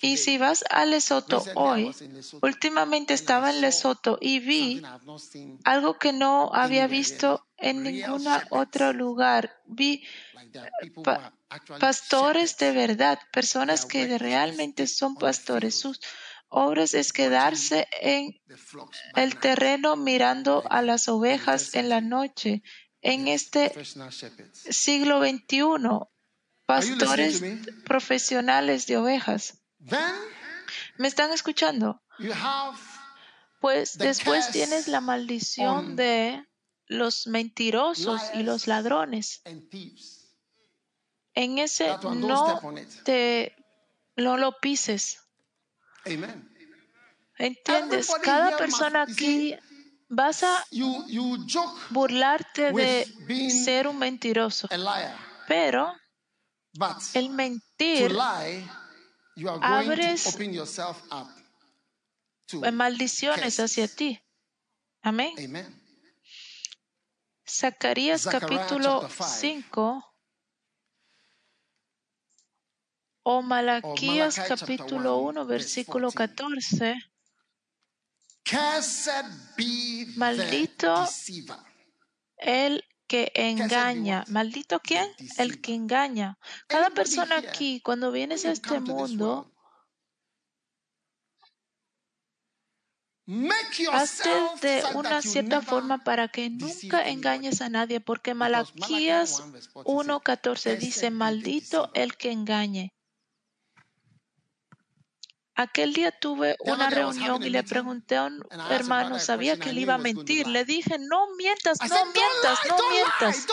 [0.00, 1.92] Y si vas a Lesoto hoy,
[2.40, 4.80] últimamente estaba en Lesoto y vi
[5.64, 9.60] algo que no había visto en ningún otro lugar.
[9.66, 10.04] Vi
[11.02, 11.32] pa-
[11.80, 15.78] pastores de verdad, personas que realmente son pastores.
[15.78, 16.00] Sus
[16.48, 18.40] obras es quedarse en
[19.16, 22.62] el terreno mirando a las ovejas en la noche.
[23.02, 23.72] En este
[24.54, 26.08] siglo XXI,
[26.66, 27.42] pastores
[27.84, 29.60] profesionales de ovejas.
[30.96, 32.02] ¿Me están escuchando?
[32.18, 32.78] you have
[33.60, 36.44] Pues después tienes la maldición de
[36.86, 39.42] los mentirosos y los ladrones.
[41.34, 42.60] En ese no
[43.04, 43.54] te
[44.16, 45.20] no lo pises.
[47.36, 48.10] ¿Entiendes?
[48.22, 49.56] Cada persona aquí
[50.08, 50.64] vas a
[51.90, 54.68] burlarte de ser un mentiroso.
[55.46, 55.94] Pero
[57.14, 58.16] el mentir
[59.38, 61.28] you are going abres to open yourself up
[62.46, 62.64] to.
[62.64, 63.60] en maldiciones curses.
[63.60, 64.20] hacia ti.
[65.02, 65.32] Amén.
[65.38, 65.82] Amen.
[67.46, 69.62] Zacarías capítulo chapter five.
[69.70, 70.04] 5
[73.22, 76.94] o Malaquías capítulo one, 1 verse versículo 14.
[76.94, 77.08] 14.
[78.44, 81.06] Cursed be Maldito.
[82.38, 84.24] El que engaña.
[84.28, 85.08] ¿Maldito quién?
[85.38, 86.38] El que engaña.
[86.68, 89.50] Cada persona aquí, cuando vienes a este mundo,
[93.92, 94.30] hazte
[94.62, 99.74] de una cierta forma para que nunca engañes a nadie, porque Malaquías 1 verse 14
[99.74, 102.97] said, 1.14 "Cursed dice, maldito deceiver." el que engañe.
[105.60, 109.94] Aquel día tuve una reunión y le pregunté a un hermano, sabía que él iba
[109.94, 110.46] a mentir.
[110.46, 113.46] Le dije, no mientas, no mientas, no mientas,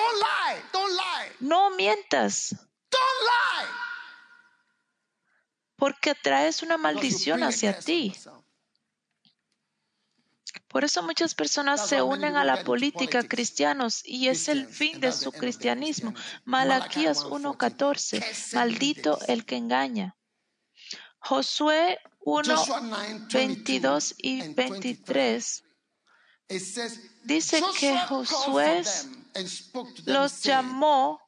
[1.39, 2.55] no mientas,
[5.75, 8.13] porque traes una maldición hacia ti.
[10.67, 15.11] Por eso muchas personas se unen a la política cristianos y es el fin de
[15.11, 16.13] su cristianismo.
[16.43, 20.15] Malaquías Malachi 1.14, 1:14, "Cursed be the maldito deceiver." el que engaña.
[21.27, 25.63] Josué 1, Joshua 9, 22 22 y and 23
[26.47, 28.83] It says, dice que Josué
[30.05, 31.19] los llamó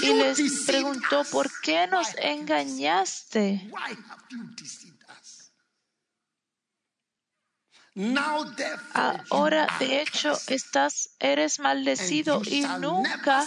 [0.00, 1.24] y les preguntó?
[1.30, 3.68] ¿por qué nos engañaste?
[3.70, 5.52] Why have you deceived us?
[7.72, 7.79] Now therefore
[9.30, 13.44] Ahora, de hecho, estás, eres maldecido y nunca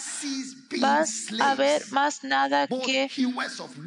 [0.80, 3.10] vas a ver más nada que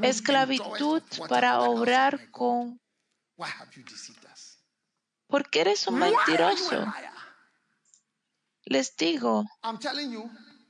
[0.03, 2.81] esclavitud para obrar con...
[3.37, 4.59] Us?
[5.27, 6.87] Porque eres un mentiroso.
[8.65, 9.45] Les digo,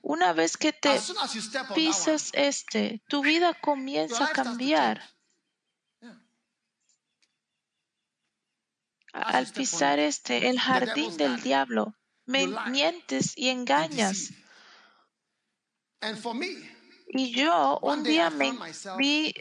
[0.02, 1.00] una vez que te
[1.74, 5.15] pisas este, tu vida comienza a cambiar.
[9.16, 11.94] Al pisar este, el jardín del diablo,
[12.26, 14.30] me mientes y engañas.
[17.08, 18.52] Y yo un día me
[18.98, 19.34] vi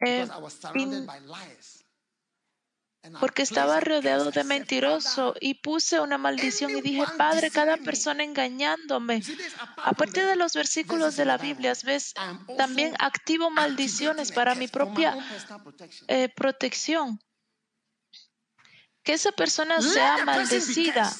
[0.00, 0.26] eh,
[3.18, 7.80] porque estaba rodeado de mentiroso "Father, y puse una maldición y dije, Padre, cada deceiving
[7.80, 9.20] me." persona engañándome.
[9.20, 12.14] You see this, apart A from partir the de los versículos de la Biblia, ves,
[12.58, 15.16] también activo maldiciones para mi propia
[16.08, 17.20] eh, protección.
[19.02, 21.12] Que esa persona sea maldecida.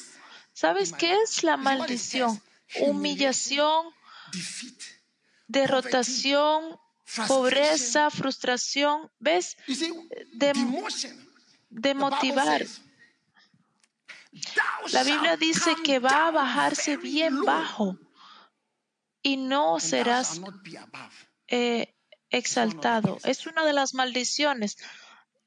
[0.53, 2.41] ¿Sabes qué es la maldición?
[2.79, 3.85] Humillación,
[5.47, 6.77] derrotación,
[7.27, 9.11] pobreza, frustración.
[9.19, 9.57] ¿Ves?
[10.33, 10.53] De-
[11.69, 12.65] De motivar.
[14.91, 17.97] La Biblia dice que va a bajarse bien bajo
[19.21, 20.39] y no serás
[21.47, 21.93] eh,
[22.29, 23.17] exaltado.
[23.23, 24.77] Es una de las maldiciones.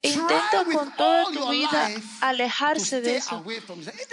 [0.05, 1.90] Intenta con toda tu vida
[2.20, 3.43] alejarse de eso.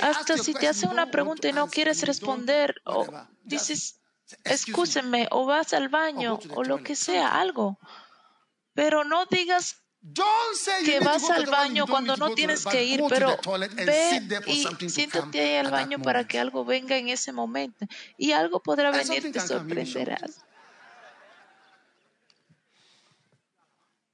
[0.01, 3.05] Hasta si te hace una pregunta y no quieres responder, o
[3.43, 3.99] dices,
[4.45, 7.77] escúcheme, o vas al baño, o lo que sea, algo.
[8.73, 9.83] Pero no digas
[10.85, 13.37] que vas al baño cuando no tienes que ir, pero
[13.85, 17.85] ve y siéntate ahí al baño para que algo venga en ese momento.
[18.17, 20.45] Y algo podrá venir, te sorprenderás.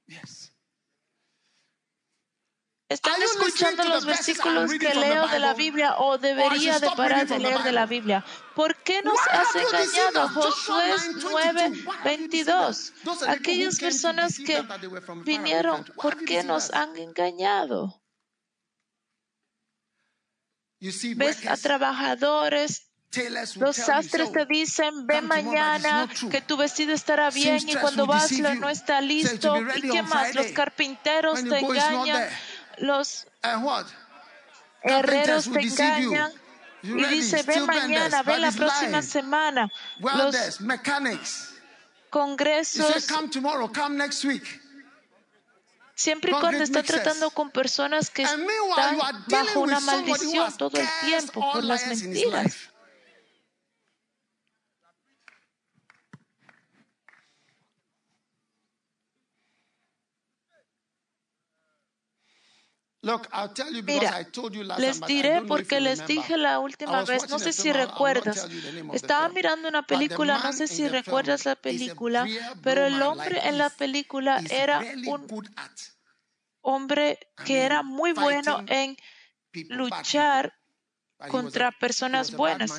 [0.08, 0.48] Yes.
[2.88, 5.52] ¿Están escuchando los versículos que leo de la?
[5.52, 7.84] Biblia o I debería de parar de leer de la?
[7.84, 8.24] Biblia?
[8.54, 10.28] ¿Por qué nos has engañado?
[10.30, 11.22] Josué 9:22.
[11.22, 12.92] 9, Why have you deceived us?
[12.92, 12.92] 22.
[13.04, 14.64] Those are the people who Aquellas personas que
[15.24, 18.00] vinieron, ¿por qué nos han engañado?
[20.80, 21.56] ¿Ves a
[22.30, 22.66] will
[23.56, 28.68] Los sastres te dicen, ve mañana que tu vestido estará bien y cuando vas no
[28.68, 29.56] está listo.
[29.76, 30.34] ¿Y qué más?
[30.34, 32.28] Los carpinteros te engañan.
[32.80, 33.26] Los
[34.82, 36.32] herreros te engañan
[36.82, 39.68] y dice, ve Steel mañana, benders, ve but la próxima semana.
[39.98, 40.60] Los
[42.10, 43.06] congresos,
[45.94, 48.46] siempre y cuando está tratando con personas que están
[49.26, 52.44] bajo una maldición todo el tiempo por las mentiras.
[52.44, 52.68] life.
[62.97, 62.97] Look, I'll tell you because
[63.84, 64.26] Mira,
[64.78, 68.48] les diré porque les dije la última vez, no sé si recuerdas.
[68.92, 72.26] Estaba mirando una película, no sé si recuerdas la película,
[72.62, 75.26] pero el hombre en la película era un
[76.60, 78.96] hombre que era muy bueno en
[79.68, 80.54] luchar
[81.30, 82.70] contra personas buenas.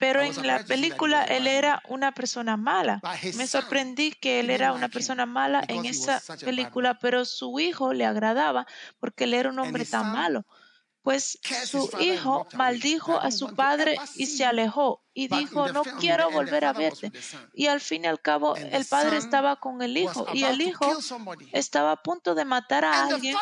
[0.00, 3.02] Pero en la película él era una persona mala.
[3.36, 8.06] Me sorprendí que él era una persona mala en esa película, pero su hijo le
[8.06, 8.66] agradaba
[8.98, 10.46] porque él era un hombre tan malo.
[11.02, 16.64] Pues su hijo maldijo a su padre y se alejó y dijo, no quiero volver
[16.64, 17.12] a verte.
[17.54, 20.96] Y al fin y al cabo, el padre estaba con el hijo y el hijo
[21.52, 23.36] estaba a punto de matar a alguien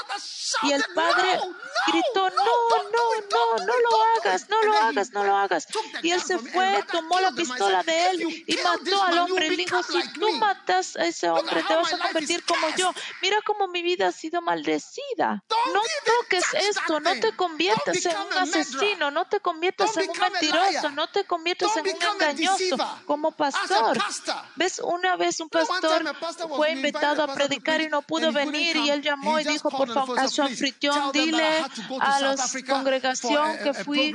[0.62, 1.38] y el padre
[1.86, 2.44] gritó, no,
[2.92, 5.66] no, no, no lo hagas, no lo hagas, no lo hagas.
[6.02, 9.48] Y él se fue, tomó la pistola de él y mató al hombre.
[9.48, 12.92] Y dijo, si tú matas a ese hombre, te vas a convertir como yo.
[13.20, 15.44] Mira cómo mi vida ha sido maldecida.
[15.72, 20.90] No toques esto, no te conviertas en un asesino, no te conviertas en un mentiroso,
[20.90, 22.76] no te conviertas en un engañoso
[23.06, 23.98] como pastor.
[24.56, 24.80] ¿Ves?
[24.84, 26.04] Una vez un pastor
[26.48, 30.18] fue invitado a predicar y no pudo venir y él llamó y dijo, por favor,
[30.18, 31.64] a su anfitrión, dile
[32.00, 32.36] a la
[32.66, 34.14] congregación que fui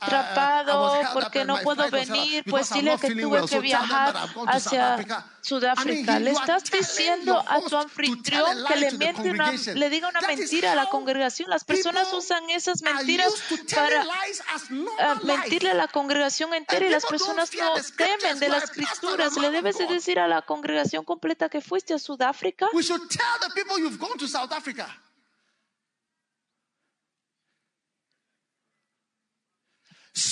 [0.00, 4.14] atrapado porque no puedo venir, pues dile que tuve que viajar
[4.46, 6.18] hacia Sudáfrica.
[6.18, 10.74] Le estás diciendo a tu anfitrión que le, miente una, le diga una mentira a
[10.74, 11.48] la congregación.
[11.50, 13.32] Las personas usan esas mentiras
[13.72, 15.26] para uh,
[15.66, 19.36] mentirle a la congregación entera y las personas no temen de las escrituras.
[19.36, 22.68] Le debes de decir a la congregación completa que fuiste a Sudáfrica.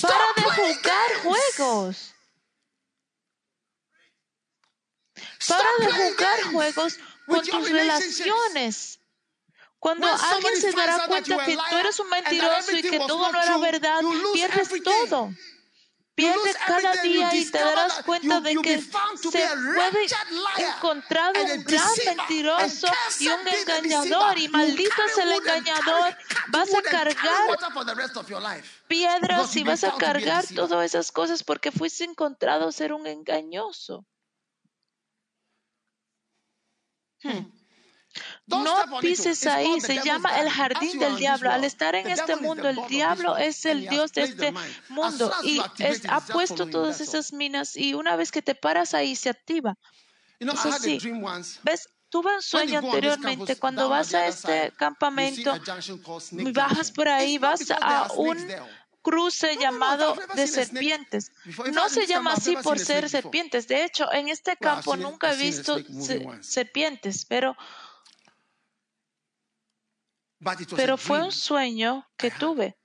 [0.01, 2.13] Para de jugar juegos.
[5.47, 8.99] Para de jugar juegos con tus relaciones.
[9.85, 13.57] Cuando alguien se dará cuenta que tú eres un mentiroso y que todo no era
[13.59, 14.01] verdad,
[14.33, 15.29] pierdes todo.
[16.15, 20.07] Pierdes cada día y te darás cuenta de que se puede
[20.57, 22.87] encontrar un gran mentiroso
[23.19, 26.17] y un engañador y maldito es el engañador.
[26.47, 27.59] Vas a cargar
[28.87, 34.03] piedras y vas a cargar todas esas cosas porque fuiste encontrado ser un engañoso.
[37.21, 37.64] Hmm.
[38.47, 41.51] No pises ahí, se llama el jardín del diablo.
[41.51, 44.53] Al estar en este mundo, el diablo es el Dios de este
[44.89, 45.59] mundo y
[46.07, 49.77] ha puesto todas esas minas y una vez que te paras ahí se activa.
[50.39, 50.99] Es así.
[51.63, 51.89] ¿Ves?
[52.09, 53.57] Tuve un sueño anteriormente.
[53.57, 55.53] Cuando vas a este campamento,
[56.53, 58.37] bajas por ahí, vas a un
[59.01, 61.31] cruce llamado de serpientes.
[61.73, 63.67] No se llama así por ser serpientes.
[63.67, 65.77] De hecho, en este campo nunca he visto
[66.41, 67.55] serpientes, pero
[70.75, 72.77] pero fue un sueño que tuve.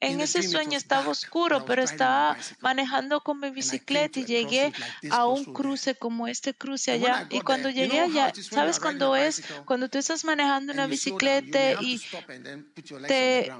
[0.00, 4.72] En ese sueño estaba oscuro, pero estaba manejando con mi bicicleta y llegué
[5.10, 7.26] a un cruce como este cruce allá.
[7.30, 9.42] Y cuando llegué allá, ¿sabes cuándo es?
[9.66, 12.00] Cuando tú estás manejando una bicicleta y
[13.06, 13.52] te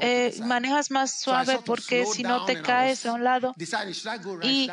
[0.00, 3.54] eh, manejas más suave porque si no te caes a un lado.
[4.42, 4.70] Y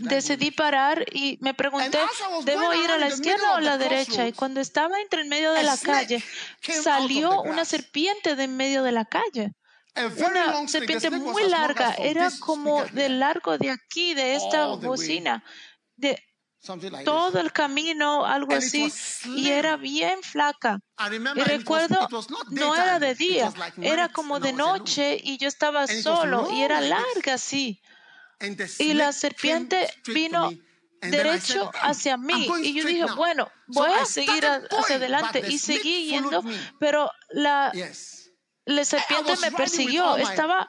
[0.00, 1.98] decidí parar y me pregunté,
[2.44, 4.26] ¿debo ir a la izquierda o a la derecha?
[4.26, 6.22] Y cuando estaba entre el medio de la calle,
[6.60, 9.54] salió una serpiente de en medio de la calle
[9.94, 15.44] una serpiente muy larga, era como del largo de aquí, de esta bocina,
[15.96, 16.22] de
[17.04, 18.92] todo el camino, algo así,
[19.36, 20.78] y era bien flaca.
[21.34, 22.08] Y recuerdo,
[22.50, 27.34] no era de día, era como de noche y yo estaba solo y era larga
[27.34, 27.80] así.
[28.78, 30.50] Y la serpiente vino
[31.00, 32.48] derecho hacia mí.
[32.62, 35.42] Y yo dije, bueno, voy a seguir hacia adelante.
[35.48, 36.42] Y seguí yendo,
[36.78, 37.72] pero la
[38.64, 40.16] la serpiente me persiguió.
[40.16, 40.68] Estaba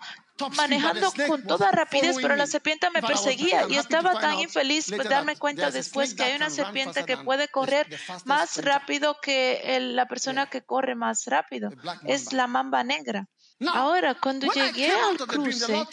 [0.58, 5.36] manejando con toda rapidez, pero la serpiente me perseguía y estaba tan infeliz de darme
[5.36, 7.88] cuenta después que hay una serpiente que puede correr
[8.26, 11.70] más rápido que la persona que corre más rápido.
[12.06, 13.28] Es la mamba negra.
[13.68, 15.86] Ahora, cuando llegué al cruce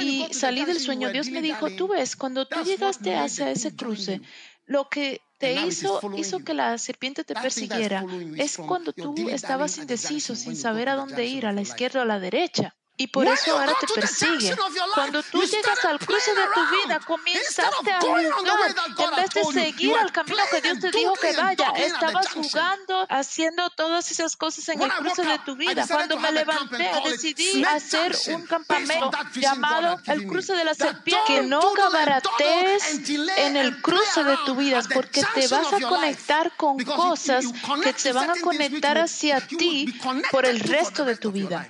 [0.00, 4.20] y salí del sueño, Dios me dijo, tú ves, cuando tú llegaste hacia ese cruce,
[4.66, 8.06] lo que te hizo, hizo que la serpiente te persiguiera.
[8.34, 12.06] es cuando tú estabas indeciso, sin saber a dónde ir, a la izquierda o a
[12.06, 12.76] la derecha.
[12.96, 14.54] Y por eso ahora te persigue.
[14.94, 19.96] Cuando tú llegas al cruce de tu vida, comenzaste a jugar en vez de seguir
[19.96, 21.70] al camino que Dios te dijo que vaya.
[21.76, 25.84] Estabas jugando, haciendo todas esas cosas en el cruce de tu vida.
[25.88, 31.24] Cuando me levanté, decidí hacer un campamento llamado el cruce de la serpiente.
[31.26, 33.00] Que no cabaratees
[33.36, 37.44] en el cruce de tu vida, porque te vas a conectar con cosas
[37.82, 39.92] que te van a conectar hacia ti
[40.30, 41.68] por el resto de tu vida.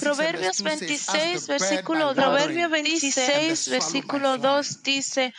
[0.00, 2.28] Proverbios and verse 2 says, 26, "As the bird versículo by 2.
[2.28, 5.32] watering, Proverbio 26, versículo 2 dice,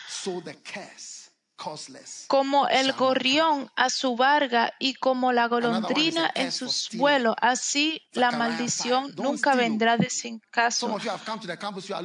[2.27, 6.89] como el shall not come." gorrión a su varga y como la golondrina en sus
[6.93, 9.15] vuelos, así la maldición 5.
[9.15, 10.97] Don't nunca vendrá de sin caso.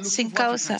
[0.03, 0.77] Sin causa.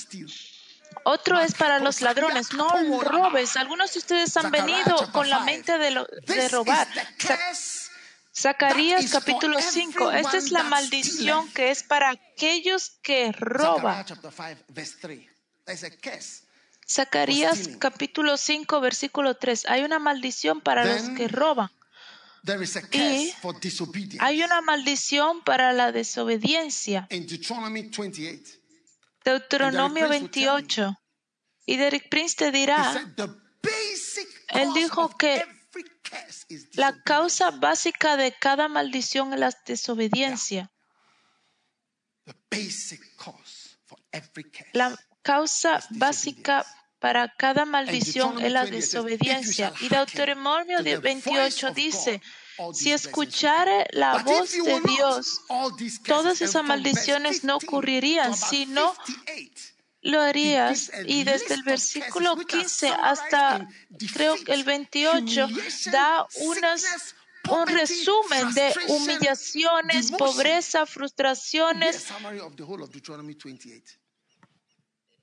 [1.04, 2.70] Otro es para los ladrones, no
[3.02, 3.56] robes.
[3.58, 5.46] Algunos de ustedes han venido con la 5.
[5.46, 6.88] mente de, lo- de robar.
[7.20, 7.85] curse
[8.38, 10.12] Zacarías capítulo 5.
[10.12, 14.04] Esta es la maldición que es para aquellos que roban.
[14.06, 15.20] chapter 5, verse 3.
[15.66, 16.44] There's a curse.
[16.88, 19.68] Zacarías capítulo 5 versículo 3.
[19.68, 21.70] Hay una maldición para los Then que roban.
[22.44, 24.20] There is a curse Y for disobedience.
[24.20, 27.08] Hay una maldición para la desobediencia.
[27.12, 28.60] In Deuteronomy 28,
[29.24, 31.00] Deuteronomio And Derek Prince will tell 28.
[31.68, 32.94] Y Derek Prince te dirá,
[34.50, 35.44] Él dijo que
[36.74, 40.72] la causa básica de cada maldición es la desobediencia.
[44.74, 46.66] La causa básica
[47.00, 49.68] para cada maldición es la 28 says, desobediencia.
[49.76, 52.22] "If you Y Deuteronomio to the 28 voice of dice,
[52.74, 55.42] si escuchare come." la voz de Dios,
[56.06, 59.75] todas esas maldiciones no 15 ocurrirían, sino 58,
[60.06, 60.92] lo harías.
[61.06, 63.68] Y desde el versículo curses which are 15 summarized hasta
[64.14, 67.16] creo que el defeat, 28 humiliation, da unas,
[67.50, 74.00] un resumen de humillaciones, pobreza, frustraciones, summary of the whole of Deuteronomy 28.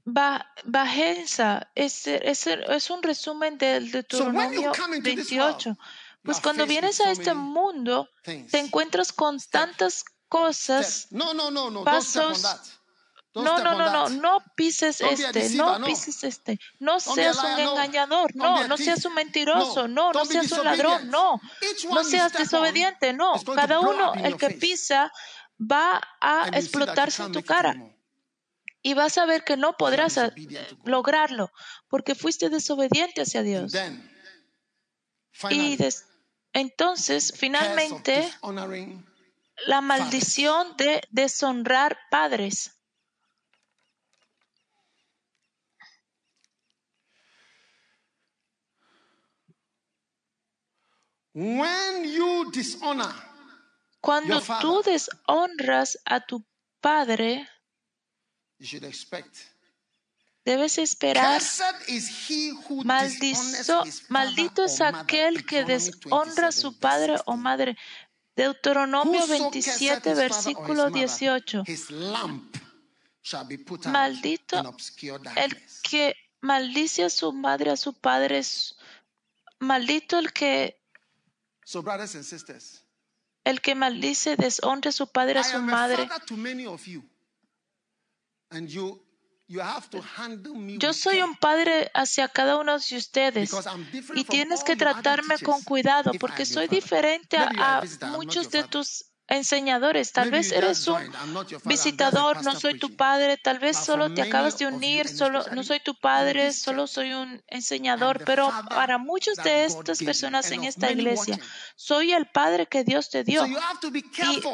[0.04, 1.68] ba- bajeza.
[1.74, 5.68] Es, es, es un resumen del Deuteronomio come into this 28.
[5.70, 5.78] world,
[6.24, 11.08] Pues cuando vienes a este mundo, te encuentras con tantas cosas.
[11.84, 12.42] Pasos-
[13.34, 14.10] No, no, no, no, that.
[14.20, 19.88] no pises este, no pises este, no seas un engañador, no, no seas un mentiroso,
[19.88, 20.12] No.
[20.12, 21.40] no, seas un ladrón, no,
[21.90, 23.42] no seas desobediente, no.
[23.54, 25.10] Cada uno, el que pisa,
[25.58, 27.74] va a explotarse en tu cara
[28.82, 30.32] y vas a ver que no podrás God.
[30.84, 31.50] lograrlo
[31.88, 33.72] porque fuiste desobediente hacia Dios.
[35.50, 36.04] Y des-
[36.52, 38.30] entonces, finalmente,
[39.66, 42.72] la maldición de deshonrar padres.
[51.34, 53.12] When you dishonor,
[54.00, 54.60] Cuando Your father.
[54.62, 56.44] tú deshonras a tu
[56.80, 57.48] padre,
[58.58, 59.36] you should expect.
[60.44, 61.40] debes esperar.
[61.88, 67.32] Is he who Maldizo, his maldito es aquel que deshonra a 27, su padre o
[67.32, 67.36] 16.
[67.42, 67.76] madre.
[68.36, 71.64] Deuteronomio Whoso 27, curseth his father or versículo his mother, 18.
[71.66, 72.56] His lamp
[73.22, 74.74] shall be put out Maldito
[75.36, 78.42] El que maldice a su madre, a su padre,
[79.60, 80.81] maldito el que
[81.64, 82.84] So, brothers and sisters,
[83.44, 86.08] el que maldice, deshonra a su padre, a su madre.
[90.78, 93.52] Yo soy un padre hacia cada uno de ustedes.
[94.14, 97.82] Y tienes que tratarme con cuidado porque soy diferente a
[98.12, 100.12] muchos de tus enseñadores.
[100.12, 101.10] Tal vez eres un
[101.64, 105.80] visitador, no soy tu padre, tal vez solo te acabas de unir, solo no soy
[105.80, 111.38] tu padre, solo soy un enseñador, pero para muchos de estas personas en esta iglesia,
[111.76, 113.46] soy el padre que Dios te dio.
[113.46, 113.56] Y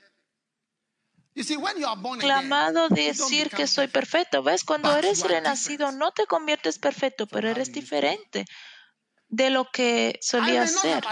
[2.22, 4.32] clamado decir que soy perfect.
[4.32, 4.44] perfecto.
[4.44, 4.64] ¿Ves?
[4.64, 8.46] Cuando eres renacido no te conviertes perfecto, pero eres diferente
[9.28, 10.20] de lo que
[10.64, 11.04] not ser.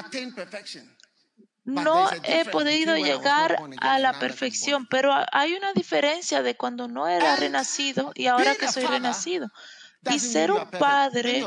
[1.66, 7.08] No he podido llegar a la perfección, pero ha- hay una diferencia de cuando no
[7.08, 9.48] era renacido y ahora que soy renacido.
[10.16, 11.40] Y ser un padre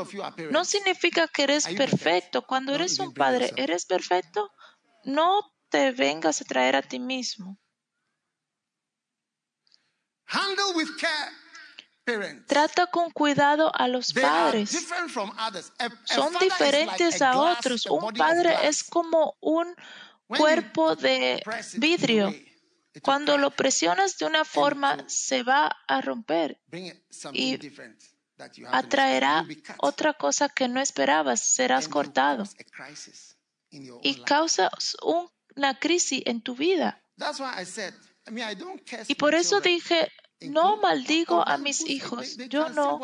[0.51, 2.41] no significa que eres perfecto.
[2.47, 3.45] Cuando eres un padre.
[3.63, 4.49] ¿eres perfecto?
[5.03, 7.59] No te vengas a traer a ti mismo.
[12.47, 14.71] Trata con cuidado a los padres.
[16.05, 17.85] Son diferentes a otros.
[17.85, 19.75] Un padre es como un
[20.37, 21.41] cuerpo de
[21.79, 22.33] vidrio.
[23.03, 26.59] Cuando lo presionas de una forma, se va a romper.
[27.33, 27.57] Y.
[28.71, 29.43] Atraerá
[29.79, 31.41] otra cosa que no esperabas.
[31.41, 32.43] Serás cortado
[34.03, 37.01] y causas un- una crisis en tu vida.
[39.07, 42.37] Y por eso dije, no maldigo a mis hijos.
[42.49, 42.99] Yo no.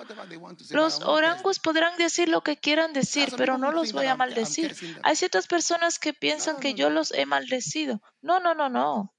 [0.69, 4.75] Los orangos podrán decir lo que quieran decir, pero no los voy a maldecir.
[5.03, 8.01] Hay ciertas personas que piensan que yo los he maldecido.
[8.21, 9.13] No, no, no, no.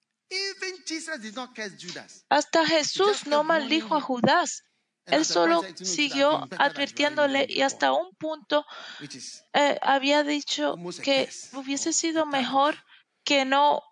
[2.28, 4.64] Hasta Jesús no maldijo a Judas.
[5.06, 8.64] Él solo siguió advirtiéndole y hasta un punto
[9.52, 12.76] eh, había dicho que hubiese sido mejor
[13.22, 13.82] que no.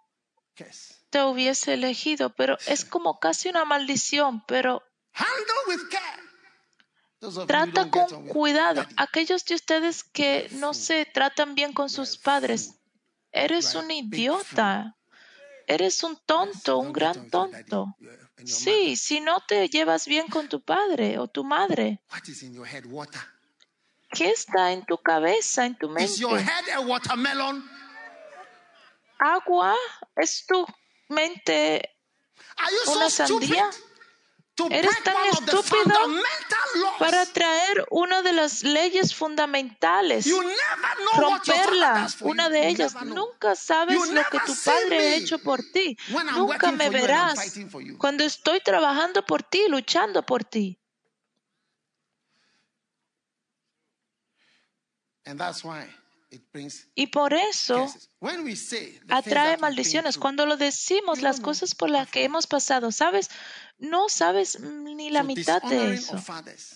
[1.13, 4.83] Te hubiese elegido, pero es como casi una maldición, pero
[7.47, 8.87] trata con cuidado.
[8.97, 12.81] Aquellos de ustedes que no se tratan bien con sus padres,
[13.31, 14.97] eres un idiota,
[15.67, 17.95] eres un tonto, un gran tonto.
[18.47, 22.03] Sí, si no te llevas bien con tu padre o tu madre.
[24.15, 26.11] ¿qué está en tu cabeza, en tu mente?
[29.19, 29.77] ¿Agua?
[30.17, 30.67] ¿Es tu
[31.13, 31.97] mente
[32.87, 33.71] una sandía?
[34.71, 35.95] ¿Eres tan estúpido
[36.99, 40.27] para traer una de las leyes fundamentales?
[41.17, 42.95] Romperla, una de ellas.
[43.03, 45.97] Nunca sabes lo que tu padre ha hecho por ti.
[46.35, 47.55] Nunca me verás
[47.99, 50.79] cuando estoy trabajando por ti, luchando por ti.
[55.25, 55.87] And that's why
[56.95, 57.93] Y por eso
[59.09, 60.17] atrae maldiciones.
[60.17, 63.29] Cuando lo decimos, las cosas por las que hemos pasado, ¿sabes?
[63.79, 66.17] No sabes ni la mitad de eso.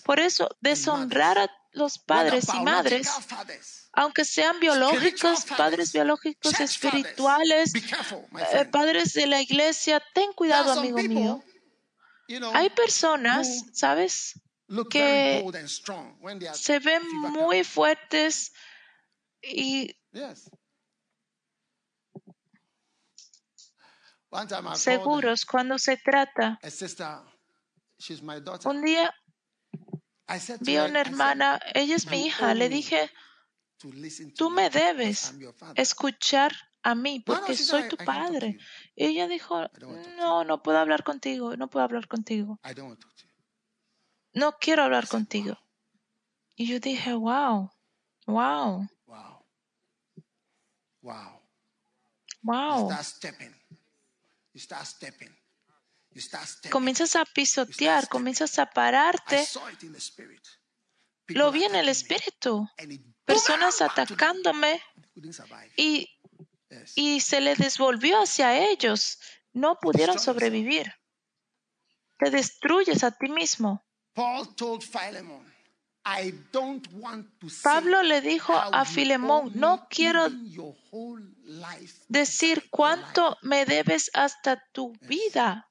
[0.03, 3.09] Por eso, deshonrar a los padres y madres,
[3.93, 11.43] aunque sean biológicos, padres biológicos, espirituales, eh, padres de la iglesia, ten cuidado, amigo mío.
[12.53, 14.33] Hay personas, ¿sabes?
[14.89, 15.45] que
[16.53, 17.01] se ven
[17.31, 18.51] muy fuertes
[19.41, 19.95] y
[24.75, 26.59] seguros cuando se trata.
[26.61, 27.19] a sister,
[27.97, 28.69] she's my daughter.
[28.69, 29.13] Un día
[30.29, 33.09] I said to vi a una hermana, ella es mi "You hija, le dije,
[33.79, 36.51] to listen to tú me debes I'm your father." escuchar
[36.83, 38.57] a mí porque soy "I- tu padre.
[38.95, 39.69] Y ella dijo,
[40.17, 43.23] no, no puedo hablar contigo, no puedo hablar contigo, I don't want to talk to
[43.27, 43.33] you.
[44.33, 45.57] no quiero hablar contigo.
[46.55, 47.71] Y yo dije, wow,
[48.25, 48.87] wow,
[51.07, 51.41] Wow.
[52.43, 52.79] Wow.
[52.79, 53.55] You start stepping.
[54.53, 55.29] You start stepping.
[56.11, 56.71] You start stepping.
[56.71, 59.39] Comienzas a pisotear, comienzas a pararte.
[59.39, 60.45] I saw it in the spirit.
[61.25, 62.67] People Lo vi en el espíritu.
[63.23, 64.81] Personas atacándome
[65.77, 66.09] y,
[66.95, 69.19] y se le devolvió hacia ellos.
[69.53, 70.93] No pudieron sobrevivir.
[72.17, 73.85] Te destruyes a ti mismo.
[74.13, 75.53] Paul told Philemon,
[77.63, 80.27] Pablo le dijo a Filemón, no quiero
[82.07, 85.69] decir cuánto life." me debes hasta tu vida.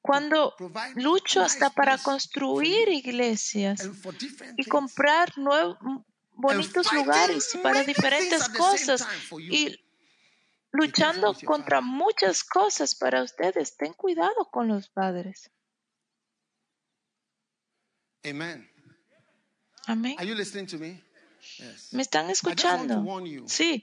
[0.00, 0.54] Cuando
[0.96, 3.88] lucho hasta para construir iglesias
[4.56, 5.78] y comprar nuevos
[6.32, 9.06] bonitos lugares para diferentes cosas
[9.50, 9.87] y
[10.72, 13.76] luchando contra muchas cosas para ustedes.
[13.76, 15.50] Ten cuidado con los padres.
[18.24, 18.68] Amen.
[19.86, 20.16] Amén.
[20.18, 21.02] Are you listening to me?
[21.58, 21.92] Yes.
[21.92, 23.04] ¿Me están escuchando?
[23.46, 23.82] Sí.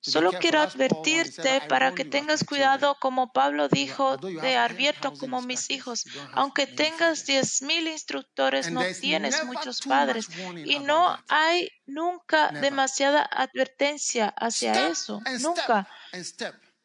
[0.00, 5.10] Solo quiero advertirte said, "I para que tengas cuidado, como Pablo dijo, te have advierto
[5.10, 10.28] 10,000 como mis hijos, aunque tengas diez mil instructores, no tienes muchos padres.
[10.64, 15.20] Y no hay nunca demasiada advertencia hacia eso.
[15.40, 15.88] Nunca.
[16.24, 16.76] Step and step.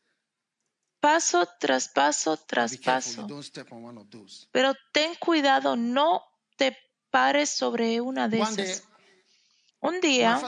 [0.99, 3.27] Paso tras paso tras paso.
[4.51, 6.23] Pero ten cuidado, no
[6.57, 6.77] te
[7.09, 8.83] pares sobre una de esas.
[9.79, 10.39] Un día,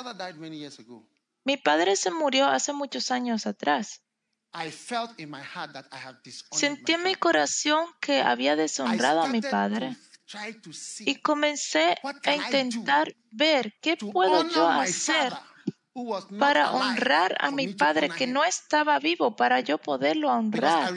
[1.44, 4.02] mi padre se murió hace muchos años atrás.
[6.52, 9.98] Sentí en mi corazón que había deshonrado a mi padre
[11.00, 15.34] y comencé a intentar ver qué puedo yo hacer
[16.40, 20.94] para honrar a mi padre que no estaba vivo para yo poderlo honrar.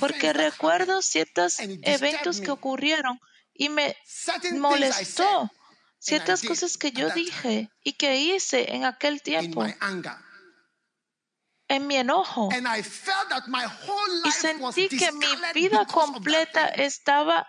[0.00, 3.20] Porque recuerdo ciertos eventos que ocurrieron
[3.54, 3.96] y me
[4.56, 5.50] molestó.
[6.00, 9.66] Ciertas cosas que yo dije y que hice en aquel tiempo,
[11.66, 12.48] en mi enojo.
[14.24, 17.48] Y sentí que mi vida completa estaba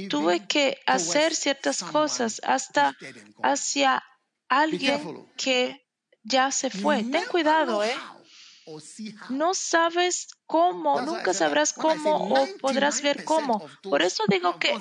[0.09, 2.97] tuve que hacer ciertas cosas hasta
[3.43, 4.03] hacia
[4.49, 5.87] alguien que
[6.23, 7.03] ya se fue.
[7.03, 7.97] Ten cuidado, ¿eh?
[9.31, 13.67] No sabes cómo, nunca sabrás cómo o podrás ver cómo.
[13.83, 14.73] Por eso digo que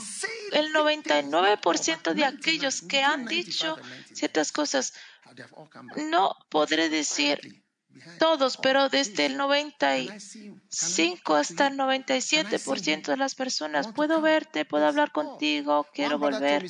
[0.51, 3.77] el 99% de aquellos que han dicho
[4.13, 4.93] ciertas cosas,
[5.95, 7.63] no podré decir
[8.19, 15.11] todos, pero desde el 95 hasta el 97% de las personas, puedo verte, puedo hablar
[15.11, 16.69] contigo, quiero volver.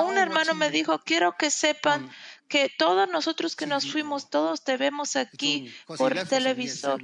[0.00, 2.10] Un hermano me dijo, quiero que sepan
[2.48, 7.00] que todos nosotros que nos fuimos, todos te vemos aquí por televisor.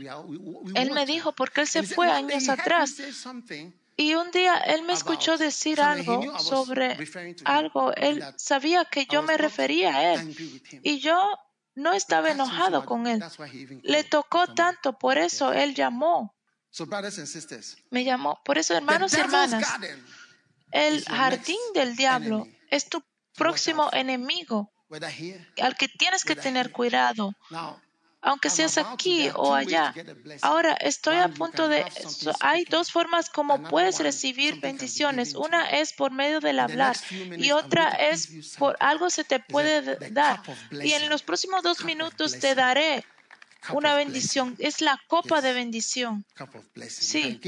[0.74, 2.96] Él me dijo, porque él se fue años atrás.
[3.96, 6.96] Y un día él me escuchó decir algo sobre
[7.44, 7.94] algo.
[7.94, 10.60] Él sabía que yo me refería a él.
[10.82, 11.38] Y yo
[11.74, 13.22] no estaba enojado con él.
[13.82, 16.34] Le tocó tanto, por eso él llamó.
[17.90, 18.40] Me llamó.
[18.44, 19.62] Por eso, hermanos y hermanas,
[20.72, 23.02] el jardín del diablo es tu
[23.34, 24.72] próximo enemigo
[25.60, 27.34] al que tienes que tener cuidado
[28.22, 29.92] aunque seas aquí o allá.
[30.42, 31.84] Ahora estoy a punto de...
[32.40, 35.34] Hay dos formas como puedes recibir bendiciones.
[35.34, 36.96] Una es por medio del hablar
[37.36, 40.40] y otra es por algo se te puede dar.
[40.70, 43.04] Y en los próximos dos minutos te daré
[43.70, 44.56] una bendición.
[44.58, 46.24] Es la copa de bendición.
[46.88, 47.40] Sí,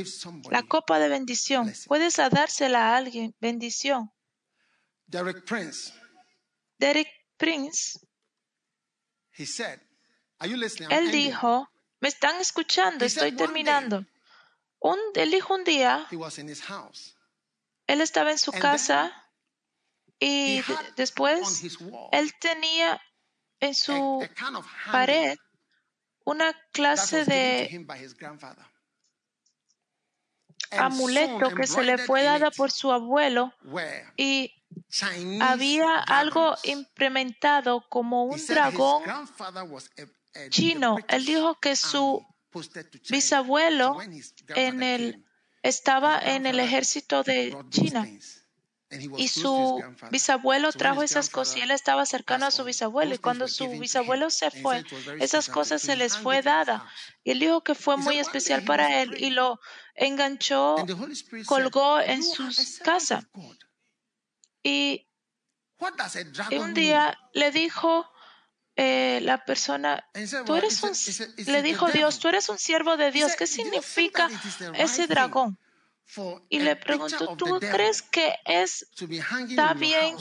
[0.50, 1.72] la copa de bendición.
[1.86, 3.34] Puedes dársela a alguien.
[3.40, 4.10] Bendición.
[5.06, 5.92] Derek Prince.
[6.78, 7.98] Derek Prince.
[10.90, 11.68] Él dijo,
[12.00, 14.04] me están escuchando, estoy terminando.
[14.78, 16.06] Un, él dijo un día,
[17.86, 19.12] él estaba en su casa
[20.18, 20.62] y
[20.96, 21.64] después
[22.12, 23.00] él tenía
[23.60, 24.26] en su
[24.92, 25.38] pared
[26.24, 27.86] una clase de
[30.72, 33.52] amuleto que se le fue dada por su abuelo
[34.16, 34.52] y
[35.40, 39.02] había algo implementado como un dragón
[40.48, 40.96] chino.
[41.08, 42.26] Él dijo que su
[43.10, 43.98] bisabuelo
[44.48, 45.24] en el,
[45.62, 48.08] estaba en el ejército de China
[49.16, 53.48] y su bisabuelo trajo esas cosas y él estaba cercano a su bisabuelo y cuando
[53.48, 54.84] su bisabuelo se fue,
[55.20, 56.86] esas cosas se les fue dada.
[57.22, 59.60] Y él dijo que fue muy especial para él y lo
[59.94, 60.76] enganchó,
[61.46, 62.48] colgó en su
[62.82, 63.28] casa.
[64.62, 65.06] Y,
[66.52, 68.10] un día le dijo
[68.76, 70.08] eh, la persona,
[70.46, 70.92] tú eres un,
[71.46, 73.36] le dijo Dios, tú eres un siervo de Dios.
[73.36, 74.28] ¿Qué significa
[74.74, 75.58] ese dragón?
[76.48, 78.86] Y le preguntó, ¿tú crees que es,
[79.48, 80.16] está bien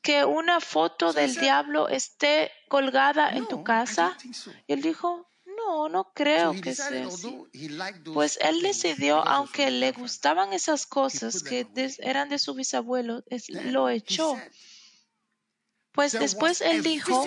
[0.00, 4.16] que una foto del diablo esté colgada en tu casa?
[4.66, 7.44] Y él dijo, no, no creo que sea así.
[8.14, 11.66] Pues él decidió, aunque le gustaban esas cosas que
[11.98, 14.40] eran de su bisabuelo, lo echó.
[15.92, 17.26] Pues después él dijo,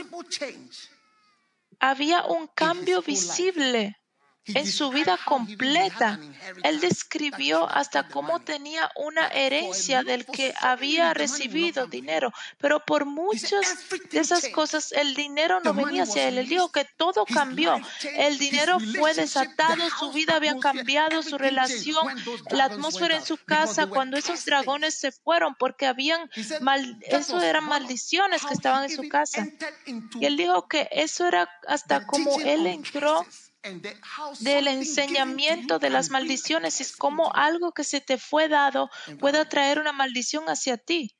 [1.80, 3.98] había un cambio visible
[4.46, 6.20] en su vida completa.
[6.64, 13.90] Él describió hasta cómo tenía una herencia del que había recibido dinero, pero por muchas
[14.12, 16.38] de esas cosas el dinero no venía hacia él.
[16.38, 17.80] Él dijo que todo cambió.
[18.16, 22.08] El dinero fue desatado, su vida había cambiado, su relación,
[22.50, 26.30] la atmósfera en su casa cuando esos dragones se fueron porque habían
[26.62, 29.48] mal, eso eran maldiciones que estaban en su casa.
[30.20, 33.26] Y él dijo que eso era hasta como él entró
[34.40, 39.80] del enseñamiento de las maldiciones es como algo que se te fue dado puede traer
[39.80, 41.16] una maldición hacia ti.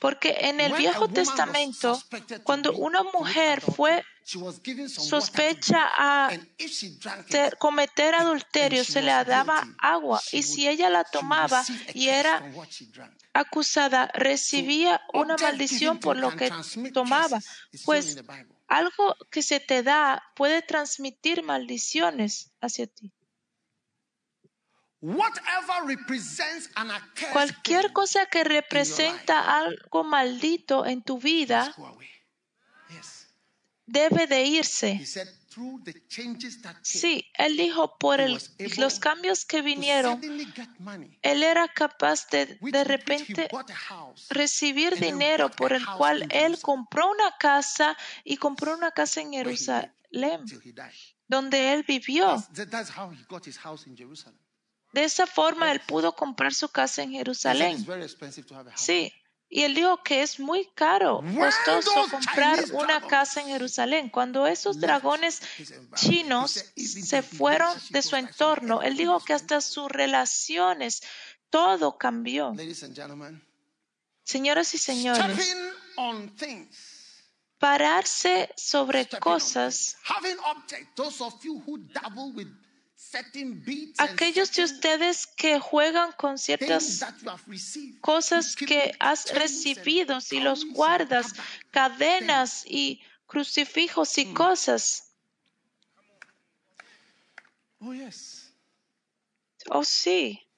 [0.00, 2.00] Porque en el Viejo Testamento,
[2.44, 4.04] cuando una mujer fue
[4.86, 6.30] sospecha a
[7.58, 10.20] cometer adulterio, se le daba agua.
[10.32, 11.64] y si ella la tomaba
[11.94, 12.44] y era
[13.32, 16.52] acusada, recibía una maldición por lo que
[16.92, 17.40] tomaba.
[17.84, 18.18] Pues
[18.68, 23.12] algo que se te da puede transmitir maldiciones hacia ti.
[27.32, 31.74] Cualquier cosa que representa algo maldito en tu vida
[33.86, 35.00] debe de irse.
[36.82, 40.20] Sí, él dijo, por los cambios que vinieron,
[41.22, 43.48] él era capaz de de repente
[44.30, 49.92] recibir dinero por el cual él compró una casa y compró una casa en Jerusalén,
[51.26, 52.44] donde él vivió.
[54.92, 57.84] De esa forma él pudo comprar su casa en Jerusalén.
[58.74, 59.12] Sí,
[59.50, 64.10] y él dijo que es muy caro, costoso comprar una casa en Jerusalén.
[64.10, 65.40] Cuando esos dragones
[65.94, 71.02] chinos se fueron de su entorno, él dijo que hasta sus relaciones,
[71.48, 72.54] todo cambió.
[74.22, 75.56] Señoras y señores,
[77.58, 79.96] pararse sobre cosas.
[83.98, 87.04] Aquellos de ustedes que juegan con ciertas
[88.00, 91.32] cosas que has recibido, si los guardas,
[91.70, 95.12] cadenas y crucifijos y cosas.
[97.80, 97.92] Oh.
[99.70, 100.48] Oh sí,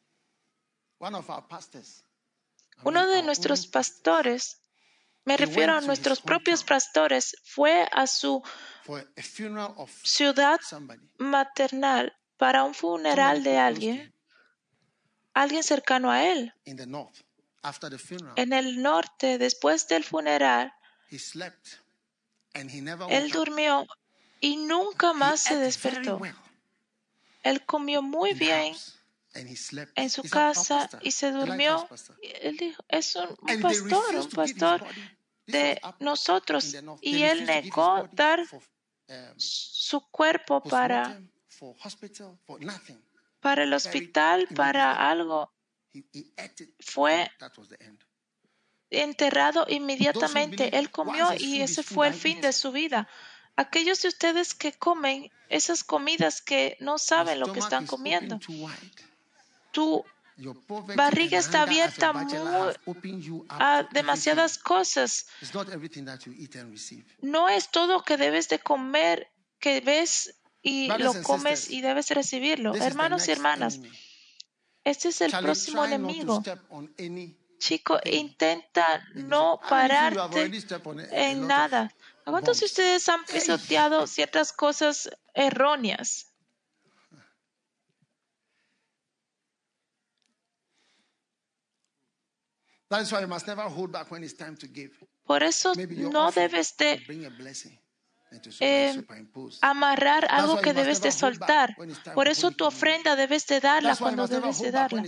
[2.85, 4.61] uno de our nuestros pastores,
[5.25, 8.43] me refiero a nuestros propios pastores, fue a su
[10.03, 11.01] ciudad somebody.
[11.19, 14.15] maternal para un funeral de alguien,
[15.35, 16.55] alguien cercano a él.
[18.37, 20.73] En el norte, después del funeral,
[23.11, 23.87] él durmió
[24.41, 26.19] y nunca más se despertó.
[27.43, 28.75] Él comió muy bien
[29.35, 31.87] en su casa y se durmió.
[32.23, 34.87] Él dijo, es un, pastor, un pastor
[35.47, 36.75] de nosotros.
[37.03, 41.21] Y él negó dar um, su cuerpo para,
[41.61, 42.99] postmortem, for hospital, for nothing.
[43.41, 45.53] para el hospital, para algo.
[46.81, 47.31] Fue
[48.91, 50.77] enterrado inmediatamente.
[50.79, 53.09] Él comió y ese fue el fin de su vida.
[53.57, 58.39] Aquellos de ustedes que comen esas comidas que no saben lo que están comiendo,
[59.73, 60.05] tu
[60.97, 62.33] barriga está abierta muy-
[63.51, 65.27] a demasiadas cosas.
[67.21, 72.75] No es todo que debes de comer, que ves y lo comes y debes recibirlo.
[72.75, 73.81] Hermanos y hermanas,
[74.85, 76.43] este es el próximo enemigo.
[77.59, 80.51] Chico, intenta no pararte
[81.13, 81.95] en nada.
[82.25, 86.27] ¿A cuántos de ustedes han pisoteado ciertas cosas erróneas?
[95.25, 97.80] Por eso no debes de
[98.61, 99.59] eh, superimpose.
[99.63, 101.77] amarrar algo que debes de soltar.
[102.15, 105.03] Por eso tu ofrenda debes de darla cuando debes de darla.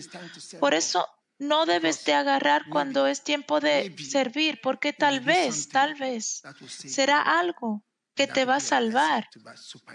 [0.61, 1.07] Por eso
[1.39, 7.21] no debes de agarrar cuando es tiempo de servir, porque tal vez, tal vez será
[7.21, 7.83] algo
[8.15, 9.29] que te va a salvar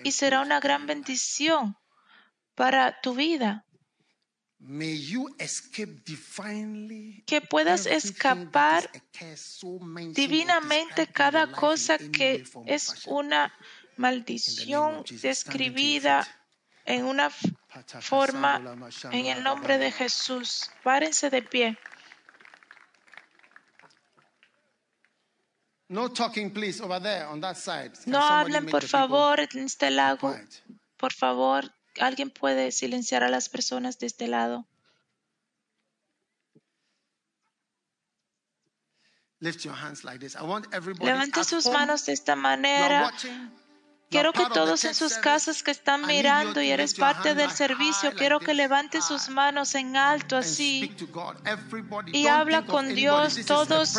[0.04, 1.78] y será una gran bendición
[2.56, 3.64] para tu vida.
[3.64, 4.47] May you escape divinely
[7.26, 8.90] Que puedas escapar
[10.14, 13.54] divinamente cada cosa que es una
[13.98, 16.28] maldición describida
[16.86, 18.62] en una forma
[19.12, 20.72] en el nombre de Jesús.
[20.84, 21.78] Párense de pie.
[25.90, 27.94] No talking, please, over there on that side.
[28.04, 29.88] Can No somebody hablen, por favor, en este
[30.20, 30.64] quiet?
[30.98, 34.65] Por favor, alguien puede silenciar a las personas de este lado.
[39.40, 40.36] Lift your hands like this.
[40.36, 43.14] I want everybody Levante sus home, manos de esta manera.
[44.10, 48.40] Quiero que todos en sus casas que están mirando y eres parte del servicio, quiero
[48.40, 50.96] que levantes sus manos en alto así
[52.14, 52.88] y habla con.
[52.88, 53.38] Dios.
[53.46, 53.96] Todos,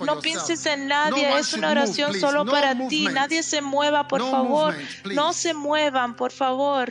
[0.00, 3.06] no pienses en nadie, es una oración solo para ti.
[3.06, 4.74] Nadie se mueva, por favor.
[5.04, 6.90] No se muevan, por favor.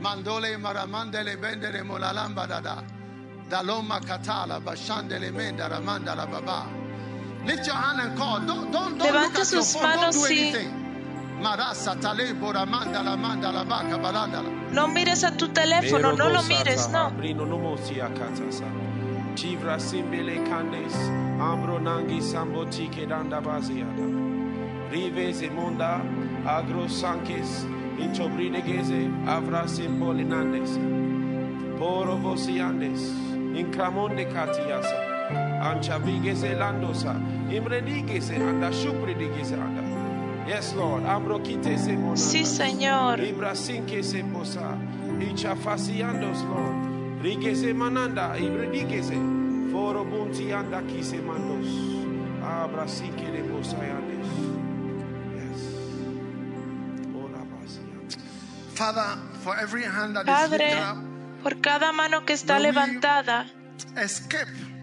[0.00, 2.84] Mandole maramandele bendele molalamba dada.
[3.48, 6.83] Daloma katala bashandele menda ramanda la baba.
[7.46, 8.40] Lift your hand and call.
[8.40, 9.82] Don't, don't, don't look Levante at your phone.
[9.82, 10.80] Don't manos do y- anything.
[11.42, 14.50] Marasa tale boramanda la manda la baka balanda la.
[14.72, 17.10] No mires a tu teléfono, no lo mires, no.
[17.10, 18.64] Brino nomosia katasa.
[19.34, 20.94] Chivra simbele candes.
[21.40, 24.06] Ambro nangi sambo tike danda baziada.
[24.90, 26.00] Rives monda.
[26.46, 27.64] Agro sankes.
[27.98, 29.10] Inchobrine geze.
[29.26, 30.78] Avra simbolinandes.
[31.78, 33.02] Poro vosiandes.
[33.54, 35.13] Incramonde katiasa.
[35.64, 37.14] Ancha vigese landosa.
[37.50, 38.70] Imredigese anda.
[38.70, 39.82] Shupridigese anda.
[40.46, 41.04] Yes, Lord.
[41.06, 42.16] Ambro kite se monanda.
[42.16, 43.18] Sí, Señor.
[43.20, 44.76] Ibra sinke se posa.
[45.20, 47.22] Icha fasiandos, Lord.
[47.22, 48.36] Rigese mananda.
[48.38, 49.16] Ibredigese.
[49.72, 51.66] Foro bunti anda kise mandos.
[52.44, 54.28] Abra sinke de posayandes.
[55.34, 55.60] Yes.
[57.16, 58.18] Ora basiandes.
[58.74, 60.98] Father, for every hand that is Padre, lifted up,
[61.42, 63.46] por cada mano que está levantada,
[63.96, 64.73] escape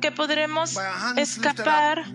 [0.00, 0.76] que podremos
[1.16, 2.06] escapar,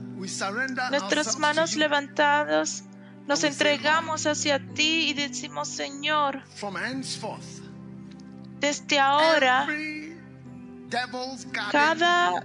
[0.91, 2.83] nuestras manos levantadas,
[3.27, 6.43] nos entregamos hacia ti y decimos, Señor,
[8.59, 9.67] desde ahora,
[11.71, 12.43] cada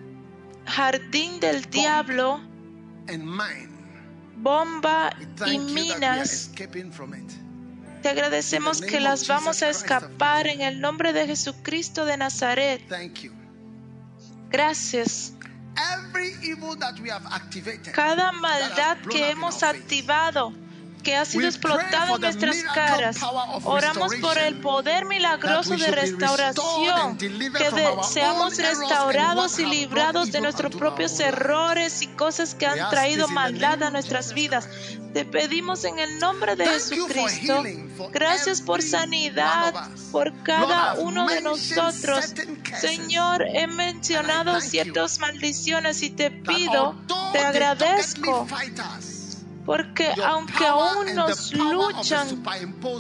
[0.66, 2.40] jardín del diablo,
[4.36, 5.10] bomba
[5.46, 6.50] y minas,
[8.02, 12.82] te agradecemos que las vamos a escapar en el nombre de Jesucristo de Nazaret.
[14.50, 15.34] Gracias.
[17.92, 20.52] cada maldad que hemos activado,
[21.02, 23.16] que ha sido for en nuestras caras.
[23.64, 30.74] Oramos por el poder milagroso de restauración, que de- seamos restaurados y librados de nuestros
[30.74, 34.68] propios errores y cosas que han traído maldad a nuestras vidas.
[35.14, 37.64] Te pedimos en el nombre de Jesucristo,
[38.12, 39.72] gracias por sanidad,
[40.12, 42.34] por cada uno de nosotros.
[42.78, 46.94] Señor, he mencionado ciertas maldiciones y te pido,
[47.32, 48.46] te agradezco,
[49.68, 52.42] porque aunque aún nos luchan,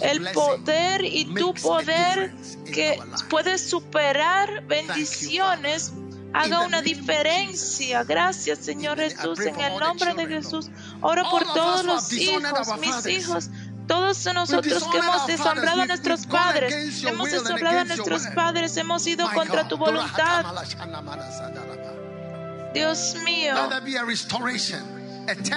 [0.02, 2.34] el poder y tu poder
[2.70, 3.22] que our lives.
[3.30, 5.94] puede superar bendiciones
[6.34, 8.04] haga una diferencia.
[8.04, 10.68] Gracias, Señor Jesús, en el nombre de Jesús.
[11.00, 13.48] Oro por todos los hijos, mis hijos.
[13.86, 19.26] Todos nosotros que hemos deshonrado a nuestros padres, hemos deshonrado a nuestros padres, hemos ido
[19.32, 20.44] contra tu voluntad.
[22.74, 23.54] Dios mío,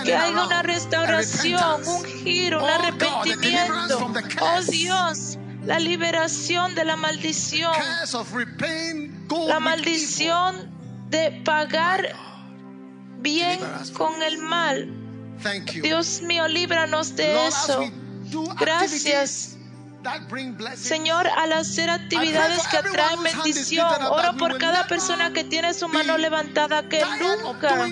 [0.04, 4.12] Que haya una restauración, un giro, un Oh arrepentimiento.
[4.42, 4.62] Oh.
[4.70, 7.74] Dios, la liberación de la maldición,
[9.48, 10.72] la maldición
[11.10, 12.16] de pagar
[13.20, 13.60] bien
[13.98, 14.92] con el mal.
[15.82, 17.92] Dios mío, líbranos de eso.
[18.60, 19.58] Gracias.
[20.76, 26.18] Señor, al hacer actividades que atraen bendición, oro por cada persona que tiene su mano
[26.18, 27.88] levantada, que nunca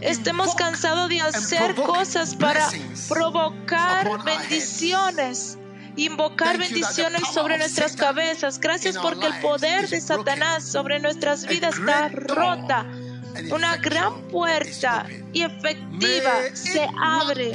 [0.00, 2.68] estemos cansados de hacer cosas para
[3.08, 5.58] provocar bendiciones.
[5.96, 8.60] Invocar bendiciones sobre nuestras cabezas.
[8.60, 10.00] Gracias porque el poder de.
[10.00, 12.86] Satanás sobre nuestras vidas está rota.
[13.50, 17.52] Una gran puerta y efectiva se abre.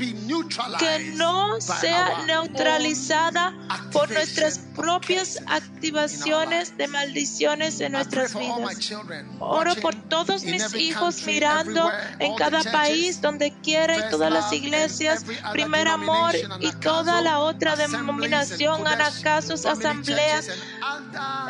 [0.80, 3.54] Que no sea neutralizada
[3.92, 8.94] por nuestras propias activaciones de maldiciones en nuestras vidas.
[9.40, 15.26] Oro por todos mis hijos mirando en cada país, donde quiera, y todas las iglesias,
[15.52, 20.48] primer amor y toda la otra denominación, anacasos, asambleas,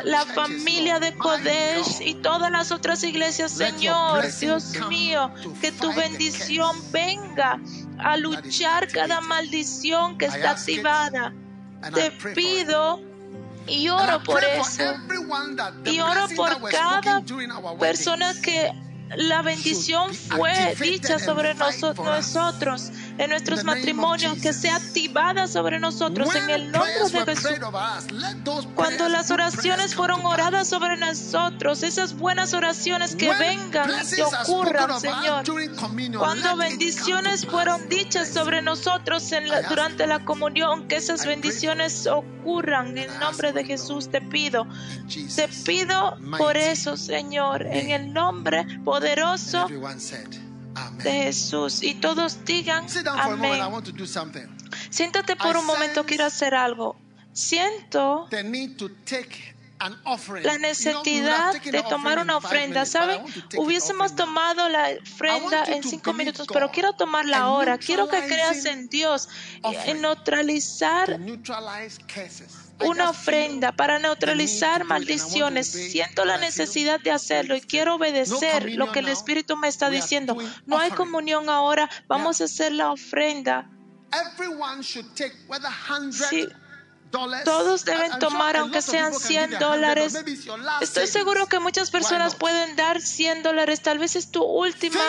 [0.04, 6.76] la familia de Kodesh y todas las otras iglesias, Señor, Dios mío, que tu bendición
[6.92, 7.60] venga
[7.98, 11.32] a luchar cada maldición que está activada.
[11.94, 13.00] Te pido
[13.66, 14.82] y oro por eso.
[15.84, 17.22] Y oro por cada
[17.78, 18.72] persona que
[19.16, 26.34] la bendición be fue dicha sobre nosotros, en nuestros matrimonios, que sea activada sobre nosotros
[26.34, 26.90] en el nombre
[27.24, 27.50] de Jesús.
[28.74, 34.20] Cuando las oraciones fueron oradas sobre nosotros, esas buenas oraciones que vengan y
[34.50, 35.44] ocurran, Señor.
[36.18, 42.88] Cuando bendiciones fueron dichas sobre nosotros en la- durante la comunión, que esas bendiciones ocurran.
[42.88, 44.66] En el nombre de Jesús te pido.
[45.36, 48.93] Te pido por eso, Señor, en el nombre poderoso
[50.76, 51.04] Amen.
[51.04, 51.82] de Jesús.
[51.82, 53.60] Y todos digan amén.
[54.90, 56.96] Siéntate por un momento, quiero hacer algo.
[57.32, 58.28] Siento
[60.42, 62.86] la necesidad de tomar una ofrenda.
[62.86, 63.22] ¿Saben?
[63.56, 67.78] Hubiésemos tomado la ofrenda en cinco minutos, pero quiero tomarla ahora.
[67.78, 69.28] Quiero que creas en Dios,
[69.62, 71.18] en neutralizar
[72.80, 75.68] una ofrenda para neutralizar maldiciones.
[75.68, 80.36] Siento la necesidad de hacerlo y quiero obedecer lo que el Espíritu me está diciendo.
[80.66, 83.70] No hay comunión ahora, vamos a hacer la ofrenda.
[84.12, 86.48] Everyone should take whether hundred Sí.
[87.44, 90.24] Todos deben tomar, aunque sean people can 100 give a hundred dólares.
[90.80, 93.80] Estoy seguro que muchas personas pueden dar 100 dólares.
[93.82, 95.00] Tal vez es tu última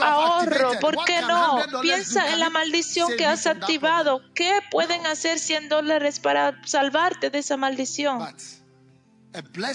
[0.00, 0.80] ahorro.
[0.80, 1.64] ¿Por qué no?
[1.64, 1.80] $100 do?
[1.82, 4.22] Piensa en la maldición que has activado.
[4.34, 8.34] ¿Qué pueden hacer 100 dólares para salvarte de esa maldición?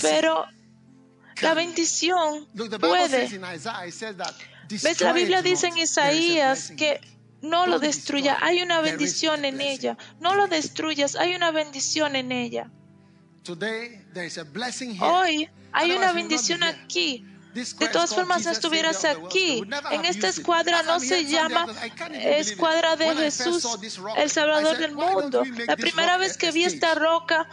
[0.02, 0.46] Pero
[1.42, 2.48] la bendición
[2.80, 3.30] puede.
[4.70, 5.00] ¿Ves?
[5.02, 7.00] La Biblia dice en Isaías que
[7.48, 8.38] no lo destruya.
[8.42, 9.98] Hay una bendición en ella.
[10.20, 11.16] No lo destruyas.
[11.16, 12.70] Hay una bendición en ella.
[15.02, 17.26] Hoy hay una bendición aquí.
[17.58, 19.64] De todas formas, no estuvieras aquí.
[19.92, 21.66] En esta escuadra no se llama.
[22.14, 23.68] Escuadra de Jesús,
[24.18, 25.44] el Salvador del "Why don't mundo.
[25.66, 27.50] La primera vez que vi esta roca,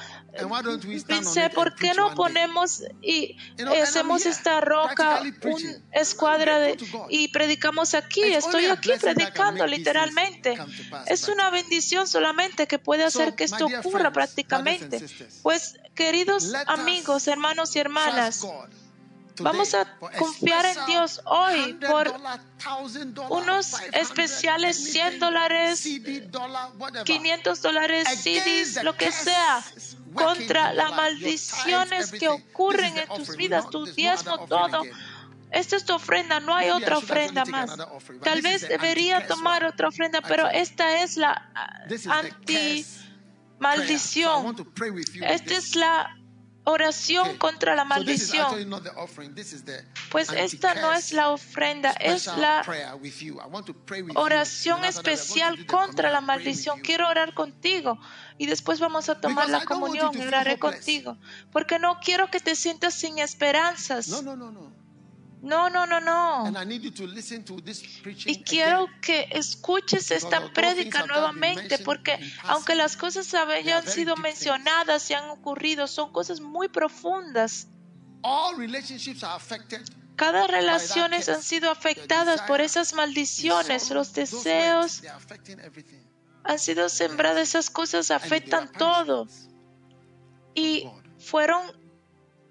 [1.07, 3.37] pensé, ¿por qué no one day?" ponemos y
[3.83, 6.77] hacemos esta roca una escuadra de,
[7.09, 8.23] y predicamos aquí?
[8.23, 10.59] Estoy aquí predicando literalmente.
[11.07, 15.05] Es una bendición solamente que puede hacer que esto ocurra prácticamente.
[15.43, 18.47] Pues, queridos amigos, hermanos y hermanas,
[19.41, 25.81] Vamos a confiar en Dios hoy por $100, $1,000, unos 500, especiales 100 anything, dólares,
[25.81, 27.05] CD, dollar, whatever.
[27.05, 29.65] 500 dólares, CDs, lo que sea,
[30.15, 34.83] contra las maldiciones que ocurren en tus vidas, tu diezmo, todo.
[35.51, 37.77] esta es tu ofrenda, no hay otra ofrenda más.
[38.23, 41.51] Tal vez debería tomar otra ofrenda, pero esta es la
[41.89, 42.85] This is the curse prayer.
[42.85, 44.57] So I want anti-maldición.
[44.57, 45.25] to pray with you.
[45.25, 46.17] Esta es la
[46.65, 47.39] oración Okay.
[47.39, 48.47] contra la maldición.
[50.11, 52.65] Pues esta no es la ofrenda, es la
[54.15, 56.81] oración especial contra la maldición.
[56.81, 57.99] Quiero orar contigo
[58.39, 61.17] y después vamos a tomar Because la comunión y oraré contigo.
[61.53, 64.09] Porque no quiero que te sientas sin esperanzas.
[64.09, 64.84] No, no, no, no.
[65.45, 65.97] No, no, no,
[66.47, 66.61] And no.
[66.61, 69.01] I need you to listen to this preaching Y quiero again.
[69.03, 75.87] que escuches esta prédica nuevamente porque aunque las cosas hayan sido mencionadas y han ocurrido,
[75.87, 77.69] son cosas muy profundas.
[78.23, 79.83] All relationships are affected.
[80.17, 85.03] Cada relaciones han sido afectadas por esas maldiciones, los deseos
[86.45, 89.27] han sido sembradas, esas cosas And afectan todo.
[90.55, 91.63] Y fueron,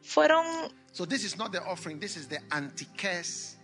[0.02, 0.46] fueron
[0.94, 2.00] So this is not the offering.
[2.00, 3.58] This is the anti-curse.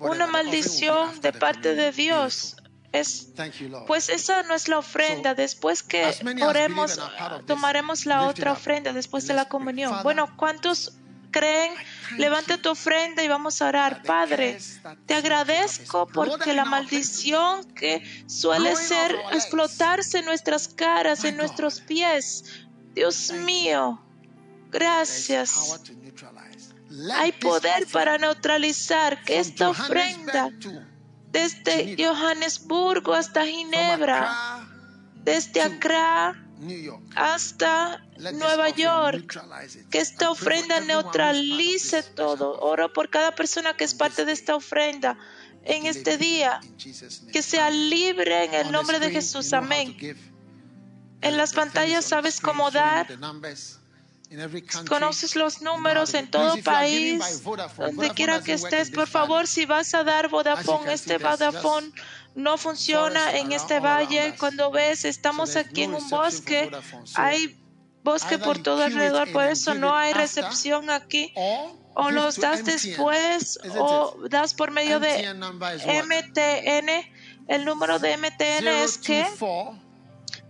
[0.00, 1.92] Una maldición de parte de.
[1.92, 2.56] Dios.
[2.90, 3.86] Es, Thank you, Lord.
[3.86, 5.34] pues esa no es la ofrenda.
[5.34, 6.04] Después que
[6.42, 7.00] oremos,
[7.46, 10.02] tomaremos la otra ofrenda después de la comunión.
[10.02, 10.92] Bueno, ¿cuántos
[11.30, 11.72] creen?
[12.18, 14.02] Levanta tu ofrenda y vamos a orar.
[14.02, 14.58] Padre,
[15.06, 22.44] te agradezco porque la maldición que suele ser explotarse en nuestras caras, en nuestros pies.
[22.92, 24.02] Dios mío,
[24.70, 25.80] gracias.
[27.14, 30.50] Hay poder para neutralizar que esta ofrenda
[31.30, 34.66] desde Johannesburgo hasta Ginebra,
[35.24, 36.36] desde Accra
[37.16, 38.04] hasta
[38.34, 39.40] Nueva York,
[39.90, 42.60] que esta ofrenda neutralice todo.
[42.60, 45.18] Oro por cada persona que es parte de esta ofrenda
[45.64, 46.60] en este día,
[47.32, 49.52] que sea libre en el nombre de Jesús.
[49.52, 49.96] Amén.
[51.20, 53.06] En las pantallas sabes cómo dar.
[54.88, 57.42] Conoces los números en todo país,
[57.76, 61.92] donde quiera que estés, por favor, si vas a dar Vodafone, este Vodafone
[62.34, 64.34] no funciona en este valle.
[64.38, 66.70] Cuando ves, estamos aquí en un bosque,
[67.14, 67.58] hay
[68.02, 71.32] bosque por todo alrededor, por eso no hay recepción aquí.
[71.94, 75.34] O los das después o das por medio de?
[75.34, 76.88] MTN.
[77.48, 79.26] El número de MTN es que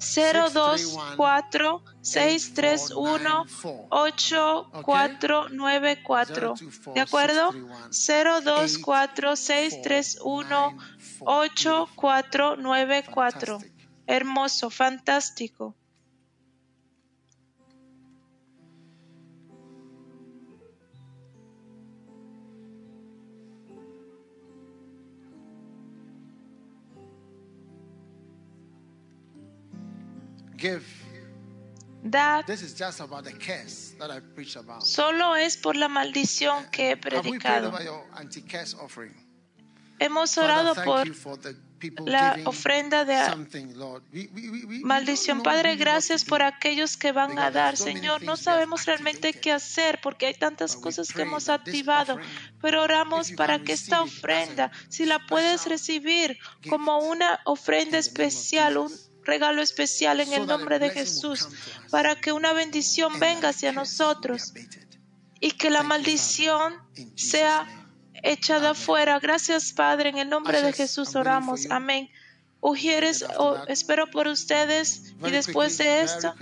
[0.03, 3.47] 024 024 631
[3.91, 6.55] 8494.
[6.95, 7.51] ¿De acuerdo?
[7.91, 10.77] 024 631
[11.21, 13.59] 8494.
[14.07, 15.77] Hermoso, fantástico.
[30.63, 30.83] Give.
[32.05, 34.83] Dad This is just about the curse that I preached about.
[34.85, 37.69] solo es por la maldición que he Have we prayed predicado.
[37.69, 39.15] over your anti-curse offering?
[40.01, 44.03] Hemos Father, orado thank por you for the people la giving ofrenda de something, Lord.
[44.13, 45.39] We- we- we- we- we maldición.
[45.39, 46.47] don't know Padre, really what gracias to por do.
[46.47, 47.77] aquellos que van a dar.
[47.77, 52.19] Señor, no sabemos realmente qué hacer porque hay tantas cosas que hemos activado.
[52.61, 56.37] Pero oramos para que esta ofrenda, si la puedes recibir
[56.69, 58.93] como una ofrenda especial, un.
[59.25, 61.49] Regalo especial en el nombre de Jesús,
[61.91, 64.53] para que una bendición venga hacia nosotros
[65.41, 66.75] y que la maldición
[67.17, 67.67] sea
[68.23, 69.19] echada afuera.
[69.19, 71.71] Gracias, Padre, en el nombre de Jesús oramos.
[71.71, 72.11] Amén.
[72.61, 76.33] Ujieres, oh, espero por ustedes y después de esto,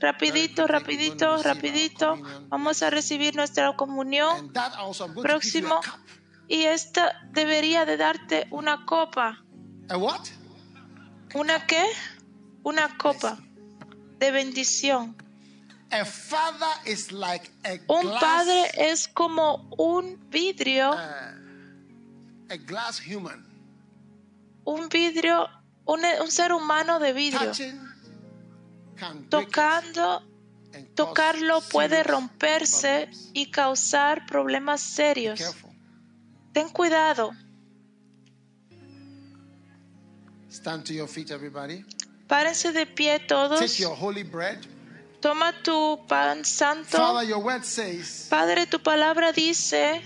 [0.00, 4.52] rapidito, rapidito, rapidito, vamos a recibir nuestra comunión
[5.22, 5.80] próximo.
[6.48, 9.44] y esta debería de darte una copa.
[11.34, 11.84] ¿Una qué?
[12.62, 13.38] Una copa
[14.18, 15.16] de bendición.
[15.90, 23.46] A father is like a Un padre es como un vidrio, a glass human.
[24.64, 25.48] un vidrio,
[25.86, 27.52] un, un ser humano de vidrio.
[27.52, 27.88] Touching
[29.30, 30.22] Tocando
[30.94, 33.30] Tocarlo puede romperse problems.
[33.32, 35.40] y causar problemas serios.
[36.52, 37.32] Ten cuidado.
[40.50, 41.84] Stand to your feet, everybody.
[42.28, 43.58] Párense de pie todos.
[43.58, 44.58] Take your holy bread.
[45.20, 46.96] Toma tu pan santo.
[46.98, 50.00] Father, your word says, Padre, tu palabra dice,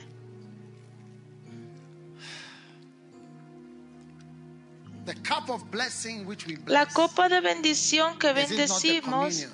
[5.04, 6.94] the cup of blessing which we la bless.
[6.94, 9.48] copa de bendición que bendecimos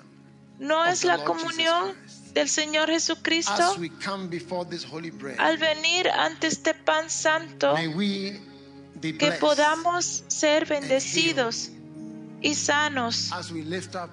[0.58, 1.97] no es la comunión
[2.34, 3.72] del Señor Jesucristo.
[3.72, 8.40] As we come before this holy bread, Al venir ante este pan santo, may we
[9.00, 11.70] be que podamos ser bendecidos
[12.41, 14.10] y sanos as we lift up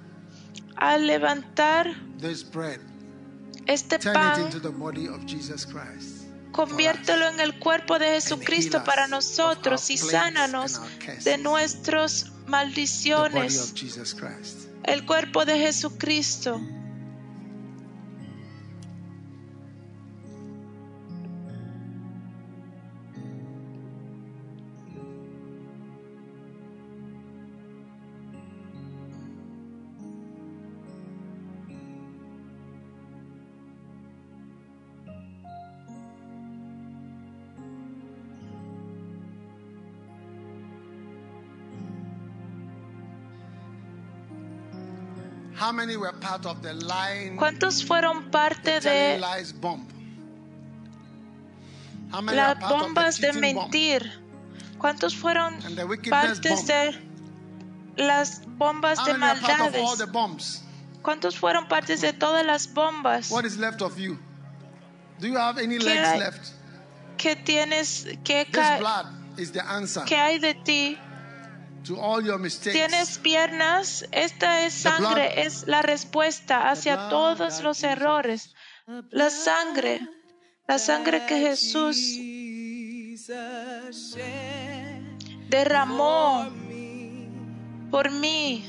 [0.77, 1.87] al levantar
[2.19, 2.79] this bread.
[3.67, 4.49] este pan.
[6.51, 10.79] Conviértelo en el cuerpo de Jesucristo para nosotros y sánanos
[11.23, 13.73] de nuestras maldiciones.
[14.83, 16.61] El cuerpo de Jesucristo.
[47.37, 49.53] ¿Cuántos fueron parte de las
[52.39, 54.11] are part of the bombas de mentir?
[54.77, 55.55] ¿Cuántos fueron
[56.09, 57.01] partes de
[57.97, 60.09] las bombas How de maldades?
[61.01, 63.31] ¿Cuántos fueron partes de todas las bombas?
[63.31, 64.19] What is left of you?
[65.19, 65.77] Do you have any
[67.17, 68.05] ¿Qué tienes?
[68.23, 69.05] ¿Qué, This ca- blood
[69.37, 70.97] is the answer qué hay de ti?
[72.71, 74.07] ¿Tienes piernas?
[74.11, 78.53] Esta es sangre, es la respuesta hacia todos los errores.
[79.11, 80.01] La sangre,
[80.67, 81.97] la sangre que Jesús
[85.49, 86.49] derramó
[87.91, 88.65] por mí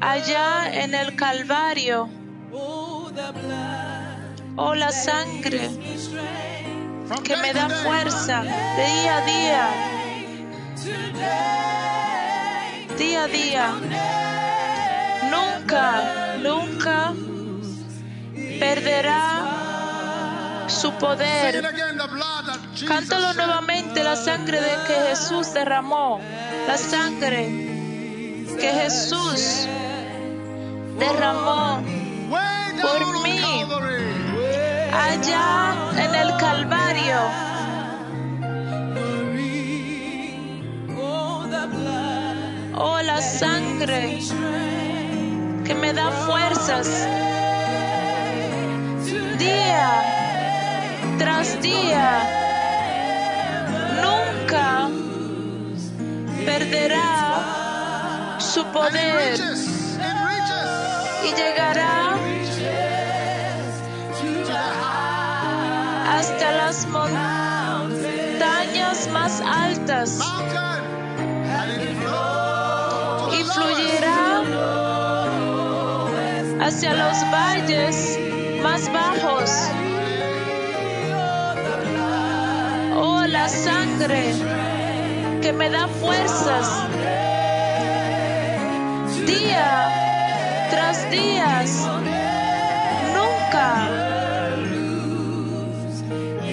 [0.00, 2.08] allá en el Calvario.
[2.52, 3.10] Oh,
[4.56, 5.68] Oh, la sangre
[7.22, 9.68] que me da fuerza de día a día,
[12.98, 13.74] día a día.
[15.30, 17.12] Nunca, nunca
[18.58, 21.62] perderá su poder.
[22.86, 26.22] Cántalo nuevamente, la sangre de que Jesús derramó,
[26.66, 27.48] la sangre
[28.58, 29.68] que Jesús
[30.98, 31.82] derramó
[32.80, 33.64] por mí.
[34.94, 37.20] Allá en el Calvario.
[42.76, 44.20] Oh, la sangre
[45.64, 46.88] que me da fuerzas
[49.38, 49.90] día
[51.18, 52.22] tras día.
[54.00, 54.88] Nunca
[56.46, 59.40] perderá su poder
[61.24, 62.03] y llegará
[66.24, 67.88] hasta las montañas
[69.12, 70.18] más altas
[73.38, 74.42] y fluyirá
[76.62, 78.18] hacia los valles
[78.62, 79.50] más bajos.
[82.96, 84.32] Oh, la sangre
[85.42, 86.88] que me da fuerzas
[89.26, 89.90] día
[90.70, 91.86] tras días.
[93.12, 94.13] Nunca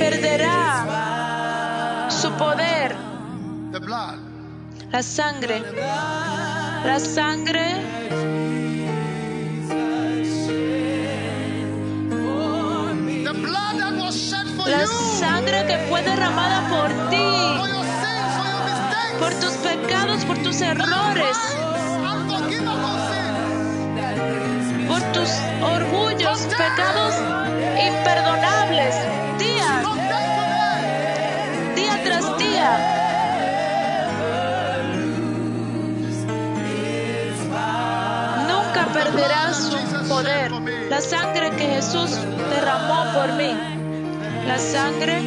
[0.02, 0.88] perderá
[2.10, 2.96] su poder.
[4.92, 5.64] La sangre,
[6.84, 7.66] la sangre
[14.68, 17.32] La sangre que fue derramada por ti,
[19.20, 21.38] por tus pecados, por tus errores,
[24.88, 25.30] por tus
[25.62, 27.16] orgullos, pecados
[27.86, 28.61] imperdonables,
[41.02, 42.12] La sangre que Jesús
[42.52, 43.58] derramó por mí.
[44.46, 45.20] La sangre,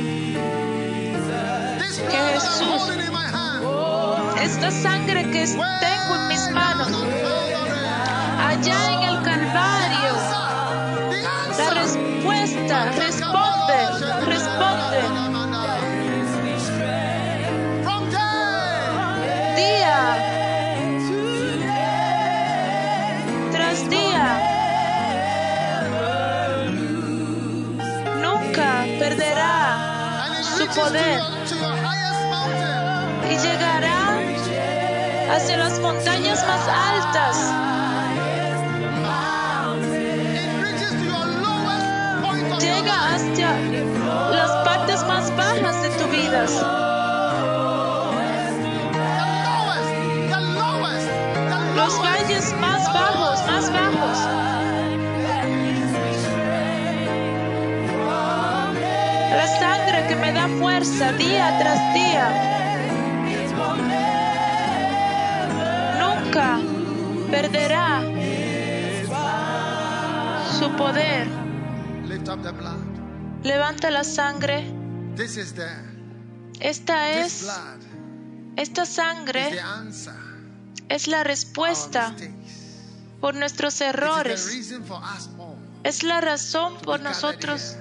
[2.11, 2.91] Que Jesús-
[4.41, 6.89] esta sangre que tengo en mis manos,
[8.49, 10.13] allá en el Calvario.
[11.59, 13.79] La respuesta, responde,
[14.27, 15.14] responde.
[30.93, 30.97] Y
[33.39, 34.19] llegará
[35.35, 37.37] hacia las montañas más altas.
[42.61, 43.59] Llega hacia
[44.31, 46.45] las partes más bajas de tu vida.
[51.77, 54.19] Los valles más bajos, más bajos.
[60.85, 62.27] Fuerza día tras día.
[65.99, 66.61] Nunca
[67.31, 68.03] perderá
[70.59, 71.27] su poder.
[73.43, 74.65] Levanta la sangre.
[76.61, 77.49] Esta es,
[78.57, 79.59] esta sangre
[80.89, 82.15] es la respuesta
[83.23, 84.71] por nuestros errores.
[85.83, 87.77] Es la razón por nosotros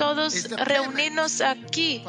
[0.00, 2.02] todos reunirnos aquí.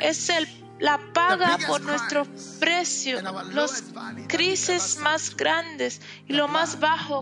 [0.00, 0.48] Es el,
[0.80, 2.26] la paga por nuestro
[2.58, 3.20] precio,
[3.52, 3.84] los
[4.28, 7.20] crisis más grandes y lo más bajo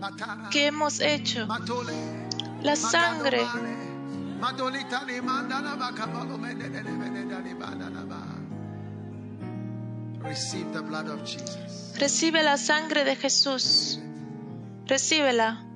[0.49, 1.45] que hemos hecho.
[2.61, 3.45] La sangre
[11.99, 13.99] recibe la sangre de Jesús.
[14.85, 15.66] Recíbela.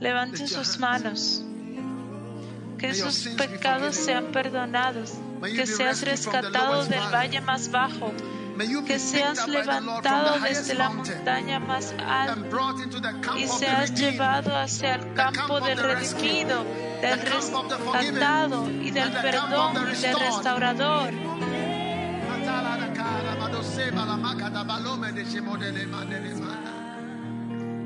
[0.00, 1.42] Levanten sus manos.
[2.78, 5.14] Que sus pecados sean perdonados.
[5.42, 8.12] Que seas rescatado del valle más bajo.
[8.86, 12.36] Que seas levantado desde la montaña más alta
[13.36, 16.64] y seas llevado hacia el campo del redimido,
[17.00, 21.12] del rescatado y del perdón y del restaurador.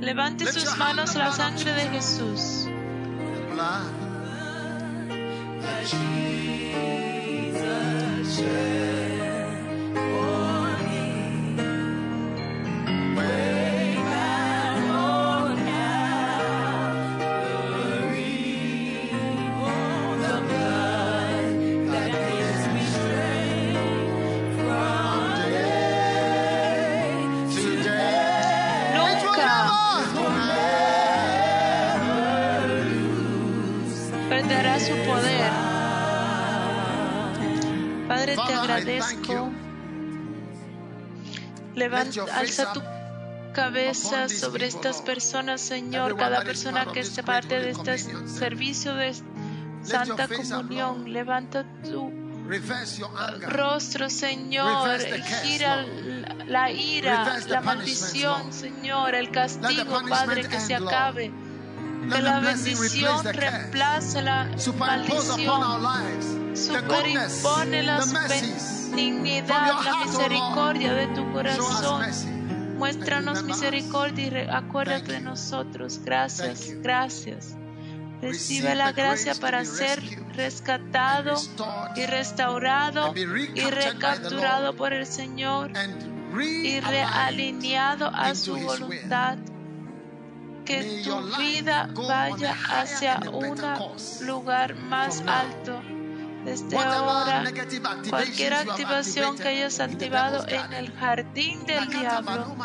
[0.03, 2.67] Levante sus manos la sangre de Jesús.
[38.63, 39.51] Agradezco.
[41.75, 42.83] Levanta, alza tu
[43.53, 49.15] cabeza sobre estas personas, Señor, cada persona que great parte de este servicio de
[49.83, 51.13] Santa Comunión.
[51.13, 52.13] Levanta tu
[53.49, 55.01] rostro, Señor.
[55.43, 55.87] Gira
[56.47, 58.53] la ira, la maldición.
[58.53, 61.33] Señor, el castigo, Padre, que se acabe.
[62.11, 66.42] Que la bendición reemplace la maldición.
[66.55, 68.01] Superimpone la
[68.91, 72.03] benignidad, la misericordia de tu corazón.
[72.77, 76.01] Muéstranos misericordia y acuérdate de nosotros.
[76.05, 77.57] Gracias, gracias.
[78.21, 80.01] Recibe la gracia para ser
[80.35, 81.35] rescatado
[81.97, 85.73] y restaurado y recapturado por el Señor
[86.41, 89.39] y realineado a su voluntad.
[90.65, 93.61] Que tu vida vaya hacia un
[94.27, 95.83] lugar más alto.
[96.45, 97.45] Desde ahora,
[98.11, 102.57] cualquier activación que hayas activado en el jardín del diablo,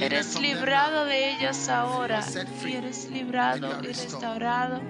[0.00, 2.24] eres librado de ellas ahora
[2.64, 4.80] y eres librado y restaurado.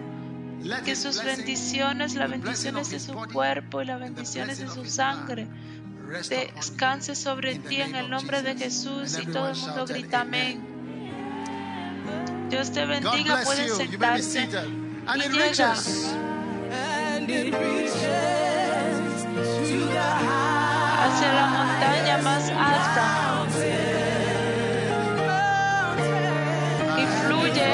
[0.84, 5.46] Que sus bendiciones, las bendiciones de su cuerpo y las bendiciones de su sangre
[6.28, 8.56] descanse sobre ti en el nombre de.
[8.56, 10.60] Jesús y todo el mundo grita amén.
[12.50, 14.48] Dios te bendiga, pueden sentarse.
[15.08, 15.72] And Y it llega.
[15.72, 16.12] reaches
[16.70, 19.22] and it reaches
[19.68, 23.06] to the high hacia la montaña más alta
[26.98, 27.70] y fluye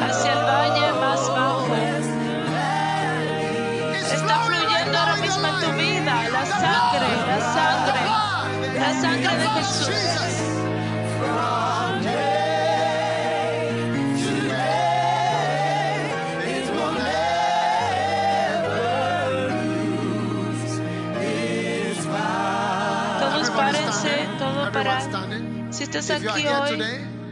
[0.00, 1.76] hacia el valle más bajo.
[4.12, 8.02] Está fluyendo ahora mismo en tu vida la The sangre, la sangre,
[8.80, 10.47] la sangre de Jesús.
[25.78, 26.82] Si estás aquí hoy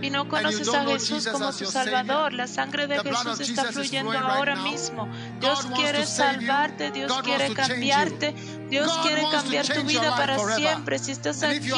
[0.02, 4.54] y no conoces a Jesús como tu Salvador, la sangre de Jesús está fluyendo ahora
[4.54, 5.08] mismo.
[5.40, 8.34] Dios quiere salvarte, Dios quiere cambiarte.
[8.68, 10.98] Dios quiere cambiar tu vida para siempre.
[10.98, 11.70] Si estás aquí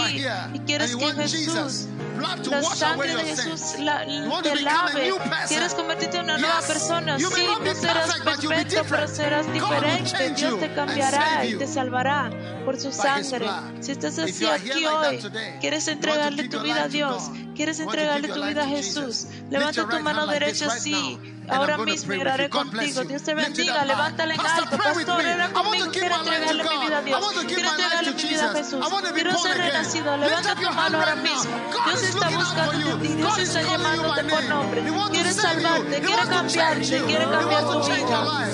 [0.55, 1.89] y quieres que Jesús
[2.19, 3.25] la sangre de.
[3.25, 4.05] Jesús la,
[4.43, 5.13] te lave.
[5.47, 7.19] Quieres convertirte en una nueva persona.
[7.19, 10.31] Sí, no serás perfecto, pero serás diferente.
[10.31, 12.31] Dios te cambiará y te salvará
[12.65, 13.49] por su sangre.
[13.81, 15.21] Si estás así aquí hoy,
[15.61, 20.27] quieres entregarle tu vida a Dios, quieres entregarle tu vida a Jesús, levanta tu mano
[20.27, 21.19] derecha así.
[21.51, 23.05] Ahora mismo y oraré contigo.
[23.05, 23.85] Dios te bendiga.
[23.85, 24.77] Levántala en alto.
[24.77, 25.93] Pastor, ora I want to conmigo.
[25.93, 27.21] give Quiero entregarle mi vida a Dios.
[27.47, 28.81] Quiero entregarle mi vida a Jesus.
[28.81, 29.13] Jesús.
[29.15, 30.17] Quiero ser renacido.
[30.17, 31.51] Levanta tu mano ahora mismo.
[31.87, 32.41] Dios está you.
[32.41, 33.09] a ti.
[33.09, 34.83] Dios está llamándote por nombre.
[35.11, 38.49] Quiere salvarte, quiere cambiarte, quiere cambiar tu vida.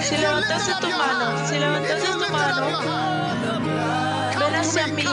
[0.00, 3.23] Si levantaste tu mano, si levantaste tu mano,
[4.74, 5.04] hacia mí,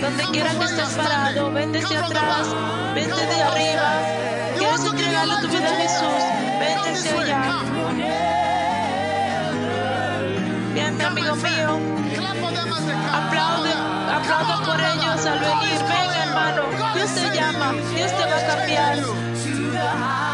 [0.00, 2.46] donde quiera que estés parado, ven desde atrás,
[2.94, 3.92] ven desde arriba.
[4.56, 6.22] ¿Quieres entregarle tu vida a Jesús?
[6.58, 7.62] Ven desde allá.
[10.72, 11.80] Bien, mi amigo mío,
[13.12, 13.72] aplaude,
[14.10, 15.80] aplauda por ellos al venir.
[15.88, 16.62] Ven, hermano,
[16.94, 20.29] Dios te llama, Dios te va a cambiar.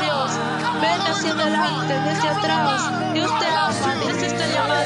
[0.00, 0.30] Dios?
[0.80, 3.12] Ven hacia adelante, desde atrás.
[3.12, 4.77] Dios te ama, Dios te está llamando.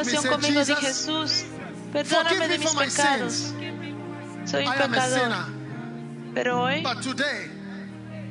[0.00, 1.44] Oración conmigo, Jesús,
[1.92, 3.32] perdóname me de mis pecados.
[3.32, 4.50] sins.
[4.50, 5.46] Soy un pecador.
[6.34, 6.84] Pero hoy,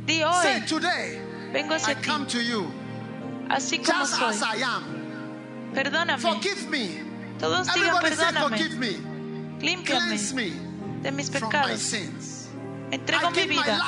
[0.06, 1.22] di hoy, today,
[1.52, 2.72] vengo I hacia ti, come to you
[3.50, 4.60] así como just as soy.
[4.60, 5.74] I am.
[5.74, 6.20] Perdóname.
[6.20, 7.04] Forgive me.
[7.40, 8.58] Todos digan perdóname.
[9.62, 10.18] Límpiame
[11.02, 11.94] de mis pecados.
[12.92, 13.80] Entrego mi vida.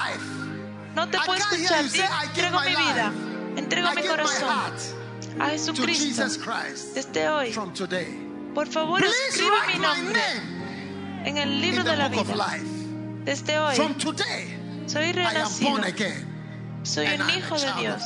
[0.95, 1.85] No te puedo escuchar.
[2.25, 3.11] entrego mi vida.
[3.55, 4.98] Entrego mi corazón heart
[5.39, 6.43] a to Jesus Jesucristo.
[6.43, 8.07] Christ Desde hoy, from today.
[8.53, 10.21] por favor, escribe mi nombre
[11.25, 12.35] en el in libro de la vida.
[12.35, 12.65] life.
[13.25, 15.79] Desde hoy, From today, soy renacido.
[16.83, 18.03] Soy un hijo de Dios.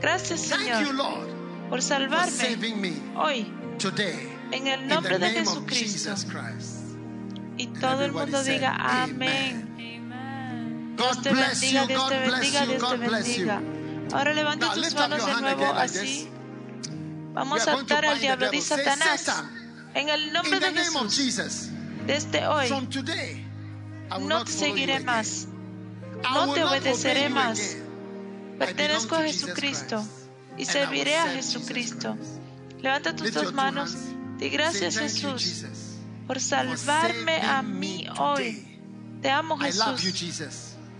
[0.00, 1.28] Gracias, Thank you, Señor, Lord,
[1.68, 2.56] por for salvarme
[3.16, 4.28] hoy today.
[4.52, 6.14] en el nombre de Jesucristo.
[7.58, 9.64] Y todo el mundo diga amén.
[10.96, 11.88] Dios God te bless bendiga, you.
[11.88, 12.70] Dios God te bless bendiga, you.
[12.70, 13.46] Dios te God bless you.
[13.46, 14.16] bendiga.
[14.16, 16.28] Ahora levanta tus manos de nuevo así.
[17.36, 18.50] Vamos a atar al diablo.
[18.50, 18.62] Di devil.
[18.62, 21.70] Say, Satanás, Satan, en el nombre de Jesús,
[22.06, 25.46] desde hoy I will no te seguiré más.
[26.22, 27.76] No te obedeceré más.
[28.58, 30.02] Pertenezco a Jesucristo
[30.56, 32.16] y serviré a Jesucristo.
[32.80, 33.94] Levanta tus dos manos.
[34.38, 35.66] Di gracias Jesús
[36.26, 38.80] por salvarme a mí hoy.
[39.20, 40.02] Te amo Jesús.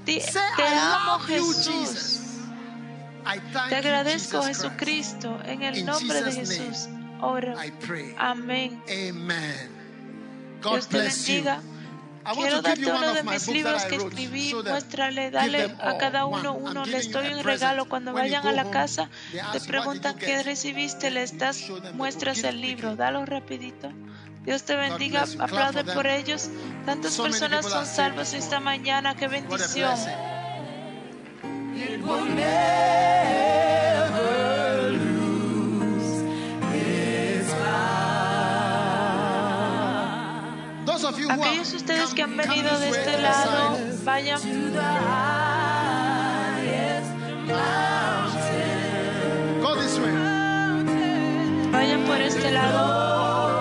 [0.04, 0.22] Te
[0.66, 2.25] amo Jesús.
[3.68, 4.42] Te agradezco.
[4.42, 5.40] Jesucristo.
[5.44, 6.88] En el nombre de Jesús.
[7.20, 7.54] Oro.
[8.18, 8.82] Amén.
[10.62, 11.60] Dios te bendiga.
[12.34, 14.52] Quiero darte uno de mis libros que escribí.
[14.54, 16.84] Muéstrale, dale a cada uno uno.
[16.84, 17.88] Les doy un regalo.
[17.88, 21.10] Cuando vayan a la casa, te ask, "What did preguntan qué get?" recibiste.
[21.10, 22.96] Les das, muestras el libro.
[22.96, 23.92] Dalo rapidito.
[24.44, 25.24] Dios te bendiga.
[25.38, 26.50] Aplaude por ellos.
[26.84, 29.14] Tantas personas son salvas esta mañana.
[29.14, 29.96] Qué bendición.
[41.28, 44.40] Aquellos ustedes que han venido de este lado, vayan.
[51.72, 53.55] Vayan por este lado.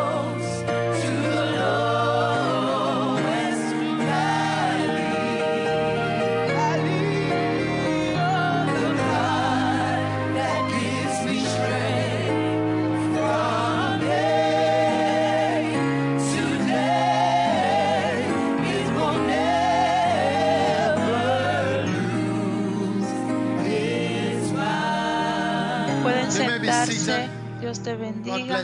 [27.75, 28.63] Dios te bendiga.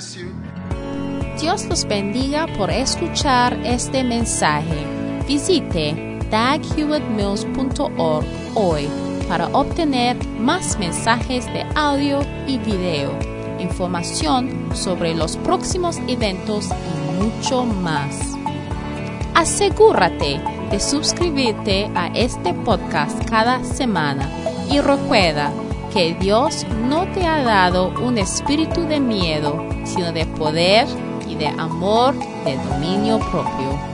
[1.37, 4.85] Dios los bendiga por escuchar este mensaje.
[5.27, 8.25] Visite daghewittmills.org
[8.55, 8.87] hoy
[9.27, 13.11] para obtener más mensajes de audio y video,
[13.59, 18.17] información sobre los próximos eventos y mucho más.
[19.35, 20.39] Asegúrate
[20.71, 24.29] de suscribirte a este podcast cada semana
[24.71, 25.51] y recuerda
[25.93, 30.87] que Dios no te ha dado un espíritu de miedo, sino de poder
[31.27, 33.90] y de amor de dominio propio.